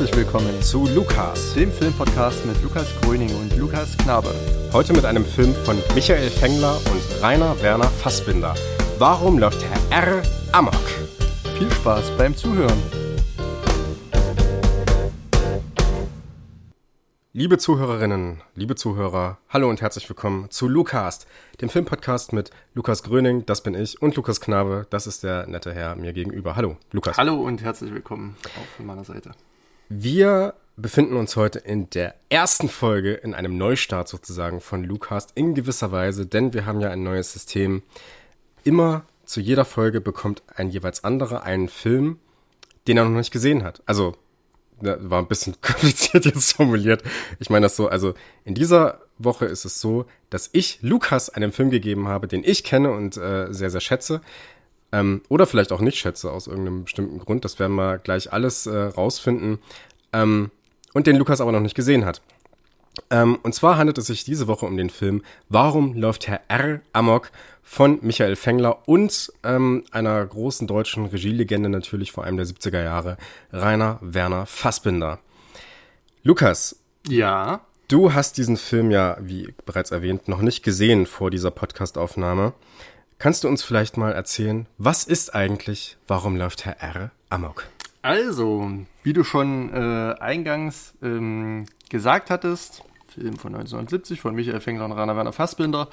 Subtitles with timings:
[0.00, 4.34] Herzlich willkommen zu Lukas, dem Filmpodcast mit Lukas Gröning und Lukas Knabe.
[4.72, 8.54] Heute mit einem Film von Michael Fengler und Rainer Werner Fassbinder.
[8.98, 10.22] Warum läuft Herr R.
[10.52, 10.72] Amok?
[11.58, 12.82] Viel Spaß beim Zuhören.
[17.34, 21.26] Liebe Zuhörerinnen, liebe Zuhörer, hallo und herzlich willkommen zu Lukas,
[21.60, 25.74] dem Filmpodcast mit Lukas Gröning, das bin ich, und Lukas Knabe, das ist der nette
[25.74, 26.56] Herr mir gegenüber.
[26.56, 27.18] Hallo, Lukas.
[27.18, 29.32] Hallo und herzlich willkommen auch von meiner Seite.
[29.92, 35.52] Wir befinden uns heute in der ersten Folge in einem Neustart sozusagen von Lukas in
[35.52, 37.82] gewisser Weise, denn wir haben ja ein neues System.
[38.62, 42.20] Immer zu jeder Folge bekommt ein jeweils anderer einen Film,
[42.86, 43.82] den er noch nicht gesehen hat.
[43.84, 44.14] Also
[44.80, 47.02] war ein bisschen kompliziert jetzt formuliert.
[47.40, 48.14] Ich meine das so, also
[48.44, 52.62] in dieser Woche ist es so, dass ich Lukas einen Film gegeben habe, den ich
[52.62, 54.20] kenne und äh, sehr, sehr schätze.
[54.92, 57.44] Ähm, oder vielleicht auch nicht schätze, aus irgendeinem bestimmten Grund.
[57.44, 59.58] Das werden wir gleich alles äh, rausfinden.
[60.12, 60.50] Ähm,
[60.92, 62.20] und den Lukas aber noch nicht gesehen hat.
[63.10, 66.80] Ähm, und zwar handelt es sich diese Woche um den Film Warum läuft Herr R.
[66.92, 67.30] Amok
[67.62, 73.16] von Michael Fengler und ähm, einer großen deutschen Regielegende natürlich vor allem der 70er Jahre,
[73.52, 75.20] Rainer Werner Fassbinder.
[76.22, 76.76] Lukas.
[77.06, 77.60] Ja.
[77.88, 82.52] Du hast diesen Film ja, wie bereits erwähnt, noch nicht gesehen vor dieser Podcastaufnahme.
[83.18, 87.10] Kannst du uns vielleicht mal erzählen, was ist eigentlich Warum läuft Herr R.
[87.28, 87.66] Amok?
[88.02, 88.70] Also,
[89.02, 94.92] wie du schon äh, eingangs ähm, gesagt hattest, Film von 1970 von Michael Fengler und
[94.92, 95.88] Rainer Werner Fassbinder,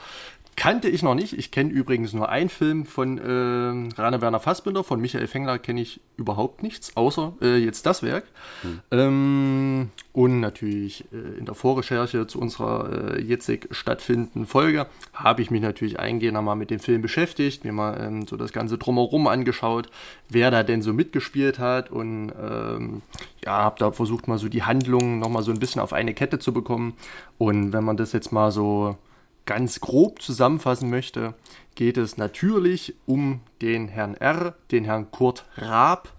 [0.58, 1.38] Kannte ich noch nicht.
[1.38, 4.83] Ich kenne übrigens nur einen Film von äh, Rainer Werner Fassbinder.
[4.83, 8.23] Von Michael Fengler kenne ich überhaupt nichts, außer äh, jetzt das Werk.
[8.64, 8.80] Hm.
[8.89, 15.52] Ähm, und natürlich äh, in der Vorrecherche zu unserer äh, jetzig stattfindenden Folge habe ich
[15.52, 19.27] mich natürlich eingehender mal mit dem Film beschäftigt, mir mal ähm, so das Ganze drumherum
[19.27, 19.92] angeschaut,
[20.27, 23.04] wer da denn so mitgespielt hat und ähm,
[23.45, 26.39] ja, habe da versucht mal so die Handlung nochmal so ein bisschen auf eine Kette
[26.39, 26.93] zu bekommen.
[27.37, 28.98] Und wenn man das jetzt mal so
[29.47, 31.33] ganz grob zusammenfassen möchte,
[31.73, 36.13] geht es natürlich um den Herrn R., den Herrn Kurt Raab,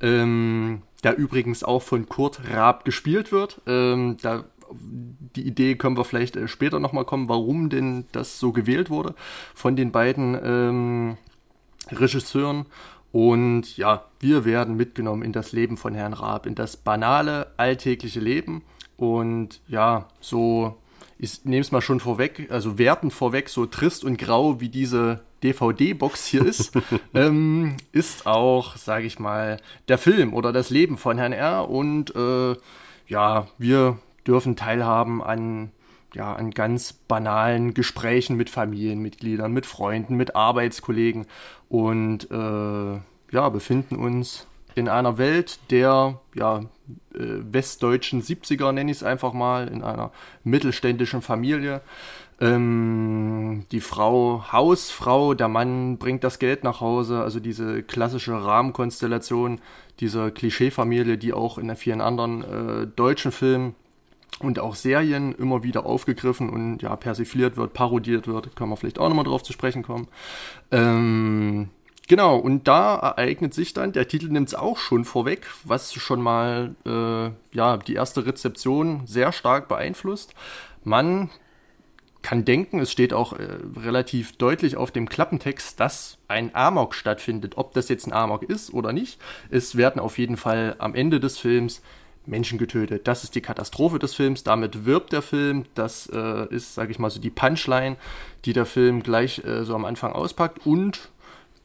[0.00, 3.60] ähm, der übrigens auch von Kurt Raab gespielt wird.
[3.66, 8.52] Ähm, da, die Idee können wir vielleicht äh, später nochmal kommen, warum denn das so
[8.52, 9.14] gewählt wurde
[9.54, 11.16] von den beiden ähm,
[11.90, 12.66] Regisseuren.
[13.12, 18.20] Und ja, wir werden mitgenommen in das Leben von Herrn Raab, in das banale, alltägliche
[18.20, 18.62] Leben.
[18.96, 20.76] Und ja, so
[21.18, 25.20] ich nehme es mal schon vorweg, also werten vorweg, so trist und grau wie diese
[25.42, 26.72] DVD-Box hier ist,
[27.14, 31.68] ähm, ist auch, sage ich mal, der Film oder das Leben von Herrn R.
[31.70, 32.56] Und äh,
[33.08, 35.70] ja, wir dürfen teilhaben an,
[36.14, 41.26] ja, an ganz banalen Gesprächen mit Familienmitgliedern, mit Freunden, mit Arbeitskollegen
[41.68, 43.00] und äh,
[43.32, 47.18] ja, befinden uns in einer Welt der ja, äh,
[47.50, 50.12] westdeutschen 70er, nenne ich es einfach mal, in einer
[50.44, 51.80] mittelständischen Familie.
[52.38, 59.60] Ähm, die Frau Hausfrau, der Mann bringt das Geld nach Hause, also diese klassische Rahmenkonstellation
[60.00, 63.74] dieser Klischeefamilie, die auch in vielen anderen äh, deutschen Filmen
[64.40, 68.98] und auch Serien immer wieder aufgegriffen und ja persifliert wird, parodiert wird, kann man vielleicht
[68.98, 70.08] auch nochmal drauf zu sprechen kommen.
[70.70, 71.70] Ähm,
[72.08, 76.22] Genau, und da ereignet sich dann, der Titel nimmt es auch schon vorweg, was schon
[76.22, 80.32] mal äh, ja, die erste Rezeption sehr stark beeinflusst.
[80.84, 81.30] Man
[82.22, 87.54] kann denken, es steht auch äh, relativ deutlich auf dem Klappentext, dass ein Amok stattfindet.
[87.56, 91.18] Ob das jetzt ein Amok ist oder nicht, es werden auf jeden Fall am Ende
[91.18, 91.82] des Films
[92.24, 93.06] Menschen getötet.
[93.06, 95.64] Das ist die Katastrophe des Films, damit wirbt der Film.
[95.74, 97.96] Das äh, ist, sage ich mal, so die Punchline,
[98.44, 100.66] die der Film gleich äh, so am Anfang auspackt.
[100.66, 101.10] Und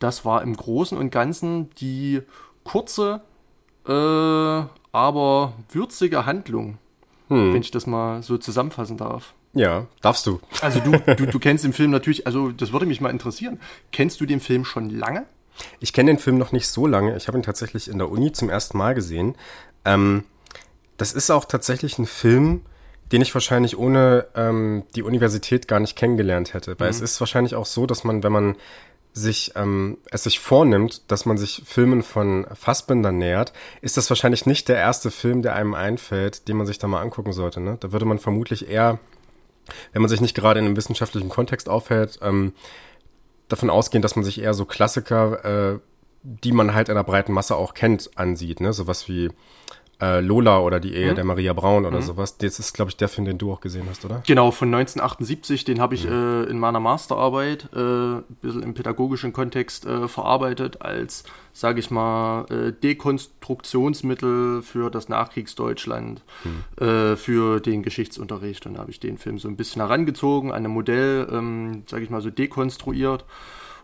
[0.01, 2.21] das war im Großen und Ganzen die
[2.63, 3.21] kurze,
[3.88, 3.92] äh,
[4.92, 6.77] aber würzige Handlung,
[7.30, 7.53] hm.
[7.53, 9.33] wenn ich das mal so zusammenfassen darf.
[9.53, 10.39] Ja, darfst du.
[10.62, 13.59] Also du, du, du kennst den Film natürlich, also das würde mich mal interessieren.
[13.92, 15.25] Kennst du den Film schon lange?
[15.80, 17.15] Ich kenne den Film noch nicht so lange.
[17.18, 19.36] Ich habe ihn tatsächlich in der Uni zum ersten Mal gesehen.
[19.86, 20.24] Ähm,
[20.98, 22.62] das ist auch tatsächlich ein Film,
[23.12, 26.80] den ich wahrscheinlich ohne ähm, die Universität gar nicht kennengelernt hätte.
[26.80, 26.95] Weil mhm.
[26.95, 28.56] es ist wahrscheinlich auch so, dass man, wenn man
[29.13, 34.46] sich ähm, es sich vornimmt, dass man sich Filmen von Fassbinder nähert, ist das wahrscheinlich
[34.46, 37.60] nicht der erste Film, der einem einfällt, den man sich da mal angucken sollte.
[37.60, 37.78] Ne?
[37.80, 39.00] Da würde man vermutlich eher,
[39.92, 42.54] wenn man sich nicht gerade in einem wissenschaftlichen Kontext aufhält, ähm,
[43.50, 45.80] davon ausgehen, dass man sich eher so Klassiker, äh,
[46.24, 48.62] die man halt in der breiten Masse auch kennt, ansieht.
[48.62, 48.72] Ne?
[48.72, 49.30] Sowas wie
[50.01, 51.15] äh, Lola oder die Ehe mhm.
[51.15, 52.03] der Maria Braun oder mhm.
[52.03, 52.38] sowas.
[52.38, 54.24] Das ist, glaube ich, der Film, den du auch gesehen hast, oder?
[54.25, 55.63] Genau, von 1978.
[55.63, 56.12] Den habe ich mhm.
[56.12, 61.92] äh, in meiner Masterarbeit äh, ein bisschen im pädagogischen Kontext äh, verarbeitet als, sage ich
[61.92, 66.86] mal, äh, Dekonstruktionsmittel für das Nachkriegsdeutschland, mhm.
[66.86, 68.65] äh, für den Geschichtsunterricht.
[68.65, 72.03] Und da habe ich den Film so ein bisschen herangezogen, an einem Modell, ähm, sage
[72.03, 73.25] ich mal, so dekonstruiert.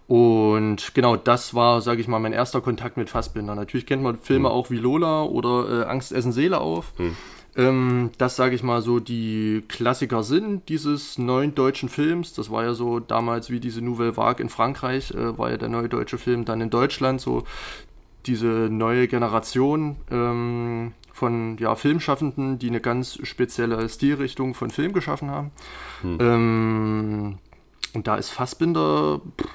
[0.07, 3.55] Und genau, das war, sage ich mal, mein erster Kontakt mit Fassbinder.
[3.55, 4.55] Natürlich kennt man Filme mhm.
[4.55, 6.93] auch wie Lola oder äh, Angst essen Seele auf.
[6.97, 7.17] Mhm.
[7.57, 12.33] Ähm, das, sage ich mal, so die Klassiker sind dieses neuen deutschen Films.
[12.33, 15.69] Das war ja so damals wie diese Nouvelle Vague in Frankreich, äh, war ja der
[15.69, 17.43] neue deutsche Film dann in Deutschland so
[18.25, 25.31] diese neue Generation ähm, von ja, Filmschaffenden, die eine ganz spezielle Stilrichtung von Film geschaffen
[25.31, 25.51] haben.
[26.01, 26.17] Mhm.
[26.21, 27.37] Ähm,
[27.93, 29.19] und da ist Fassbinder...
[29.37, 29.49] Pff,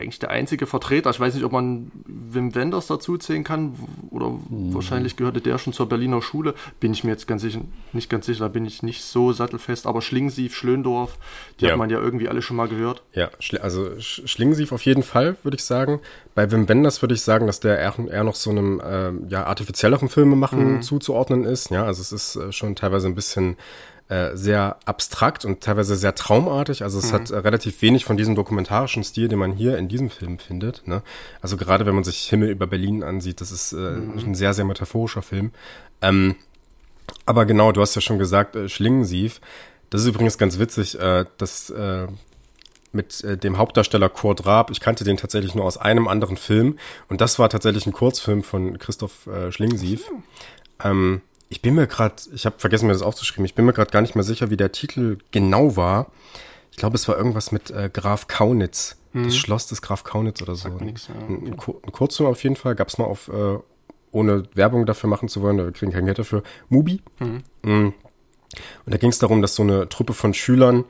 [0.00, 1.10] eigentlich der einzige Vertreter.
[1.10, 3.74] Ich weiß nicht, ob man Wim Wenders dazu zählen kann
[4.10, 4.74] oder mhm.
[4.74, 6.54] wahrscheinlich gehörte der schon zur Berliner Schule.
[6.80, 7.60] Bin ich mir jetzt ganz sicher,
[7.92, 9.86] nicht ganz sicher, da bin ich nicht so sattelfest.
[9.86, 11.18] Aber Schlingensief, Schlöndorf,
[11.60, 11.72] die ja.
[11.72, 13.02] hat man ja irgendwie alle schon mal gehört.
[13.12, 13.30] Ja,
[13.60, 16.00] also Schlingensief auf jeden Fall, würde ich sagen.
[16.34, 19.44] Bei Wim Wenders würde ich sagen, dass der eher, eher noch so einem äh, ja,
[19.44, 20.82] artifizielleren Filmemachen mhm.
[20.82, 21.70] zuzuordnen ist.
[21.70, 23.56] Ja, also es ist äh, schon teilweise ein bisschen
[24.10, 26.82] äh, sehr abstrakt und teilweise sehr traumartig.
[26.82, 27.14] Also es mhm.
[27.14, 30.82] hat äh, relativ wenig von diesem dokumentarischen Stil, den man hier in diesem Film findet.
[30.84, 31.02] Ne?
[31.40, 34.18] Also gerade wenn man sich Himmel über Berlin ansieht, das ist äh, mhm.
[34.18, 35.52] ein sehr, sehr metaphorischer Film.
[36.02, 36.34] Ähm,
[37.24, 39.40] aber genau, du hast ja schon gesagt, äh, Schlingensief.
[39.90, 42.08] Das ist übrigens ganz witzig, äh, dass äh,
[42.90, 44.72] mit äh, dem Hauptdarsteller Kurt Raab.
[44.72, 48.42] Ich kannte den tatsächlich nur aus einem anderen Film und das war tatsächlich ein Kurzfilm
[48.42, 50.10] von Christoph äh, Schlingensief.
[50.82, 53.90] Ähm, ich bin mir gerade, ich habe vergessen mir das aufzuschreiben, ich bin mir gerade
[53.90, 56.06] gar nicht mehr sicher, wie der Titel genau war.
[56.70, 58.96] Ich glaube, es war irgendwas mit äh, Graf Kaunitz.
[59.12, 59.24] Mhm.
[59.24, 60.68] Das Schloss des Graf Kaunitz oder so.
[60.68, 61.14] Nix, ja.
[61.14, 63.58] ein, ein, ein Kurzfilm auf jeden Fall, gab es mal auf, äh,
[64.12, 67.02] ohne Werbung dafür machen zu wollen, wir kriegen kein Geld dafür, Mubi.
[67.18, 67.42] Mhm.
[67.62, 67.94] Mhm.
[68.84, 70.84] Und da ging es darum, dass so eine Truppe von Schülern,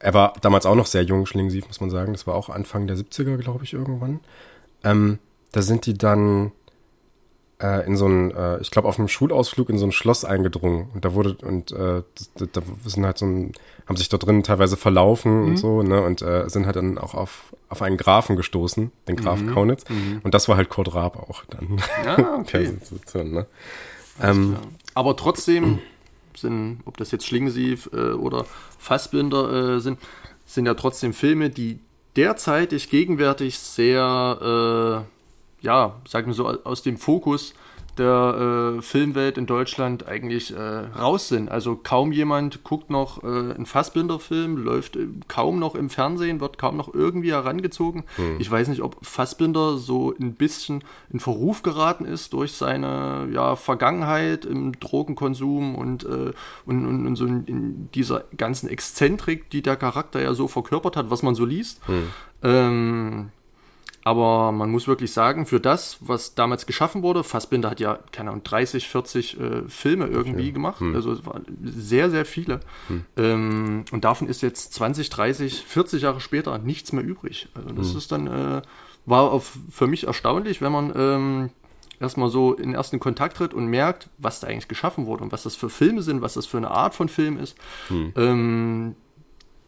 [0.00, 2.88] er war damals auch noch sehr jung, Schlingensief, muss man sagen, das war auch Anfang
[2.88, 4.18] der 70er, glaube ich, irgendwann.
[4.82, 5.20] Ähm,
[5.52, 6.52] da sind die dann
[7.60, 10.88] äh, in so ein, äh, ich glaube, auf einem Schulausflug in so ein Schloss eingedrungen.
[10.94, 12.02] Und da wurde, und äh,
[12.52, 13.52] da, sind halt so ein,
[13.86, 15.48] haben sich dort drin teilweise verlaufen mhm.
[15.48, 16.02] und so, ne?
[16.02, 19.52] Und äh, sind halt dann auch auf, auf einen Grafen gestoßen, den Graf mhm.
[19.52, 19.84] Kaunitz.
[19.88, 20.20] Mhm.
[20.22, 21.80] Und das war halt Kurt Raab auch dann.
[22.04, 22.76] Ja, okay.
[23.14, 23.46] ne?
[24.22, 24.56] ähm,
[24.94, 25.80] Aber trotzdem
[26.36, 28.46] sind, ob das jetzt Schlingensief äh, oder
[28.78, 29.98] Fassbinder äh, sind,
[30.46, 31.78] sind ja trotzdem Filme, die
[32.16, 35.19] derzeitig gegenwärtig sehr äh,
[35.60, 37.54] ja, sagen wir so, aus dem Fokus
[37.98, 41.50] der äh, Filmwelt in Deutschland eigentlich äh, raus sind.
[41.50, 46.56] Also kaum jemand guckt noch äh, einen Fassbinder-Film, läuft äh, kaum noch im Fernsehen, wird
[46.56, 48.04] kaum noch irgendwie herangezogen.
[48.16, 48.36] Hm.
[48.38, 53.56] Ich weiß nicht, ob Fassbinder so ein bisschen in Verruf geraten ist durch seine ja,
[53.56, 56.32] Vergangenheit im Drogenkonsum und, äh,
[56.64, 60.96] und, und, und, so in, in, dieser ganzen Exzentrik, die der Charakter ja so verkörpert
[60.96, 61.80] hat, was man so liest.
[61.86, 62.08] Hm.
[62.42, 63.30] Ähm,
[64.02, 68.30] aber man muss wirklich sagen, für das, was damals geschaffen wurde, Fassbinder hat ja, keine
[68.30, 70.52] Ahnung, 30, 40 äh, Filme irgendwie okay.
[70.52, 70.80] gemacht.
[70.80, 70.94] Hm.
[70.94, 72.60] Also es waren sehr, sehr viele.
[72.88, 73.04] Hm.
[73.18, 77.48] Ähm, und davon ist jetzt 20, 30, 40 Jahre später nichts mehr übrig.
[77.54, 77.98] Also das hm.
[77.98, 78.62] ist dann, äh,
[79.04, 81.50] war auf, für mich erstaunlich, wenn man ähm,
[82.00, 85.32] erstmal so in den ersten Kontakt tritt und merkt, was da eigentlich geschaffen wurde und
[85.32, 87.54] was das für Filme sind, was das für eine Art von Film ist.
[87.88, 88.12] Hm.
[88.16, 88.96] Ähm,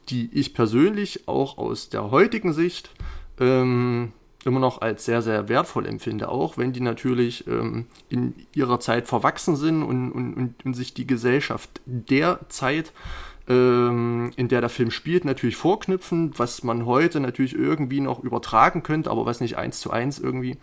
[0.09, 2.91] die ich persönlich auch aus der heutigen Sicht
[3.39, 4.12] ähm,
[4.45, 9.07] immer noch als sehr, sehr wertvoll empfinde, auch wenn die natürlich ähm, in ihrer Zeit
[9.07, 12.93] verwachsen sind und, und, und, sich die Gesellschaft der Zeit,
[13.49, 18.83] ähm, in der der Film spielt, natürlich vorknüpfen, was man heute natürlich irgendwie noch übertragen
[18.83, 20.57] könnte, aber was nicht eins zu eins irgendwie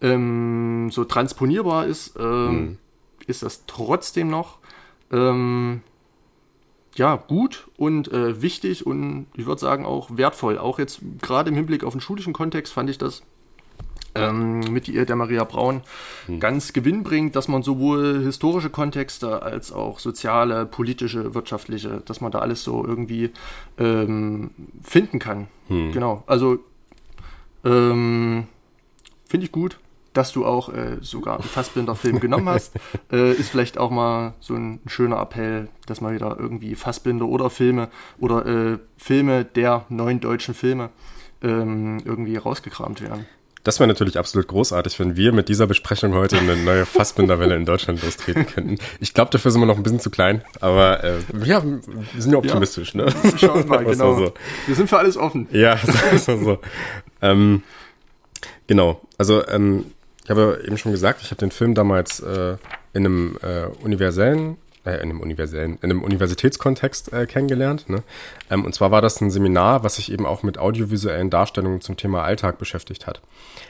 [0.00, 2.78] ähm, so transponierbar ist, mhm.
[3.26, 4.58] ist das trotzdem noch.
[5.12, 5.82] Ähm,
[6.96, 10.58] ja, gut und äh, wichtig und ich würde sagen auch wertvoll.
[10.58, 13.22] Auch jetzt gerade im Hinblick auf den schulischen Kontext fand ich das
[14.14, 15.82] ähm, mit die, der Maria Braun
[16.26, 16.40] hm.
[16.40, 22.38] ganz gewinnbringend, dass man sowohl historische Kontexte als auch soziale, politische, wirtschaftliche, dass man da
[22.38, 23.30] alles so irgendwie
[23.78, 24.50] ähm,
[24.82, 25.48] finden kann.
[25.68, 25.92] Hm.
[25.92, 26.58] Genau, also
[27.64, 28.46] ähm,
[29.28, 29.78] finde ich gut
[30.16, 32.72] dass du auch äh, sogar einen Fassbinder-Film genommen hast,
[33.12, 37.50] äh, ist vielleicht auch mal so ein, schöner Appell, dass mal wieder irgendwie Fassbinder oder
[37.50, 40.90] Filme oder äh, Filme der neuen deutschen Filme
[41.42, 43.26] ähm, irgendwie rausgekramt werden.
[43.66, 47.64] Das wäre natürlich absolut großartig, wenn wir mit dieser Besprechung heute eine neue Fassbinderwelle in
[47.64, 48.78] Deutschland lostreten könnten.
[49.00, 51.80] Ich glaube, dafür sind wir noch ein bisschen zu klein, aber äh, ja, wir
[52.16, 53.12] sind ja optimistisch, ja, ne?
[53.36, 54.14] Schauen mal, genau.
[54.14, 54.34] So.
[54.68, 55.48] Wir sind für alles offen.
[55.50, 56.58] Ja, das ist so.
[57.20, 57.64] ähm,
[58.68, 59.86] genau, also ähm,
[60.26, 62.56] ich habe eben schon gesagt, ich habe den Film damals äh,
[62.92, 67.88] in einem äh, universellen, äh, in einem universellen, in einem Universitätskontext äh, kennengelernt.
[67.88, 68.02] Ne?
[68.50, 71.96] Ähm, und zwar war das ein Seminar, was sich eben auch mit audiovisuellen Darstellungen zum
[71.96, 73.20] Thema Alltag beschäftigt hat.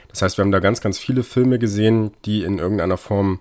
[0.07, 3.39] Das heißt, wir haben da ganz, ganz viele Filme gesehen, die in irgendeiner Form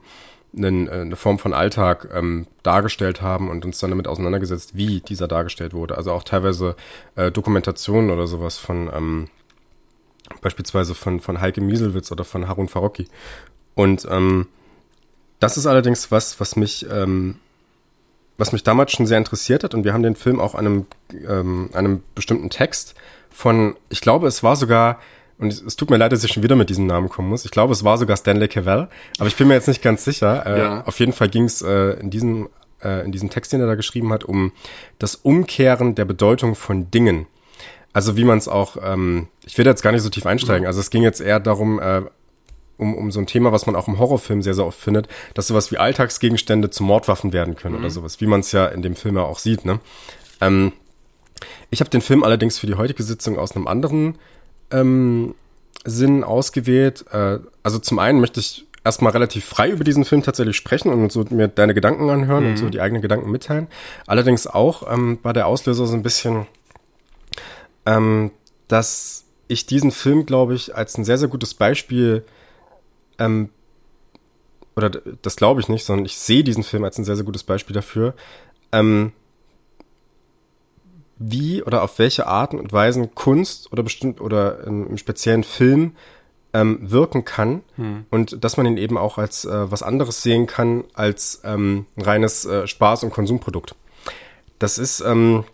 [0.54, 5.00] einen, äh, eine Form von Alltag ähm, dargestellt haben und uns dann damit auseinandergesetzt, wie
[5.00, 5.96] dieser dargestellt wurde.
[5.96, 6.76] Also auch teilweise
[7.14, 9.28] äh, Dokumentationen oder sowas von ähm,
[10.40, 13.08] beispielsweise von, von Heike Mieselwitz oder von Harun Farocki.
[13.74, 14.46] Und ähm,
[15.40, 17.36] das ist allerdings was, was mich, ähm,
[18.38, 19.74] was mich damals schon sehr interessiert hat.
[19.74, 20.86] Und wir haben den Film auch einem,
[21.28, 22.94] ähm, einem bestimmten Text
[23.30, 24.98] von, ich glaube, es war sogar
[25.38, 27.44] und es tut mir leid, dass ich schon wieder mit diesem Namen kommen muss.
[27.44, 30.46] Ich glaube, es war sogar Stanley Cavell, aber ich bin mir jetzt nicht ganz sicher.
[30.46, 30.84] Äh, ja.
[30.84, 32.48] Auf jeden Fall ging es äh, in diesem
[32.82, 34.52] äh, in diesem Text, den er da geschrieben hat, um
[34.98, 37.26] das Umkehren der Bedeutung von Dingen.
[37.96, 40.64] Also wie man es auch, ähm, ich will jetzt gar nicht so tief einsteigen.
[40.64, 40.66] Mhm.
[40.66, 42.02] Also es ging jetzt eher darum, äh,
[42.76, 45.46] um, um so ein Thema, was man auch im Horrorfilm sehr, sehr oft findet, dass
[45.46, 47.80] sowas wie Alltagsgegenstände zu Mordwaffen werden können mhm.
[47.80, 49.64] oder sowas, wie man es ja in dem Film ja auch sieht.
[49.64, 49.80] Ne?
[50.42, 50.74] Ähm,
[51.70, 54.16] ich habe den Film allerdings für die heutige Sitzung aus einem anderen
[54.70, 55.34] ähm,
[55.86, 57.06] Sinn ausgewählt.
[57.12, 61.10] Äh, also zum einen möchte ich erstmal relativ frei über diesen Film tatsächlich sprechen und
[61.12, 62.50] so mir deine Gedanken anhören mhm.
[62.50, 63.68] und so die eigenen Gedanken mitteilen.
[64.06, 66.46] Allerdings auch ähm, war der Auslöser so ein bisschen,
[67.86, 68.32] ähm,
[68.68, 72.24] dass ich diesen Film, glaube ich, als ein sehr, sehr gutes Beispiel
[73.18, 73.50] ähm,
[74.76, 77.44] oder das glaube ich nicht, sondern ich sehe diesen Film als ein sehr, sehr gutes
[77.44, 78.14] Beispiel dafür,
[78.72, 79.12] ähm,
[81.18, 85.96] wie oder auf welche Arten und Weisen Kunst oder bestimmt oder im, speziellen Film
[86.52, 88.04] ähm, wirken kann hm.
[88.10, 92.44] und dass man ihn eben auch als äh, was anderes sehen kann als ähm, reines
[92.44, 93.74] äh, Spaß- und Konsumprodukt.
[94.58, 95.44] Das ist ähm,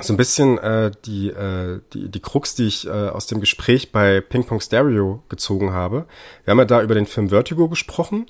[0.00, 3.92] so ein bisschen äh, die, äh, die, die Krux, die ich äh, aus dem Gespräch
[3.92, 6.06] bei Ping Pong Stereo gezogen habe.
[6.44, 8.26] Wir haben ja da über den Film Vertigo gesprochen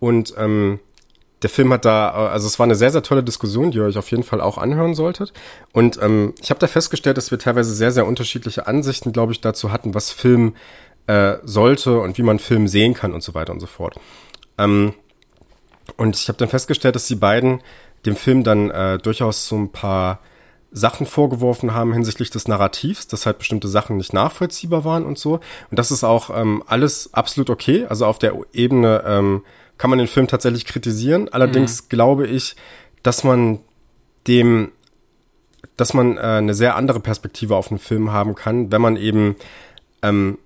[0.00, 0.80] und ähm,
[1.42, 3.96] der Film hat da, also es war eine sehr, sehr tolle Diskussion, die ihr euch
[3.96, 5.32] auf jeden Fall auch anhören solltet.
[5.72, 9.40] Und ähm, ich habe da festgestellt, dass wir teilweise sehr, sehr unterschiedliche Ansichten, glaube ich,
[9.40, 10.56] dazu hatten, was Film
[11.06, 14.00] äh, sollte und wie man Film sehen kann und so weiter und so fort.
[14.58, 14.94] Ähm,
[15.96, 17.60] und ich habe dann festgestellt, dass die beiden
[18.04, 20.20] dem Film dann äh, durchaus so ein paar
[20.70, 25.40] Sachen vorgeworfen haben hinsichtlich des Narrativs, dass halt bestimmte Sachen nicht nachvollziehbar waren und so.
[25.70, 27.86] Und das ist auch ähm, alles absolut okay.
[27.88, 29.44] Also auf der Ebene ähm,
[29.78, 31.28] kann man den Film tatsächlich kritisieren.
[31.30, 31.88] Allerdings mhm.
[31.88, 32.56] glaube ich,
[33.02, 33.60] dass man
[34.26, 34.72] dem,
[35.76, 39.36] dass man äh, eine sehr andere Perspektive auf den Film haben kann, wenn man eben
[40.02, 40.38] ähm,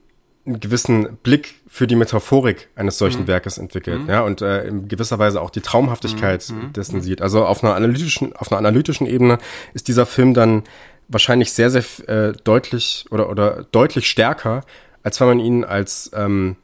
[0.47, 3.29] einen gewissen Blick für die Metaphorik eines solchen mhm.
[3.29, 4.11] Werkes entwickelt, mhm.
[4.11, 6.65] ja, und äh, in gewisser Weise auch die Traumhaftigkeit mhm.
[6.67, 6.73] mhm.
[6.75, 7.23] dessen sieht.
[7.23, 9.39] Also auf einer analytischen, auf einer analytischen Ebene
[9.73, 10.65] ist dieser Film dann
[11.09, 14.67] wahrscheinlich sehr, sehr äh, deutlich oder, oder deutlich stärker,
[15.03, 16.57] als wenn man ihn als ähm,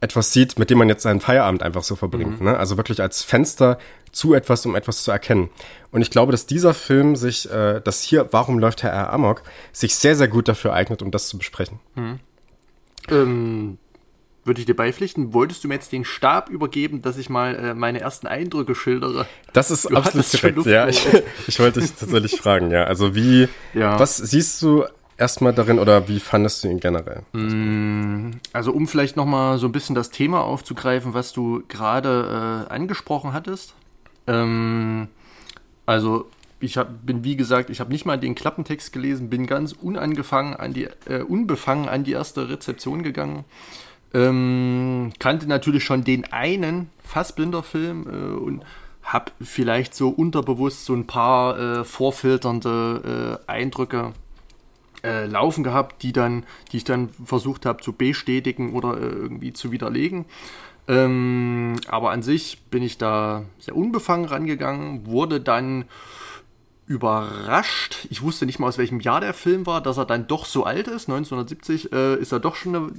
[0.00, 2.40] etwas sieht, mit dem man jetzt seinen Feierabend einfach so verbringt.
[2.40, 2.46] Mhm.
[2.46, 2.56] Ne?
[2.56, 3.76] Also wirklich als Fenster
[4.12, 5.50] zu etwas, um etwas zu erkennen.
[5.90, 9.12] Und ich glaube, dass dieser Film sich, äh, dass hier, warum läuft Herr R.
[9.12, 9.42] Amok,
[9.72, 11.80] sich sehr, sehr gut dafür eignet, um das zu besprechen.
[11.96, 12.20] Mhm.
[13.10, 13.78] Ähm,
[14.46, 15.32] würde ich dir beipflichten.
[15.32, 19.26] Wolltest du mir jetzt den Stab übergeben, dass ich mal äh, meine ersten Eindrücke schildere?
[19.52, 20.66] Das ist du absolut korrekt.
[20.66, 21.06] Ja, ich,
[21.46, 22.84] ich wollte dich tatsächlich fragen, ja.
[22.84, 23.98] Also wie, ja.
[23.98, 24.84] was siehst du
[25.16, 27.22] erstmal darin oder wie fandest du ihn generell?
[27.32, 32.72] Mm, also um vielleicht nochmal so ein bisschen das Thema aufzugreifen, was du gerade äh,
[32.72, 33.74] angesprochen hattest.
[34.26, 35.08] Ähm,
[35.86, 36.26] also
[36.60, 40.54] ich hab, bin wie gesagt, ich habe nicht mal den Klappentext gelesen, bin ganz unangefangen
[40.54, 43.44] an die, äh, unbefangen an die erste Rezeption gegangen.
[44.14, 48.62] Ähm, kannte natürlich schon den einen Fassbinder-Film äh, und
[49.02, 54.12] habe vielleicht so unterbewusst so ein paar äh, vorfilternde äh, Eindrücke
[55.04, 59.52] äh, laufen gehabt, die dann, die ich dann versucht habe zu bestätigen oder äh, irgendwie
[59.52, 60.24] zu widerlegen.
[60.88, 65.84] Ähm, aber an sich bin ich da sehr unbefangen rangegangen, wurde dann
[66.86, 68.06] überrascht.
[68.10, 70.64] Ich wusste nicht mal, aus welchem Jahr der Film war, dass er dann doch so
[70.64, 71.08] alt ist.
[71.08, 72.92] 1970 äh, ist er doch schon eine,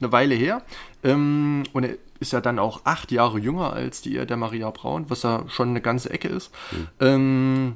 [0.00, 0.62] eine Weile her.
[1.04, 5.04] Ähm, und er ist ja dann auch acht Jahre jünger als die der Maria Braun,
[5.08, 6.50] was ja schon eine ganze Ecke ist.
[6.72, 6.88] Mhm.
[7.00, 7.74] Ähm,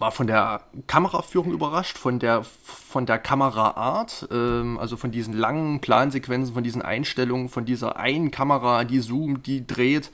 [0.00, 5.80] war von der Kameraführung überrascht, von der, von der Kameraart, ähm, also von diesen langen
[5.80, 10.10] Plansequenzen, von diesen Einstellungen, von dieser einen Kamera, die zoomt, die dreht,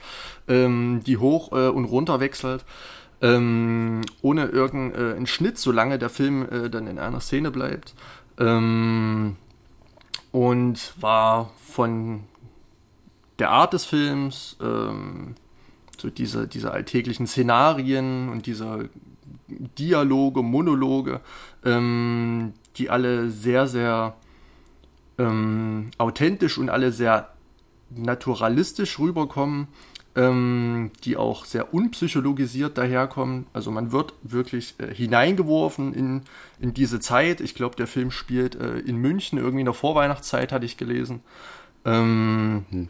[0.49, 2.65] ähm, die hoch äh, und runter wechselt,
[3.21, 7.93] ähm, ohne irgendeinen äh, Schnitt, solange der Film äh, dann in einer Szene bleibt.
[8.39, 9.35] Ähm,
[10.31, 12.23] und war von
[13.39, 15.35] der Art des Films, ähm,
[15.97, 18.89] so diese, diese alltäglichen Szenarien und diese
[19.47, 21.21] Dialoge, Monologe,
[21.65, 24.15] ähm, die alle sehr, sehr
[25.17, 27.33] ähm, authentisch und alle sehr
[27.89, 29.67] naturalistisch rüberkommen,
[30.17, 33.45] ähm, die auch sehr unpsychologisiert daherkommen.
[33.53, 36.23] Also man wird wirklich äh, hineingeworfen in,
[36.59, 37.39] in diese Zeit.
[37.39, 41.21] Ich glaube, der Film spielt äh, in München, irgendwie in der Vorweihnachtszeit, hatte ich gelesen.
[41.85, 42.89] Ähm, hm.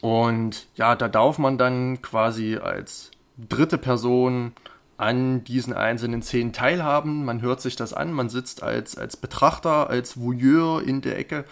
[0.00, 4.52] Und ja, da darf man dann quasi als dritte Person
[4.96, 7.24] an diesen einzelnen Szenen teilhaben.
[7.24, 11.44] Man hört sich das an, man sitzt als, als Betrachter, als Voyeur in der Ecke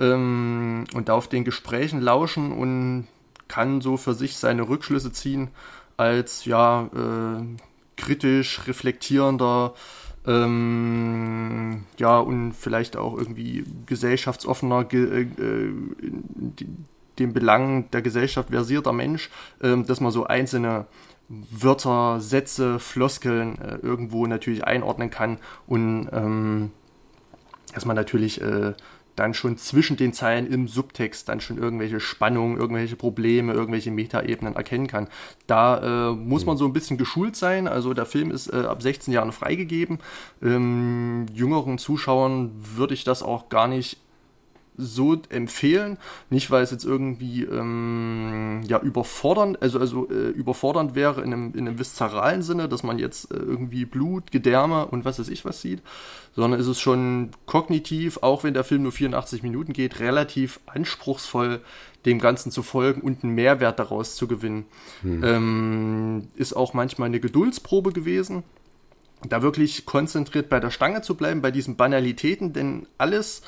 [0.00, 3.08] ähm, und darf den Gesprächen lauschen und
[3.48, 5.48] kann so für sich seine Rückschlüsse ziehen
[5.96, 7.44] als ja äh,
[7.96, 9.74] kritisch reflektierender
[10.26, 15.72] ähm, ja und vielleicht auch irgendwie gesellschaftsoffener ge äh,
[17.18, 20.86] den Belangen der Gesellschaft versierter Mensch, äh, dass man so einzelne
[21.28, 26.70] Wörter, Sätze, Floskeln äh, irgendwo natürlich einordnen kann und ähm,
[27.74, 28.72] dass man natürlich äh,
[29.18, 34.56] dann schon zwischen den Zeilen im Subtext dann schon irgendwelche Spannungen, irgendwelche Probleme, irgendwelche Metaebenen
[34.56, 35.08] erkennen kann.
[35.46, 37.68] Da äh, muss man so ein bisschen geschult sein.
[37.68, 39.98] Also der Film ist äh, ab 16 Jahren freigegeben.
[40.42, 43.98] Ähm, jüngeren Zuschauern würde ich das auch gar nicht
[44.78, 45.98] so empfehlen.
[46.30, 51.52] Nicht, weil es jetzt irgendwie ähm, ja überfordernd, also, also äh, überfordernd wäre in einem,
[51.54, 55.44] in einem viszeralen Sinne, dass man jetzt äh, irgendwie Blut, Gedärme und was weiß ich
[55.44, 55.82] was sieht,
[56.34, 61.60] sondern ist es schon kognitiv, auch wenn der Film nur 84 Minuten geht, relativ anspruchsvoll,
[62.06, 64.66] dem Ganzen zu folgen und einen Mehrwert daraus zu gewinnen.
[65.02, 65.24] Hm.
[65.24, 68.44] Ähm, ist auch manchmal eine Geduldsprobe gewesen
[69.26, 73.42] da wirklich konzentriert bei der Stange zu bleiben, bei diesen Banalitäten, denn alles,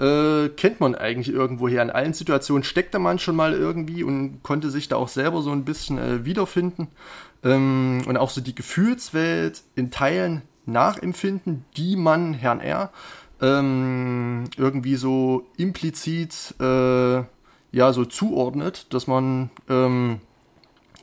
[0.00, 1.82] äh, kennt man eigentlich irgendwoher.
[1.82, 5.50] In allen Situationen steckte man schon mal irgendwie und konnte sich da auch selber so
[5.50, 6.88] ein bisschen äh, wiederfinden.
[7.42, 12.90] Ähm, und auch so die Gefühlswelt in Teilen nachempfinden, die man Herrn R.
[13.40, 17.22] Ähm, irgendwie so implizit äh,
[17.72, 20.20] ja so zuordnet, dass man ähm,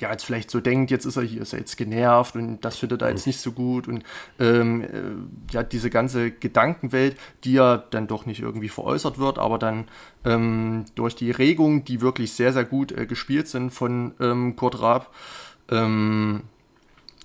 [0.02, 2.78] ja, jetzt vielleicht so denkt, jetzt ist er hier, ist er jetzt genervt und das
[2.78, 4.04] findet er jetzt nicht so gut und
[4.40, 9.58] ähm, äh, ja, diese ganze Gedankenwelt, die ja dann doch nicht irgendwie veräußert wird, aber
[9.58, 9.88] dann
[10.26, 14.82] ähm, durch die Regungen, die wirklich sehr, sehr gut äh, gespielt sind von ähm, Kurt
[14.82, 15.14] Raab,
[15.70, 16.42] ähm,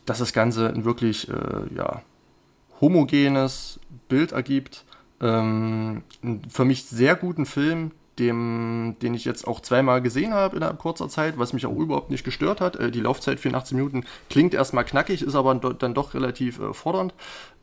[0.04, 2.02] dass das Ganze ein wirklich, äh, ja,
[2.80, 4.84] homogenes Bild ergibt.
[5.20, 6.02] Ähm,
[6.48, 11.09] für mich sehr guten Film, dem, den ich jetzt auch zweimal gesehen habe innerhalb kurzer
[11.09, 12.76] Zeit, was mich auch überhaupt nicht gestört hat.
[12.76, 17.14] Äh, die Laufzeit 84 Minuten klingt erstmal knackig, ist aber dann doch relativ äh, fordernd.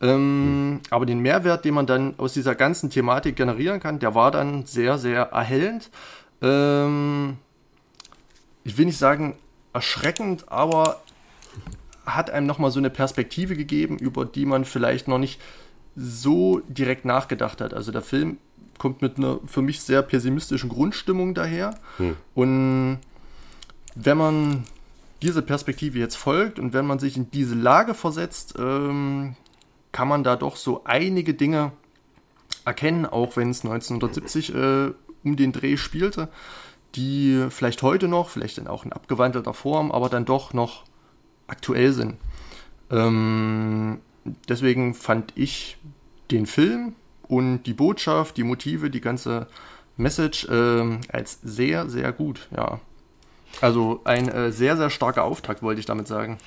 [0.02, 0.80] Ähm, mhm.
[0.90, 4.66] Aber den Mehrwert, den man dann aus dieser ganzen Thematik generieren kann, der war dann
[4.66, 5.90] sehr, sehr erhellend.
[6.42, 7.38] Ähm,
[8.64, 9.38] ich will nicht sagen
[9.74, 11.02] erschreckend, aber
[12.06, 15.40] hat einem nochmal so eine Perspektive gegeben, über die man vielleicht noch nicht
[15.96, 17.74] so direkt nachgedacht hat.
[17.74, 18.38] Also der Film
[18.78, 21.76] kommt mit einer für mich sehr pessimistischen Grundstimmung daher.
[21.98, 22.16] Hm.
[22.34, 23.00] Und
[23.96, 24.64] wenn man
[25.22, 29.36] diese Perspektive jetzt folgt und wenn man sich in diese Lage versetzt, ähm,
[29.92, 31.72] kann man da doch so einige Dinge
[32.66, 34.92] erkennen, auch wenn es 1970 äh,
[35.24, 36.30] um den Dreh spielte,
[36.96, 40.84] die vielleicht heute noch, vielleicht dann auch in abgewandelter Form, aber dann doch noch
[41.48, 42.16] aktuell sind.
[42.92, 44.00] Ähm,
[44.50, 45.78] deswegen fand ich
[46.32, 46.96] den Film
[47.28, 49.48] und die Botschaft, die Motive, die ganze
[49.98, 52.80] Message äh, als sehr, sehr gut, ja.
[53.62, 56.40] Also ein äh, sehr, sehr starker Auftakt, wollte ich damit sagen.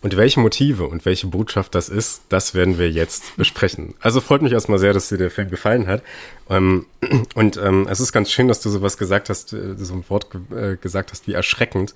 [0.00, 3.94] Und welche Motive und welche Botschaft das ist, das werden wir jetzt besprechen.
[4.00, 6.02] Also freut mich erstmal sehr, dass dir der Film gefallen hat.
[6.48, 6.86] Ähm,
[7.34, 10.28] und ähm, es ist ganz schön, dass du sowas gesagt hast, äh, so ein Wort
[10.54, 11.94] äh, gesagt hast wie erschreckend,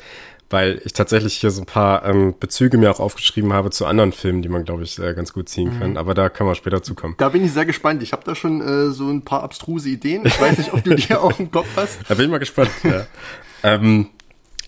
[0.51, 4.12] weil ich tatsächlich hier so ein paar ähm, Bezüge mir auch aufgeschrieben habe zu anderen
[4.12, 5.91] Filmen, die man, glaube ich, äh, ganz gut ziehen kann.
[5.91, 5.97] Mhm.
[5.97, 7.15] Aber da können wir später zukommen.
[7.19, 8.03] Da bin ich sehr gespannt.
[8.03, 10.27] Ich habe da schon so ein paar abstruse Ideen.
[10.27, 12.01] Ich weiß nicht, ob du die auch im Kopf hast.
[12.09, 12.71] Da bin ich mal gespannt.
[12.83, 13.07] ja.
[13.62, 14.09] ähm,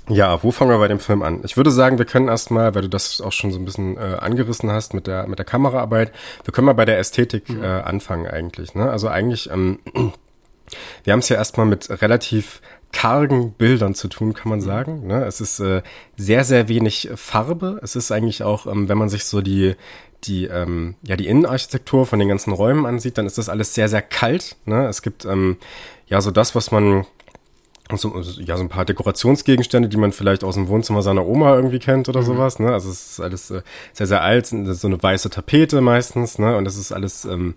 [0.08, 1.40] ja, wo fangen wir bei dem Film an?
[1.44, 4.16] Ich würde sagen, wir können erstmal, weil du das auch schon so ein bisschen äh,
[4.20, 6.12] angerissen hast mit der mit der Kameraarbeit,
[6.44, 7.62] wir können mal bei der Ästhetik mhm.
[7.62, 8.74] äh, anfangen eigentlich.
[8.74, 8.90] Ne?
[8.90, 9.78] Also eigentlich, ähm,
[11.04, 12.60] wir haben es ja erstmal mit relativ
[12.92, 14.64] kargen Bildern zu tun, kann man mhm.
[14.64, 15.06] sagen.
[15.06, 15.24] Ne?
[15.24, 15.82] Es ist äh,
[16.16, 17.80] sehr, sehr wenig Farbe.
[17.82, 19.74] Es ist eigentlich auch, ähm, wenn man sich so die
[20.24, 23.88] die ähm, ja die Innenarchitektur von den ganzen Räumen ansieht, dann ist das alles sehr,
[23.88, 24.56] sehr kalt.
[24.64, 24.86] Ne?
[24.86, 25.56] Es gibt ähm,
[26.06, 27.06] ja so das, was man
[27.92, 31.78] so, ja, so ein paar Dekorationsgegenstände, die man vielleicht aus dem Wohnzimmer seiner Oma irgendwie
[31.78, 32.26] kennt oder mhm.
[32.26, 32.72] sowas, ne?
[32.72, 36.56] Also es ist alles äh, sehr, sehr alt, so eine weiße Tapete meistens, ne?
[36.56, 37.54] Und das ist alles ähm,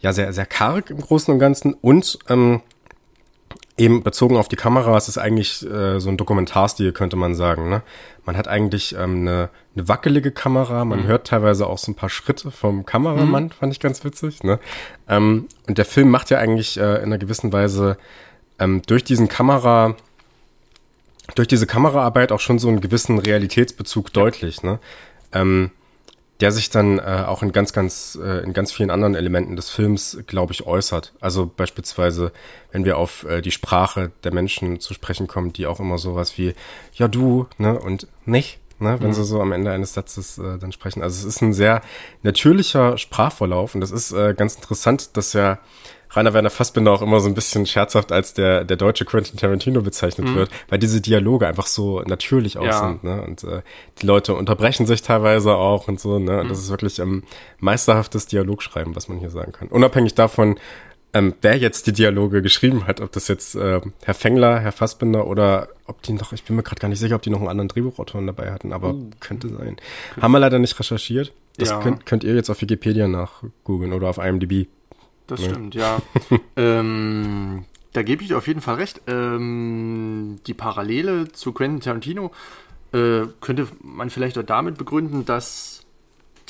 [0.00, 1.74] ja sehr, sehr karg im Großen und Ganzen.
[1.74, 2.62] Und ähm,
[3.80, 7.70] eben bezogen auf die Kamera ist es eigentlich äh, so ein Dokumentarstil, könnte man sagen.
[7.70, 7.82] Ne?
[8.26, 11.06] Man hat eigentlich ähm, eine, eine wackelige Kamera, man mhm.
[11.06, 13.50] hört teilweise auch so ein paar Schritte vom Kameramann, mhm.
[13.50, 14.42] fand ich ganz witzig.
[14.44, 14.58] Ne?
[15.08, 17.96] Ähm, und der Film macht ja eigentlich äh, in einer gewissen Weise
[18.60, 19.96] ähm, durch diesen Kamera
[21.34, 24.78] durch diese Kameraarbeit auch schon so einen gewissen Realitätsbezug deutlich, ne?
[25.32, 25.70] Ähm,
[26.40, 29.68] der sich dann äh, auch in ganz, ganz, äh, in ganz vielen anderen Elementen des
[29.68, 31.12] Films, glaube ich, äußert.
[31.20, 32.32] Also beispielsweise,
[32.72, 36.38] wenn wir auf äh, die Sprache der Menschen zu sprechen kommen, die auch immer sowas
[36.38, 36.54] wie,
[36.94, 39.14] ja du, ne, und nicht, ne, wenn mhm.
[39.14, 41.02] sie so am Ende eines Satzes äh, dann sprechen.
[41.02, 41.82] Also es ist ein sehr
[42.22, 45.58] natürlicher Sprachverlauf und das ist äh, ganz interessant, dass ja
[46.12, 49.82] Rainer Werner Fassbinder auch immer so ein bisschen scherzhaft als der, der deutsche Quentin Tarantino
[49.82, 50.34] bezeichnet mhm.
[50.34, 52.88] wird, weil diese Dialoge einfach so natürlich auch ja.
[52.88, 53.22] sind, ne?
[53.22, 53.62] Und äh,
[54.00, 56.40] die Leute unterbrechen sich teilweise auch und so, ne?
[56.40, 56.48] Und mhm.
[56.48, 57.22] das ist wirklich ähm,
[57.58, 59.68] meisterhaftes Dialogschreiben, was man hier sagen kann.
[59.68, 60.58] Unabhängig davon,
[61.12, 65.26] ähm, wer jetzt die Dialoge geschrieben hat, ob das jetzt äh, Herr Fengler, Herr Fassbinder
[65.26, 67.48] oder ob die noch, ich bin mir gerade gar nicht sicher, ob die noch einen
[67.48, 69.10] anderen Drehbuchautoren dabei hatten, aber uh.
[69.18, 69.76] könnte sein.
[70.20, 71.32] Haben wir leider nicht recherchiert.
[71.56, 71.80] Das ja.
[71.80, 74.68] könnt, könnt ihr jetzt auf Wikipedia nachgoogeln oder auf IMDb
[75.30, 75.50] das ja.
[75.50, 76.00] stimmt, ja.
[76.56, 79.02] ähm, da gebe ich dir auf jeden Fall recht.
[79.06, 82.30] Ähm, die Parallele zu Quentin Tarantino
[82.92, 85.84] äh, könnte man vielleicht auch damit begründen, dass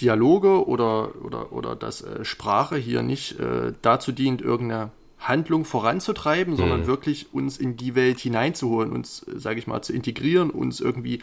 [0.01, 4.90] Dialoge oder, oder, oder dass äh, Sprache hier nicht äh, dazu dient, irgendeine
[5.21, 6.87] Handlung voranzutreiben, sondern mhm.
[6.87, 11.21] wirklich uns in die Welt hineinzuholen, uns, äh, sage ich mal, zu integrieren, uns irgendwie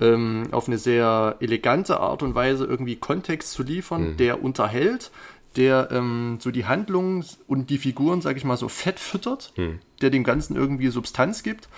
[0.00, 4.16] ähm, auf eine sehr elegante Art und Weise irgendwie Kontext zu liefern, mhm.
[4.18, 5.10] der unterhält,
[5.58, 9.80] der ähm, so die Handlungen und die Figuren, sag ich mal, so fett füttert, hm.
[10.00, 11.68] der dem Ganzen irgendwie Substanz gibt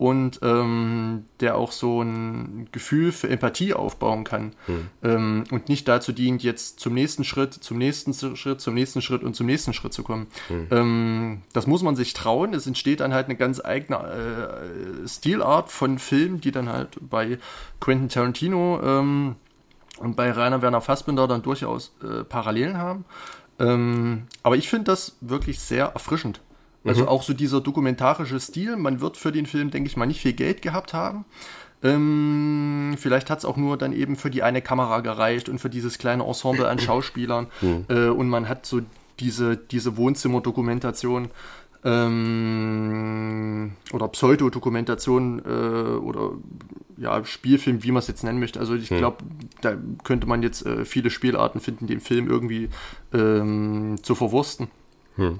[0.00, 4.86] und ähm, der auch so ein Gefühl für Empathie aufbauen kann hm.
[5.02, 9.22] ähm, und nicht dazu dient, jetzt zum nächsten Schritt, zum nächsten Schritt, zum nächsten Schritt
[9.22, 10.26] und zum nächsten Schritt zu kommen.
[10.48, 10.66] Hm.
[10.70, 12.54] Ähm, das muss man sich trauen.
[12.54, 13.98] Es entsteht dann halt eine ganz eigene
[15.04, 17.38] äh, Stilart von Filmen, die dann halt bei
[17.78, 19.36] Quentin Tarantino ähm,
[20.00, 23.04] und bei Rainer Werner Fassbinder dann durchaus äh, Parallelen haben.
[23.58, 26.40] Ähm, aber ich finde das wirklich sehr erfrischend.
[26.84, 27.08] Also mhm.
[27.08, 28.76] auch so dieser dokumentarische Stil.
[28.76, 31.26] Man wird für den Film, denke ich mal, nicht viel Geld gehabt haben.
[31.82, 35.70] Ähm, vielleicht hat es auch nur dann eben für die eine Kamera gereicht und für
[35.70, 37.48] dieses kleine Ensemble an Schauspielern.
[37.60, 37.84] Mhm.
[37.88, 38.80] Äh, und man hat so
[39.18, 41.28] diese, diese Wohnzimmerdokumentation
[41.84, 46.32] ähm, oder Pseudodokumentation äh, oder
[46.96, 48.60] ja, Spielfilm, wie man es jetzt nennen möchte.
[48.60, 48.98] Also ich hm.
[48.98, 49.18] glaube,
[49.62, 52.68] da könnte man jetzt äh, viele Spielarten finden, den Film irgendwie
[53.14, 54.68] ähm, zu verwursten.
[55.16, 55.38] Hm.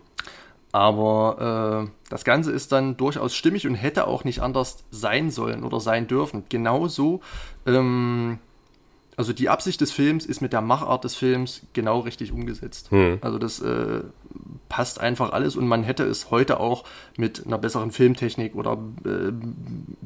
[0.72, 5.64] Aber äh, das Ganze ist dann durchaus stimmig und hätte auch nicht anders sein sollen
[5.64, 6.44] oder sein dürfen.
[6.48, 7.20] Genauso
[7.66, 8.38] ähm,
[9.20, 12.90] also die Absicht des Films ist mit der Machart des Films genau richtig umgesetzt.
[12.90, 13.18] Hm.
[13.20, 14.00] Also das äh,
[14.70, 16.84] passt einfach alles und man hätte es heute auch
[17.18, 19.30] mit einer besseren Filmtechnik oder äh,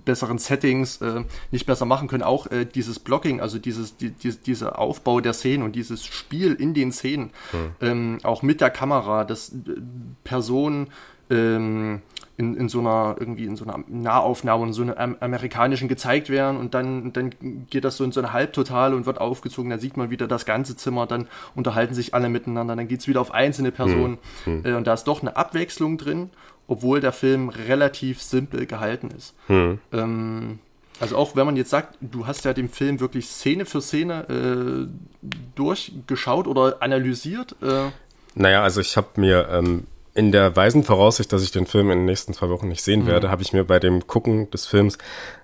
[0.05, 1.23] besseren Settings äh,
[1.53, 2.25] nicht besser machen können.
[2.25, 6.53] Auch äh, dieses Blocking, also dieses, die, die, dieser Aufbau der Szenen und dieses Spiel
[6.55, 7.71] in den Szenen, hm.
[7.83, 9.81] ähm, auch mit der Kamera, dass äh,
[10.25, 10.89] Personen
[11.31, 12.03] ähm,
[12.37, 16.59] in, in so einer irgendwie in so einer Nahaufnahme in so einer amerikanischen gezeigt werden
[16.59, 17.31] und dann, dann
[17.71, 20.45] geht das so in so eine Halbtotale und wird aufgezogen, dann sieht man wieder das
[20.45, 24.65] ganze Zimmer, dann unterhalten sich alle miteinander, dann geht es wieder auf einzelne Personen hm.
[24.65, 26.31] Äh, und da ist doch eine Abwechslung drin,
[26.67, 29.35] obwohl der Film relativ simpel gehalten ist.
[29.47, 29.79] Hm.
[29.93, 30.59] Ähm,
[31.01, 34.27] also auch wenn man jetzt sagt, du hast ja den Film wirklich Szene für Szene
[34.29, 37.57] äh, durchgeschaut oder analysiert.
[37.63, 37.91] Äh.
[38.35, 41.99] Naja, also ich habe mir ähm, in der weisen Voraussicht, dass ich den Film in
[41.99, 43.07] den nächsten zwei Wochen nicht sehen mhm.
[43.07, 44.99] werde, habe ich mir bei dem Gucken des Films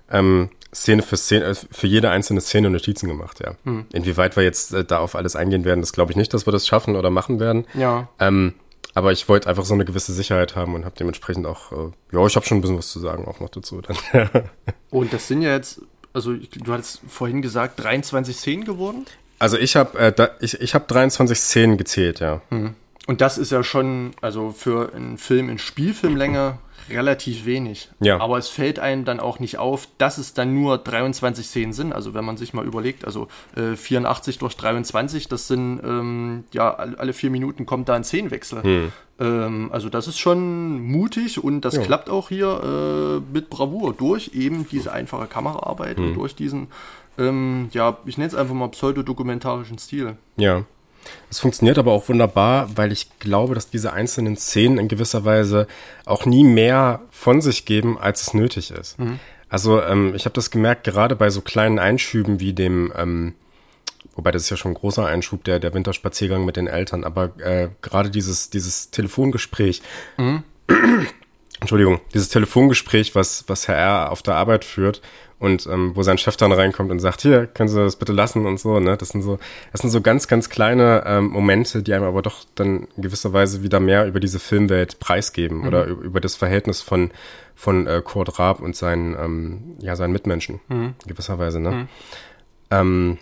[0.09, 3.55] ähm, Szene für Szene, äh, für jede einzelne Szene Notizen gemacht, ja.
[3.63, 3.85] Mhm.
[3.91, 6.53] Inwieweit wir jetzt äh, da auf alles eingehen werden, das glaube ich nicht, dass wir
[6.53, 7.65] das schaffen oder machen werden.
[7.73, 8.09] Ja.
[8.19, 8.53] Ähm,
[8.93, 12.25] aber ich wollte einfach so eine gewisse Sicherheit haben und habe dementsprechend auch, äh, ja,
[12.25, 13.81] ich habe schon ein bisschen was zu sagen auch noch dazu.
[13.81, 14.29] Dann.
[14.89, 15.81] und das sind ja jetzt,
[16.13, 19.05] also du hattest vorhin gesagt, 23 Szenen geworden?
[19.39, 22.41] Also ich habe äh, ich, ich hab 23 Szenen gezählt, ja.
[22.49, 22.75] Mhm.
[23.07, 26.59] Und das ist ja schon, also für einen Film in Spielfilmlänge
[26.89, 27.89] relativ wenig.
[27.99, 28.19] Ja.
[28.19, 31.93] Aber es fällt einem dann auch nicht auf, dass es dann nur 23 Szenen sind.
[31.93, 36.73] Also wenn man sich mal überlegt, also äh, 84 durch 23, das sind ähm, ja
[36.73, 38.63] alle vier Minuten kommt da ein Szenenwechsel.
[38.63, 38.91] Hm.
[39.19, 41.81] Ähm, also das ist schon mutig und das ja.
[41.81, 46.07] klappt auch hier äh, mit Bravour durch eben diese einfache Kameraarbeit hm.
[46.07, 46.67] und durch diesen,
[47.17, 50.17] ähm, ja, ich nenne es einfach mal pseudodokumentarischen Stil.
[50.37, 50.63] Ja.
[51.29, 55.67] Es funktioniert aber auch wunderbar, weil ich glaube, dass diese einzelnen Szenen in gewisser Weise
[56.05, 58.99] auch nie mehr von sich geben, als es nötig ist.
[58.99, 59.19] Mhm.
[59.49, 63.33] Also ähm, ich habe das gemerkt, gerade bei so kleinen Einschüben wie dem, ähm,
[64.15, 67.31] wobei das ist ja schon ein großer Einschub, der, der Winterspaziergang mit den Eltern, aber
[67.39, 69.81] äh, gerade dieses, dieses Telefongespräch,
[70.17, 70.43] mhm.
[71.61, 74.11] Entschuldigung, dieses Telefongespräch, was, was Herr R.
[74.11, 75.01] auf der Arbeit führt
[75.37, 78.47] und ähm, wo sein Chef dann reinkommt und sagt, hier, können Sie das bitte lassen
[78.47, 78.97] und so, ne?
[78.97, 79.37] Das sind so,
[79.71, 83.31] das sind so ganz, ganz kleine ähm, Momente, die einem aber doch dann in gewisser
[83.31, 85.67] Weise wieder mehr über diese Filmwelt preisgeben mhm.
[85.67, 87.11] oder über das Verhältnis von,
[87.55, 90.95] von äh, Kurt Raab und seinen, ähm, ja, seinen Mitmenschen, mhm.
[91.03, 91.71] in gewisser Weise, ne?
[91.71, 91.87] Mhm.
[92.71, 93.17] Ähm,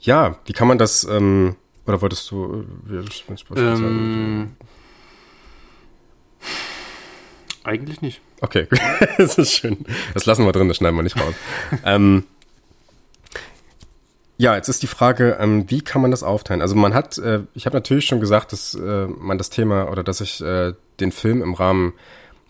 [0.00, 4.56] ja, wie kann man das, ähm, oder wolltest du, äh, ähm,
[7.66, 8.20] eigentlich nicht.
[8.40, 8.66] Okay,
[9.18, 9.84] das ist schön.
[10.14, 11.34] Das lassen wir drin, das schneiden wir nicht raus.
[11.84, 12.24] ähm,
[14.38, 16.60] ja, jetzt ist die Frage, ähm, wie kann man das aufteilen?
[16.60, 20.02] Also man hat, äh, ich habe natürlich schon gesagt, dass äh, man das Thema oder
[20.02, 21.94] dass ich äh, den Film im Rahmen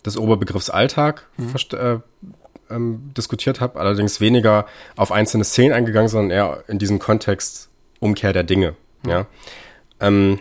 [0.04, 1.54] des Oberbegriffs Alltag mhm.
[1.72, 1.98] äh,
[2.70, 7.68] ähm, diskutiert habe, allerdings weniger auf einzelne Szenen eingegangen, sondern eher in diesem Kontext
[8.00, 8.74] Umkehr der Dinge.
[9.02, 9.10] Mhm.
[9.10, 9.26] Ja.
[10.00, 10.40] Ähm,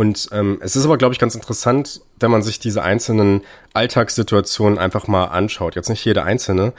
[0.00, 3.42] und ähm, es ist aber, glaube ich, ganz interessant, wenn man sich diese einzelnen
[3.74, 5.76] Alltagssituationen einfach mal anschaut.
[5.76, 6.72] Jetzt nicht jede einzelne,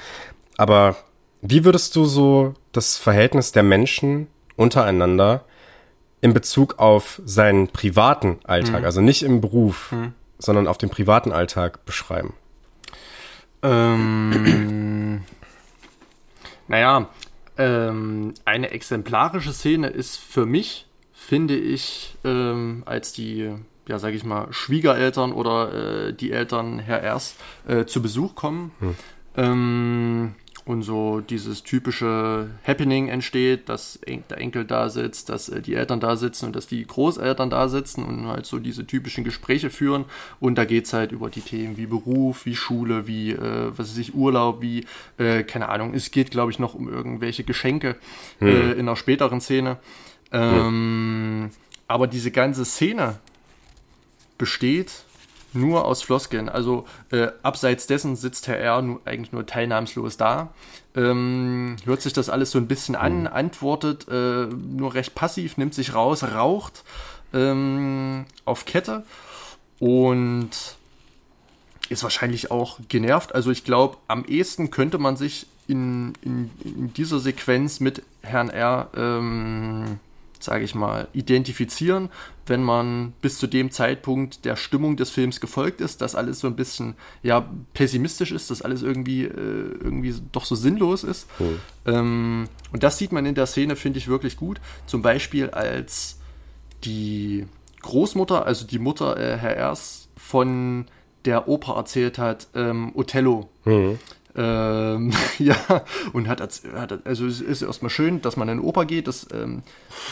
[0.58, 0.96] aber
[1.44, 5.46] wie würdest du so das Verhältnis der Menschen untereinander
[6.22, 8.86] in Bezug auf seinen privaten Alltag, mhm.
[8.86, 10.14] also nicht im Beruf, mhm.
[10.40, 12.34] sondern auf den privaten Alltag beschreiben?
[13.62, 15.22] Ähm,
[16.68, 17.08] naja,
[17.60, 20.88] ähm, eine exemplarische Szene ist für mich
[21.32, 23.50] finde ich, ähm, als die,
[23.88, 28.72] ja, sage ich mal, Schwiegereltern oder äh, die Eltern Herr Erst äh, zu Besuch kommen.
[28.82, 28.96] Hm.
[29.38, 35.76] Ähm, und so dieses typische Happening entsteht, dass der Enkel da sitzt, dass äh, die
[35.76, 39.70] Eltern da sitzen und dass die Großeltern da sitzen und halt so diese typischen Gespräche
[39.70, 40.04] führen.
[40.42, 43.92] Und da geht es halt über die Themen wie Beruf, wie Schule, wie, äh, was
[43.92, 44.86] weiß ich, Urlaub, wie,
[45.18, 47.96] äh, keine Ahnung, es geht, glaube ich, noch um irgendwelche Geschenke
[48.40, 48.48] hm.
[48.50, 49.78] äh, in einer späteren Szene.
[50.32, 51.58] Ähm, ja.
[51.88, 53.20] Aber diese ganze Szene
[54.38, 55.04] besteht
[55.54, 56.50] nur aus Floskeln.
[56.50, 58.82] Also äh, abseits dessen sitzt Herr R.
[58.82, 60.54] Nur, eigentlich nur teilnahmslos da.
[60.96, 63.28] Ähm, hört sich das alles so ein bisschen an, mhm.
[63.28, 66.84] antwortet äh, nur recht passiv, nimmt sich raus, raucht
[67.34, 69.04] ähm, auf Kette
[69.80, 70.50] und
[71.90, 73.34] ist wahrscheinlich auch genervt.
[73.36, 78.50] Also ich glaube, am ehesten könnte man sich in, in, in dieser Sequenz mit Herrn
[78.50, 78.90] R.
[78.96, 80.00] Ähm,
[80.44, 82.10] sage ich mal, identifizieren,
[82.46, 86.48] wenn man bis zu dem Zeitpunkt der Stimmung des Films gefolgt ist, dass alles so
[86.48, 91.28] ein bisschen ja pessimistisch ist, dass alles irgendwie äh, irgendwie doch so sinnlos ist.
[91.40, 91.60] Cool.
[91.86, 94.60] Ähm, und das sieht man in der Szene, finde ich wirklich gut.
[94.86, 96.20] Zum Beispiel als
[96.84, 97.46] die
[97.82, 100.86] Großmutter, also die Mutter äh, Herr Ers von
[101.26, 103.50] der Oper erzählt hat, ähm, Othello.
[103.66, 104.00] Mhm.
[104.36, 105.56] Ähm, ja,
[106.14, 109.08] und hat, hat, also es ist erstmal schön, dass man in eine Oper geht.
[109.08, 109.64] Das ähm,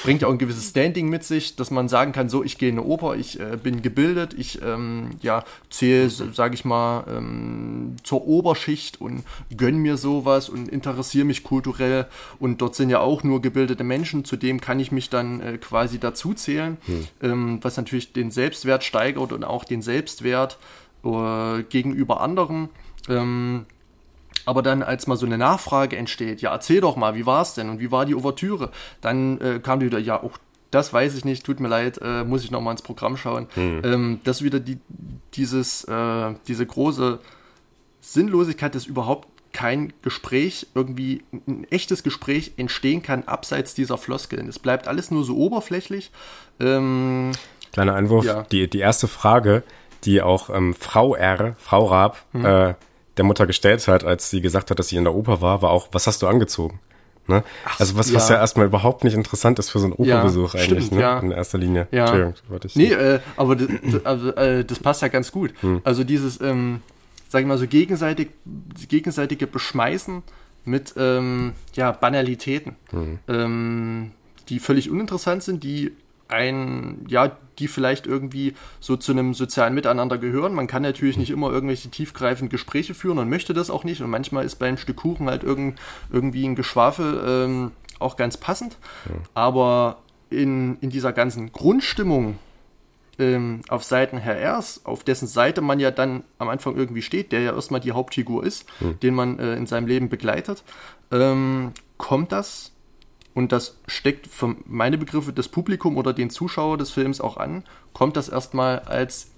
[0.04, 2.70] bringt ja auch ein gewisses Standing mit sich, dass man sagen kann, so, ich gehe
[2.70, 7.96] in eine Oper, ich äh, bin gebildet, ich ähm, ja, zähle, sage ich mal, ähm,
[8.04, 9.24] zur Oberschicht und
[9.56, 12.08] gönn mir sowas und interessiere mich kulturell.
[12.40, 15.58] Und dort sind ja auch nur gebildete Menschen, zu dem kann ich mich dann äh,
[15.58, 16.78] quasi dazu zählen,
[17.22, 17.60] hm.
[17.62, 20.58] was natürlich den Selbstwert steigert und auch den Selbstwert
[21.04, 22.70] äh, gegenüber anderen.
[23.08, 23.66] Ähm,
[24.50, 27.54] aber dann, als mal so eine Nachfrage entsteht, ja, erzähl doch mal, wie war es
[27.54, 28.72] denn und wie war die Ouvertüre?
[29.00, 30.40] Dann äh, kam die wieder, ja, auch
[30.72, 33.46] das weiß ich nicht, tut mir leid, äh, muss ich nochmal ins Programm schauen.
[33.54, 33.82] Hm.
[33.84, 34.80] Ähm, dass wieder die,
[35.36, 37.20] dieses, äh, diese große
[38.02, 44.48] Sinnlosigkeit, dass überhaupt kein Gespräch, irgendwie ein echtes Gespräch entstehen kann, abseits dieser Floskeln.
[44.48, 46.10] Es bleibt alles nur so oberflächlich.
[46.60, 47.34] Ähm,
[47.72, 48.48] Kleiner Einwurf, ja.
[48.52, 49.62] die, die erste Frage,
[50.06, 52.46] die auch ähm, Frau R, Frau Raab, hm.
[52.46, 52.74] äh,
[53.20, 55.70] der Mutter gestellt hat, als sie gesagt hat, dass sie in der Oper war, war
[55.70, 56.80] auch, was hast du angezogen?
[57.28, 57.44] Ne?
[57.66, 58.16] Ach, also was, ja.
[58.16, 61.02] was ja erstmal überhaupt nicht interessant ist für so einen Operbesuch ja, eigentlich, stimmt, ne?
[61.02, 61.20] Ja.
[61.20, 61.88] In erster Linie.
[61.92, 62.06] Ja.
[62.06, 62.76] Entschuldigung, wollte ich.
[62.76, 63.70] Nee, äh, aber das,
[64.04, 65.54] also, äh, das passt ja ganz gut.
[65.60, 65.82] Hm.
[65.84, 66.82] Also dieses, ähm,
[67.28, 68.30] sag ich mal so, gegenseitig,
[68.88, 70.24] gegenseitige Beschmeißen
[70.66, 73.20] mit ähm, ja, Banalitäten, hm.
[73.28, 74.12] ähm,
[74.48, 75.92] die völlig uninteressant sind, die
[76.30, 80.54] ein, ja, die vielleicht irgendwie so zu einem sozialen Miteinander gehören.
[80.54, 84.02] Man kann natürlich nicht immer irgendwelche tiefgreifenden Gespräche führen und möchte das auch nicht.
[84.02, 85.80] Und manchmal ist beim Stück Kuchen halt irgend,
[86.12, 88.78] irgendwie ein Geschwafel ähm, auch ganz passend.
[89.06, 89.16] Ja.
[89.34, 92.38] Aber in, in dieser ganzen Grundstimmung
[93.20, 97.32] ähm, auf Seiten Herr Ers, auf dessen Seite man ja dann am Anfang irgendwie steht,
[97.32, 99.00] der ja erstmal die Hauptfigur ist, mhm.
[99.02, 100.64] den man äh, in seinem Leben begleitet,
[101.12, 102.72] ähm, kommt das
[103.34, 107.64] und das steckt für meine Begriffe das Publikum oder den Zuschauer des Films auch an,
[107.94, 109.32] kommt das erstmal als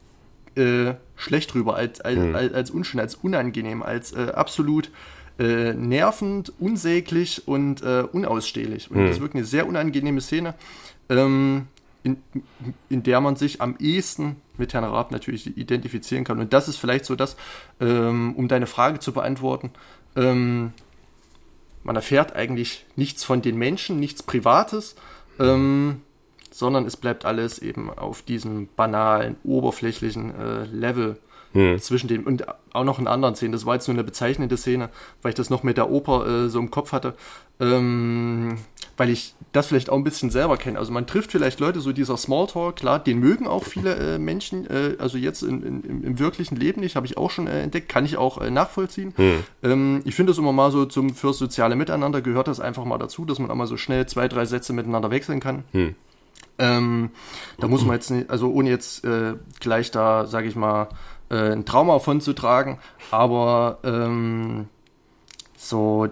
[0.55, 2.35] äh, schlecht rüber, als, als, mhm.
[2.35, 4.91] als, als, unschön, als unangenehm, als äh, absolut
[5.39, 8.91] äh, nervend, unsäglich und äh, unausstehlich.
[8.91, 9.07] Und mhm.
[9.07, 10.55] das ist wirklich eine sehr unangenehme Szene.
[11.09, 11.67] Ähm,
[12.03, 12.17] in,
[12.89, 16.39] in der man sich am ehesten mit Herrn Raab natürlich identifizieren kann.
[16.39, 17.37] Und das ist vielleicht so das,
[17.79, 19.71] ähm, um deine Frage zu beantworten.
[20.15, 20.73] Ähm,
[21.83, 24.95] man erfährt eigentlich nichts von den Menschen, nichts Privates,
[25.39, 26.01] ähm,
[26.51, 31.17] sondern es bleibt alles eben auf diesem banalen, oberflächlichen äh, Level
[31.53, 31.79] hm.
[31.79, 33.51] zwischen dem und auch noch in anderen Szenen.
[33.51, 34.89] Das war jetzt nur eine bezeichnende Szene,
[35.21, 37.13] weil ich das noch mit der Oper äh, so im Kopf hatte,
[37.59, 38.57] ähm,
[38.97, 40.79] weil ich das vielleicht auch ein bisschen selber kenne.
[40.79, 44.69] Also man trifft vielleicht Leute, so dieser Smalltalk, klar, den mögen auch viele äh, Menschen,
[44.69, 47.89] äh, also jetzt in, in, im, wirklichen Leben nicht, habe ich auch schon äh, entdeckt,
[47.89, 49.13] kann ich auch äh, nachvollziehen.
[49.15, 49.43] Hm.
[49.63, 52.97] Ähm, ich finde das immer mal so zum fürs soziale Miteinander gehört das einfach mal
[52.97, 55.63] dazu, dass man auch mal so schnell zwei, drei Sätze miteinander wechseln kann.
[55.71, 55.95] Hm.
[56.59, 57.09] Ähm,
[57.59, 60.89] da muss man jetzt nicht, also ohne jetzt äh, gleich da, sage ich mal,
[61.31, 64.67] äh, ein Trauma von zu tragen, aber ähm,
[65.57, 66.09] so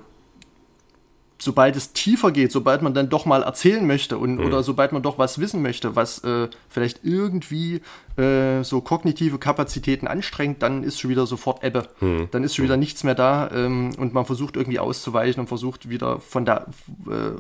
[1.42, 4.46] sobald es tiefer geht, sobald man dann doch mal erzählen möchte und mhm.
[4.46, 7.82] oder sobald man doch was wissen möchte, was äh, vielleicht irgendwie
[8.18, 11.88] äh, so kognitive Kapazitäten anstrengt, dann ist schon wieder sofort Ebbe.
[12.02, 12.28] Mhm.
[12.32, 15.90] Dann ist schon wieder nichts mehr da ähm, und man versucht irgendwie auszuweichen und versucht
[15.90, 16.68] wieder von der
[17.08, 17.40] äh,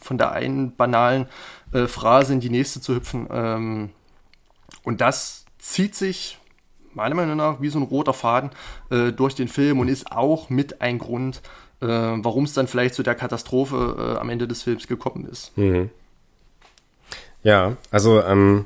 [0.00, 1.26] von der einen banalen
[1.72, 3.26] äh, Phrase in die nächste zu hüpfen.
[3.30, 3.90] Ähm,
[4.82, 6.38] und das zieht sich
[6.94, 8.50] meiner Meinung nach wie so ein roter Faden
[8.90, 11.42] äh, durch den Film und ist auch mit ein Grund,
[11.80, 15.56] äh, warum es dann vielleicht zu der Katastrophe äh, am Ende des Films gekommen ist.
[15.56, 15.90] Mhm.
[17.42, 18.64] Ja, also ähm,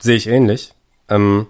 [0.00, 0.72] sehe ich ähnlich.
[1.08, 1.46] Ähm,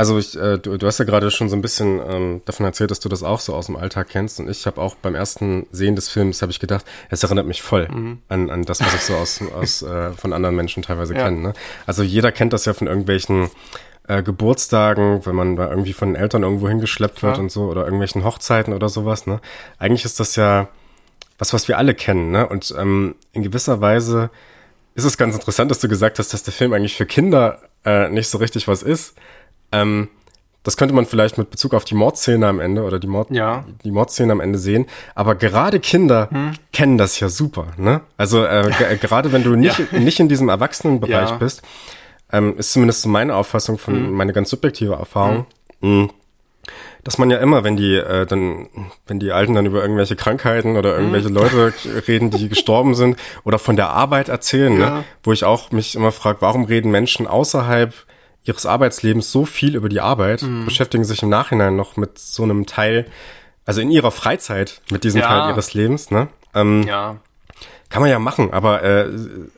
[0.00, 2.90] also ich, äh, du, du hast ja gerade schon so ein bisschen ähm, davon erzählt,
[2.90, 4.40] dass du das auch so aus dem Alltag kennst.
[4.40, 7.60] Und ich habe auch beim ersten Sehen des Films habe ich gedacht, es erinnert mich
[7.60, 8.22] voll mhm.
[8.28, 11.24] an, an das, was ich so aus, aus äh, von anderen Menschen teilweise ja.
[11.24, 11.40] kenne.
[11.40, 11.52] Ne?
[11.84, 13.50] Also jeder kennt das ja von irgendwelchen
[14.10, 17.42] äh, Geburtstagen, wenn man da irgendwie von den Eltern irgendwo hingeschleppt wird ja.
[17.42, 19.40] und so, oder irgendwelchen Hochzeiten oder sowas, ne?
[19.78, 20.68] Eigentlich ist das ja
[21.38, 22.48] was, was wir alle kennen, ne?
[22.48, 24.30] Und ähm, in gewisser Weise
[24.94, 28.08] ist es ganz interessant, dass du gesagt hast, dass der Film eigentlich für Kinder äh,
[28.08, 29.14] nicht so richtig was ist.
[29.70, 30.08] Ähm,
[30.64, 33.64] das könnte man vielleicht mit Bezug auf die Mordszene am Ende oder die, Mord, ja.
[33.84, 34.86] die Mordszene am Ende sehen.
[35.14, 36.52] Aber gerade Kinder hm.
[36.72, 37.68] kennen das ja super.
[37.78, 38.02] Ne?
[38.18, 38.70] Also äh,
[39.00, 39.98] gerade wenn du nicht, ja.
[39.98, 41.36] nicht in diesem Erwachsenenbereich ja.
[41.36, 41.62] bist,
[42.32, 44.12] ähm, ist zumindest so meine Auffassung von mhm.
[44.12, 45.46] meine ganz subjektive Erfahrung,
[45.80, 46.10] mhm.
[47.04, 48.68] dass man ja immer, wenn die äh, dann,
[49.06, 51.34] wenn die Alten dann über irgendwelche Krankheiten oder irgendwelche mhm.
[51.34, 51.72] Leute
[52.08, 54.90] reden, die gestorben sind, oder von der Arbeit erzählen, ne, ja.
[54.90, 57.94] ne, wo ich auch mich immer frage, warum reden Menschen außerhalb
[58.44, 60.64] ihres Arbeitslebens so viel über die Arbeit, mhm.
[60.64, 63.06] beschäftigen sich im Nachhinein noch mit so einem Teil,
[63.66, 65.26] also in ihrer Freizeit mit diesem ja.
[65.26, 66.28] Teil ihres Lebens, ne?
[66.54, 67.18] Ähm, ja.
[67.90, 69.08] Kann man ja machen, aber äh,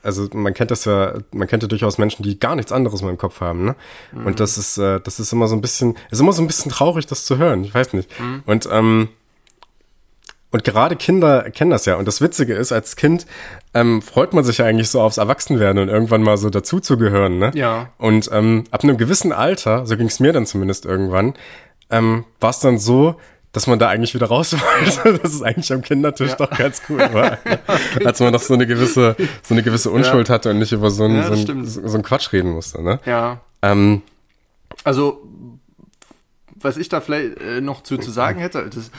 [0.02, 3.10] also man kennt das ja, man kennt ja durchaus Menschen, die gar nichts anderes mehr
[3.10, 3.76] im Kopf haben, ne?
[4.12, 4.26] Mhm.
[4.26, 6.72] Und das ist, äh, das ist immer so ein bisschen, ist immer so ein bisschen
[6.72, 7.62] traurig, das zu hören.
[7.62, 8.08] Ich weiß nicht.
[8.18, 8.42] Mhm.
[8.46, 9.08] Und ähm,
[10.52, 11.96] und gerade Kinder kennen das ja.
[11.96, 13.26] Und das Witzige ist, als Kind
[13.72, 17.52] ähm, freut man sich ja eigentlich so aufs Erwachsenwerden und irgendwann mal so dazuzugehören, ne?
[17.54, 17.90] Ja.
[17.96, 21.34] Und ähm, ab einem gewissen Alter, so ging es mir dann zumindest irgendwann,
[21.90, 23.16] ähm, war es dann so,
[23.52, 25.18] dass man da eigentlich wieder raus wollte.
[25.22, 26.36] Das ist eigentlich am Kindertisch ja.
[26.36, 27.38] doch ganz cool war.
[28.04, 30.34] Als man noch so eine gewisse, so eine gewisse Unschuld ja.
[30.34, 32.98] hatte und nicht über so einen, ja, so, einen, so einen Quatsch reden musste, ne?
[33.04, 33.40] Ja.
[33.60, 34.02] Ähm,
[34.84, 35.22] also,
[36.54, 38.90] was ich da vielleicht äh, noch zu, zu sagen hätte, das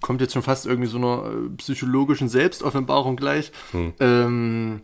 [0.00, 3.50] kommt jetzt schon fast irgendwie so einer äh, psychologischen Selbstoffenbarung gleich.
[3.72, 3.94] Hm.
[3.98, 4.80] Ähm,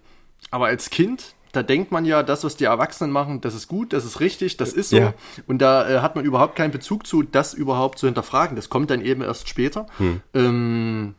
[0.51, 3.93] aber als Kind da denkt man ja, das, was die Erwachsenen machen, das ist gut,
[3.93, 4.97] das ist richtig, das ist so.
[4.97, 5.15] Ja.
[5.47, 8.57] Und da äh, hat man überhaupt keinen Bezug zu, das überhaupt zu hinterfragen.
[8.57, 9.87] Das kommt dann eben erst später.
[9.99, 10.23] Hm.
[10.33, 11.15] Ähm,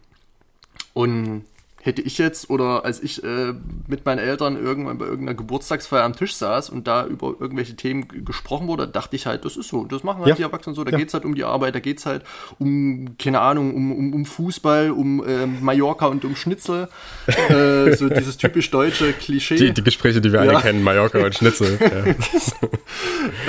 [0.93, 1.45] und
[1.85, 3.53] hätte ich jetzt oder als ich äh,
[3.87, 8.07] mit meinen Eltern irgendwann bei irgendeiner Geburtstagsfeier am Tisch saß und da über irgendwelche Themen
[8.23, 10.35] gesprochen wurde, dachte ich halt, das ist so, das machen halt ja.
[10.35, 11.05] die Erwachsenen so, da ja.
[11.05, 12.23] es halt um die Arbeit, da geht es halt
[12.57, 16.87] um, keine Ahnung, um, um, um Fußball, um äh, Mallorca und um Schnitzel.
[17.27, 19.57] äh, so dieses typisch deutsche Klischee.
[19.57, 20.51] Die, die Gespräche, die wir ja.
[20.51, 21.77] alle kennen, Mallorca und Schnitzel.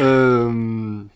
[0.01, 0.47] ja.
[0.49, 1.11] ähm,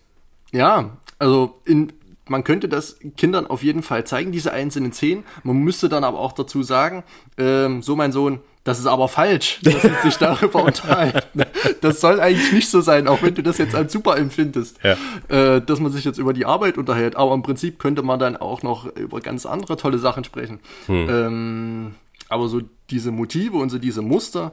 [0.52, 1.92] ja, also in,
[2.28, 5.24] man könnte das Kindern auf jeden Fall zeigen, diese einzelnen Szenen.
[5.42, 7.04] Man müsste dann aber auch dazu sagen,
[7.36, 11.42] ähm, so mein Sohn, das ist aber falsch, dass sie sich darüber unterhalten.
[11.80, 14.96] Das soll eigentlich nicht so sein, auch wenn du das jetzt als super empfindest, ja.
[15.28, 17.16] äh, dass man sich jetzt über die Arbeit unterhält.
[17.16, 20.60] Aber im Prinzip könnte man dann auch noch über ganz andere tolle Sachen sprechen.
[20.86, 21.08] Hm.
[21.08, 21.94] Ähm,
[22.28, 22.60] aber so
[22.90, 24.52] diese Motive und so diese Muster,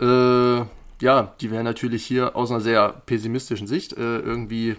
[0.00, 0.64] äh,
[1.02, 4.76] ja, die wären natürlich hier aus einer sehr pessimistischen Sicht äh, irgendwie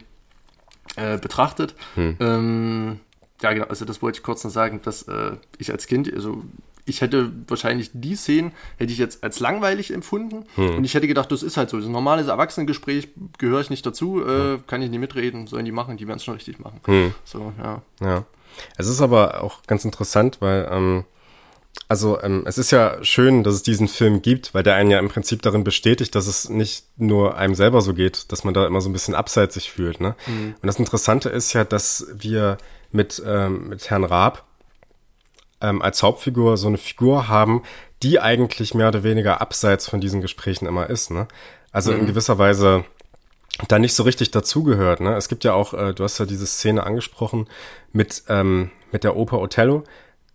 [0.96, 1.76] äh, betrachtet.
[1.96, 2.18] Hm.
[2.20, 3.00] Ähm,
[3.42, 6.44] ja, genau, also das wollte ich kurz noch sagen, dass äh, ich als Kind, also
[6.86, 10.78] ich hätte wahrscheinlich die Szenen, hätte ich jetzt als langweilig empfunden hm.
[10.78, 13.70] und ich hätte gedacht, das ist halt so, das ist ein normales Erwachsenengespräch, gehöre ich
[13.70, 14.68] nicht dazu, äh, hm.
[14.68, 16.80] kann ich nicht mitreden, sollen die machen, die werden es schon richtig machen.
[16.86, 17.14] Hm.
[17.24, 17.82] So, ja.
[18.02, 18.26] Ja.
[18.78, 21.06] Es ist aber auch ganz interessant, weil ähm,
[21.88, 25.00] Also ähm, es ist ja schön, dass es diesen Film gibt, weil der einen ja
[25.00, 28.66] im Prinzip darin bestätigt, dass es nicht nur einem selber so geht, dass man da
[28.66, 30.00] immer so ein bisschen abseits sich fühlt.
[30.00, 30.16] Ne?
[30.28, 30.56] Mhm.
[30.62, 32.58] Und das Interessante ist ja, dass wir
[32.92, 34.44] mit, ähm, mit Herrn Raab
[35.62, 37.64] ähm, als Hauptfigur so eine Figur haben,
[38.02, 41.12] die eigentlich mehr oder weniger abseits von diesen Gesprächen immer ist.
[41.12, 41.28] Ne?
[41.72, 42.02] Also mhm.
[42.02, 42.86] in gewisser Weise
[43.68, 45.00] da nicht so richtig dazugehört.
[45.00, 45.16] Ne?
[45.16, 47.48] Es gibt ja auch, äh, du hast ja diese Szene angesprochen
[47.92, 49.84] mit, ähm, mit der Oper Othello.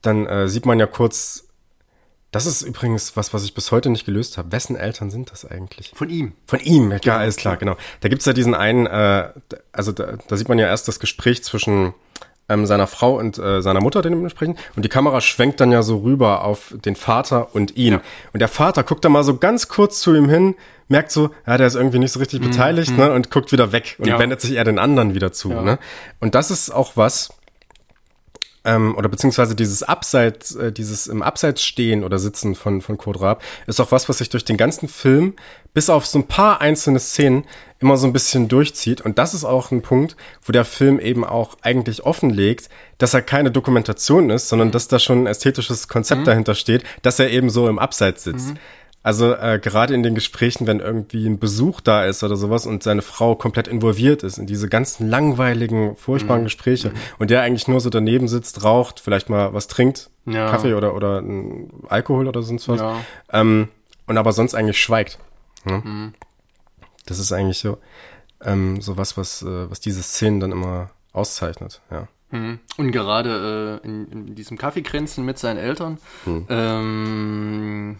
[0.02, 1.48] Dann äh, sieht man ja kurz,
[2.30, 4.52] das ist übrigens was, was ich bis heute nicht gelöst habe.
[4.52, 5.92] Wessen Eltern sind das eigentlich?
[5.94, 6.32] Von ihm.
[6.46, 7.16] Von ihm, ja, genau.
[7.16, 7.76] alles klar, genau.
[8.00, 9.30] Da gibt's ja diesen einen, äh,
[9.72, 11.94] also da, da sieht man ja erst das Gespräch zwischen
[12.48, 14.58] ähm, seiner Frau und äh, seiner Mutter dementsprechend.
[14.76, 17.94] Und die Kamera schwenkt dann ja so rüber auf den Vater und ihn.
[17.94, 18.02] Ja.
[18.32, 20.54] Und der Vater guckt dann mal so ganz kurz zu ihm hin,
[20.88, 22.50] merkt so, ja, der ist irgendwie nicht so richtig mhm.
[22.50, 22.96] beteiligt, mhm.
[22.96, 24.18] ne, und guckt wieder weg und ja.
[24.18, 25.62] wendet sich eher den anderen wieder zu, ja.
[25.62, 25.78] ne.
[26.20, 27.30] Und das ist auch was,
[28.68, 33.20] ähm, oder beziehungsweise dieses Abseits, äh, dieses im Abseits stehen oder sitzen von, von Kurt
[33.20, 35.34] Raab, ist auch was, was sich durch den ganzen Film
[35.72, 37.44] bis auf so ein paar einzelne Szenen
[37.78, 39.00] immer so ein bisschen durchzieht.
[39.00, 43.22] Und das ist auch ein Punkt, wo der Film eben auch eigentlich offenlegt, dass er
[43.22, 44.72] keine Dokumentation ist, sondern mhm.
[44.72, 46.26] dass da schon ein ästhetisches Konzept mhm.
[46.26, 48.50] dahinter steht, dass er eben so im Abseits sitzt.
[48.50, 48.58] Mhm.
[49.02, 52.82] Also äh, gerade in den Gesprächen, wenn irgendwie ein Besuch da ist oder sowas und
[52.82, 56.46] seine Frau komplett involviert ist in diese ganzen langweiligen, furchtbaren mhm.
[56.46, 56.94] Gespräche mhm.
[57.18, 60.50] und der eigentlich nur so daneben sitzt, raucht, vielleicht mal was trinkt, ja.
[60.50, 61.22] Kaffee oder oder
[61.88, 62.96] Alkohol oder sonst was, ja.
[63.32, 63.68] ähm,
[64.06, 65.18] und aber sonst eigentlich schweigt.
[65.64, 65.80] Ne?
[65.84, 66.14] Mhm.
[67.06, 67.78] Das ist eigentlich so
[68.44, 71.80] ähm, so was, was äh, was diese Szenen dann immer auszeichnet.
[71.90, 72.08] Ja.
[72.30, 72.58] Mhm.
[72.76, 75.98] Und gerade äh, in, in diesem Kaffeekränzen mit seinen Eltern.
[76.26, 76.46] Mhm.
[76.48, 77.96] Ähm,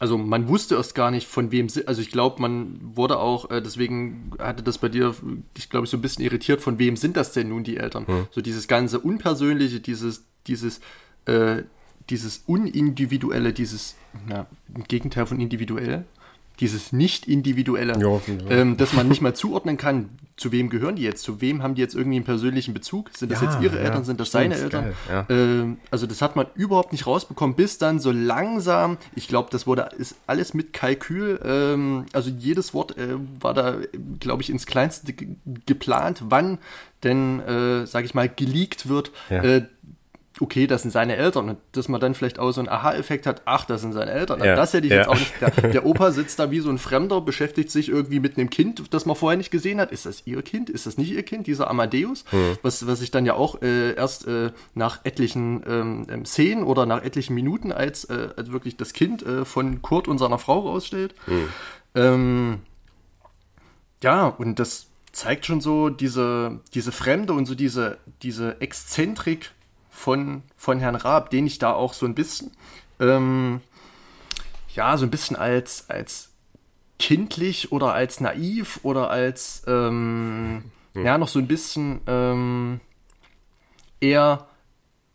[0.00, 3.60] also man wusste erst gar nicht, von wem, also ich glaube, man wurde auch, äh,
[3.60, 5.14] deswegen hatte das bei dir,
[5.56, 8.06] ich glaube, so ein bisschen irritiert, von wem sind das denn nun die Eltern?
[8.06, 8.26] Hm.
[8.30, 10.80] So dieses ganze Unpersönliche, dieses, dieses,
[11.26, 11.64] äh,
[12.08, 13.94] dieses Unindividuelle, dieses,
[14.26, 16.06] na, im Gegenteil von individuell,
[16.60, 18.20] dieses nicht-individuelle, ja, ja.
[18.50, 21.74] ähm, dass man nicht mal zuordnen kann, zu wem gehören die jetzt, zu wem haben
[21.74, 24.54] die jetzt irgendwie einen persönlichen Bezug, sind das ja, jetzt ihre Eltern, sind das seine
[24.54, 24.94] Eltern?
[25.28, 29.66] Ähm, also das hat man überhaupt nicht rausbekommen, bis dann so langsam, ich glaube, das
[29.66, 33.76] wurde, ist alles mit Kalkül, ähm, also jedes Wort äh, war da,
[34.18, 35.12] glaube ich, ins Kleinste
[35.66, 36.58] geplant, wann
[37.02, 39.62] denn, äh, sage ich mal, geleakt wird, äh,
[40.38, 41.48] okay, das sind seine Eltern.
[41.50, 44.42] Und dass man dann vielleicht auch so einen Aha-Effekt hat, ach, das sind seine Eltern.
[44.42, 44.54] Ja.
[44.54, 44.98] Das hätte ich ja.
[44.98, 45.32] jetzt auch nicht.
[45.40, 48.82] Der, der, Opa sitzt da wie so ein Fremder, beschäftigt sich irgendwie mit einem Kind,
[48.94, 49.90] das man vorher nicht gesehen hat.
[49.90, 50.70] Ist das ihr Kind?
[50.70, 51.46] Ist das nicht ihr Kind?
[51.46, 52.24] Dieser Amadeus?
[52.30, 52.58] Hm.
[52.62, 56.86] Was, was sich dann ja auch äh, erst äh, nach etlichen ähm, ähm, Szenen oder
[56.86, 60.60] nach etlichen Minuten als, äh, als wirklich das Kind äh, von Kurt und seiner Frau
[60.60, 61.14] rausstellt.
[61.26, 61.48] Hm.
[61.94, 62.58] Ähm,
[64.02, 69.50] ja, und das zeigt schon so diese, diese Fremde und so diese, diese Exzentrik
[70.00, 72.52] von, von Herrn Raab, den ich da auch so ein bisschen,
[72.98, 73.60] ähm,
[74.74, 76.30] ja, so ein bisschen als, als
[76.98, 81.04] kindlich oder als naiv oder als, ähm, hm.
[81.04, 82.80] ja, noch so ein bisschen ähm,
[84.00, 84.46] eher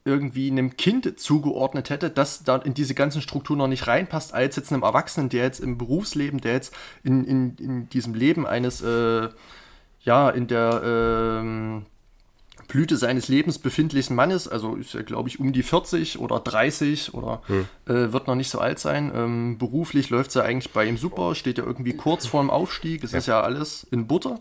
[0.03, 4.55] irgendwie einem Kind zugeordnet hätte, das da in diese ganzen Strukturen noch nicht reinpasst, als
[4.55, 8.83] jetzt einem Erwachsenen, der jetzt im Berufsleben, der jetzt in, in, in diesem Leben eines,
[8.83, 9.29] äh,
[10.01, 10.81] ja, in der,
[11.41, 11.87] ähm,
[12.67, 17.13] Blüte seines Lebens befindlichen Mannes, also ist er, glaube ich, um die 40 oder 30
[17.13, 17.67] oder hm.
[17.85, 19.11] äh, wird noch nicht so alt sein.
[19.15, 23.03] Ähm, beruflich läuft es ja eigentlich bei ihm super, steht ja irgendwie kurz vorm Aufstieg,
[23.03, 23.17] es ja.
[23.19, 24.39] ist ja alles in Butter.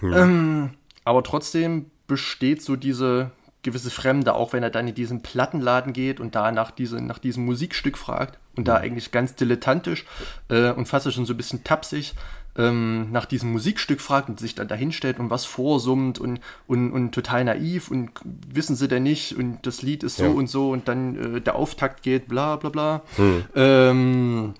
[0.00, 0.12] Hm.
[0.12, 0.70] Ähm,
[1.04, 3.30] aber trotzdem besteht so diese
[3.62, 7.18] gewisse Fremde, auch wenn er dann in diesen Plattenladen geht und da nach, diese, nach
[7.18, 8.84] diesem Musikstück fragt und da hm.
[8.84, 10.06] eigentlich ganz dilettantisch
[10.48, 12.14] äh, und fast schon so ein bisschen tapsig
[12.60, 17.12] ähm, nach diesem Musikstück fragt und sich dann dahinstellt und was vorsummt und, und, und
[17.12, 20.30] total naiv und wissen sie denn nicht und das Lied ist so ja.
[20.30, 23.02] und so und dann äh, der Auftakt geht, bla bla bla.
[23.16, 23.44] Hm.
[23.54, 24.54] Ähm,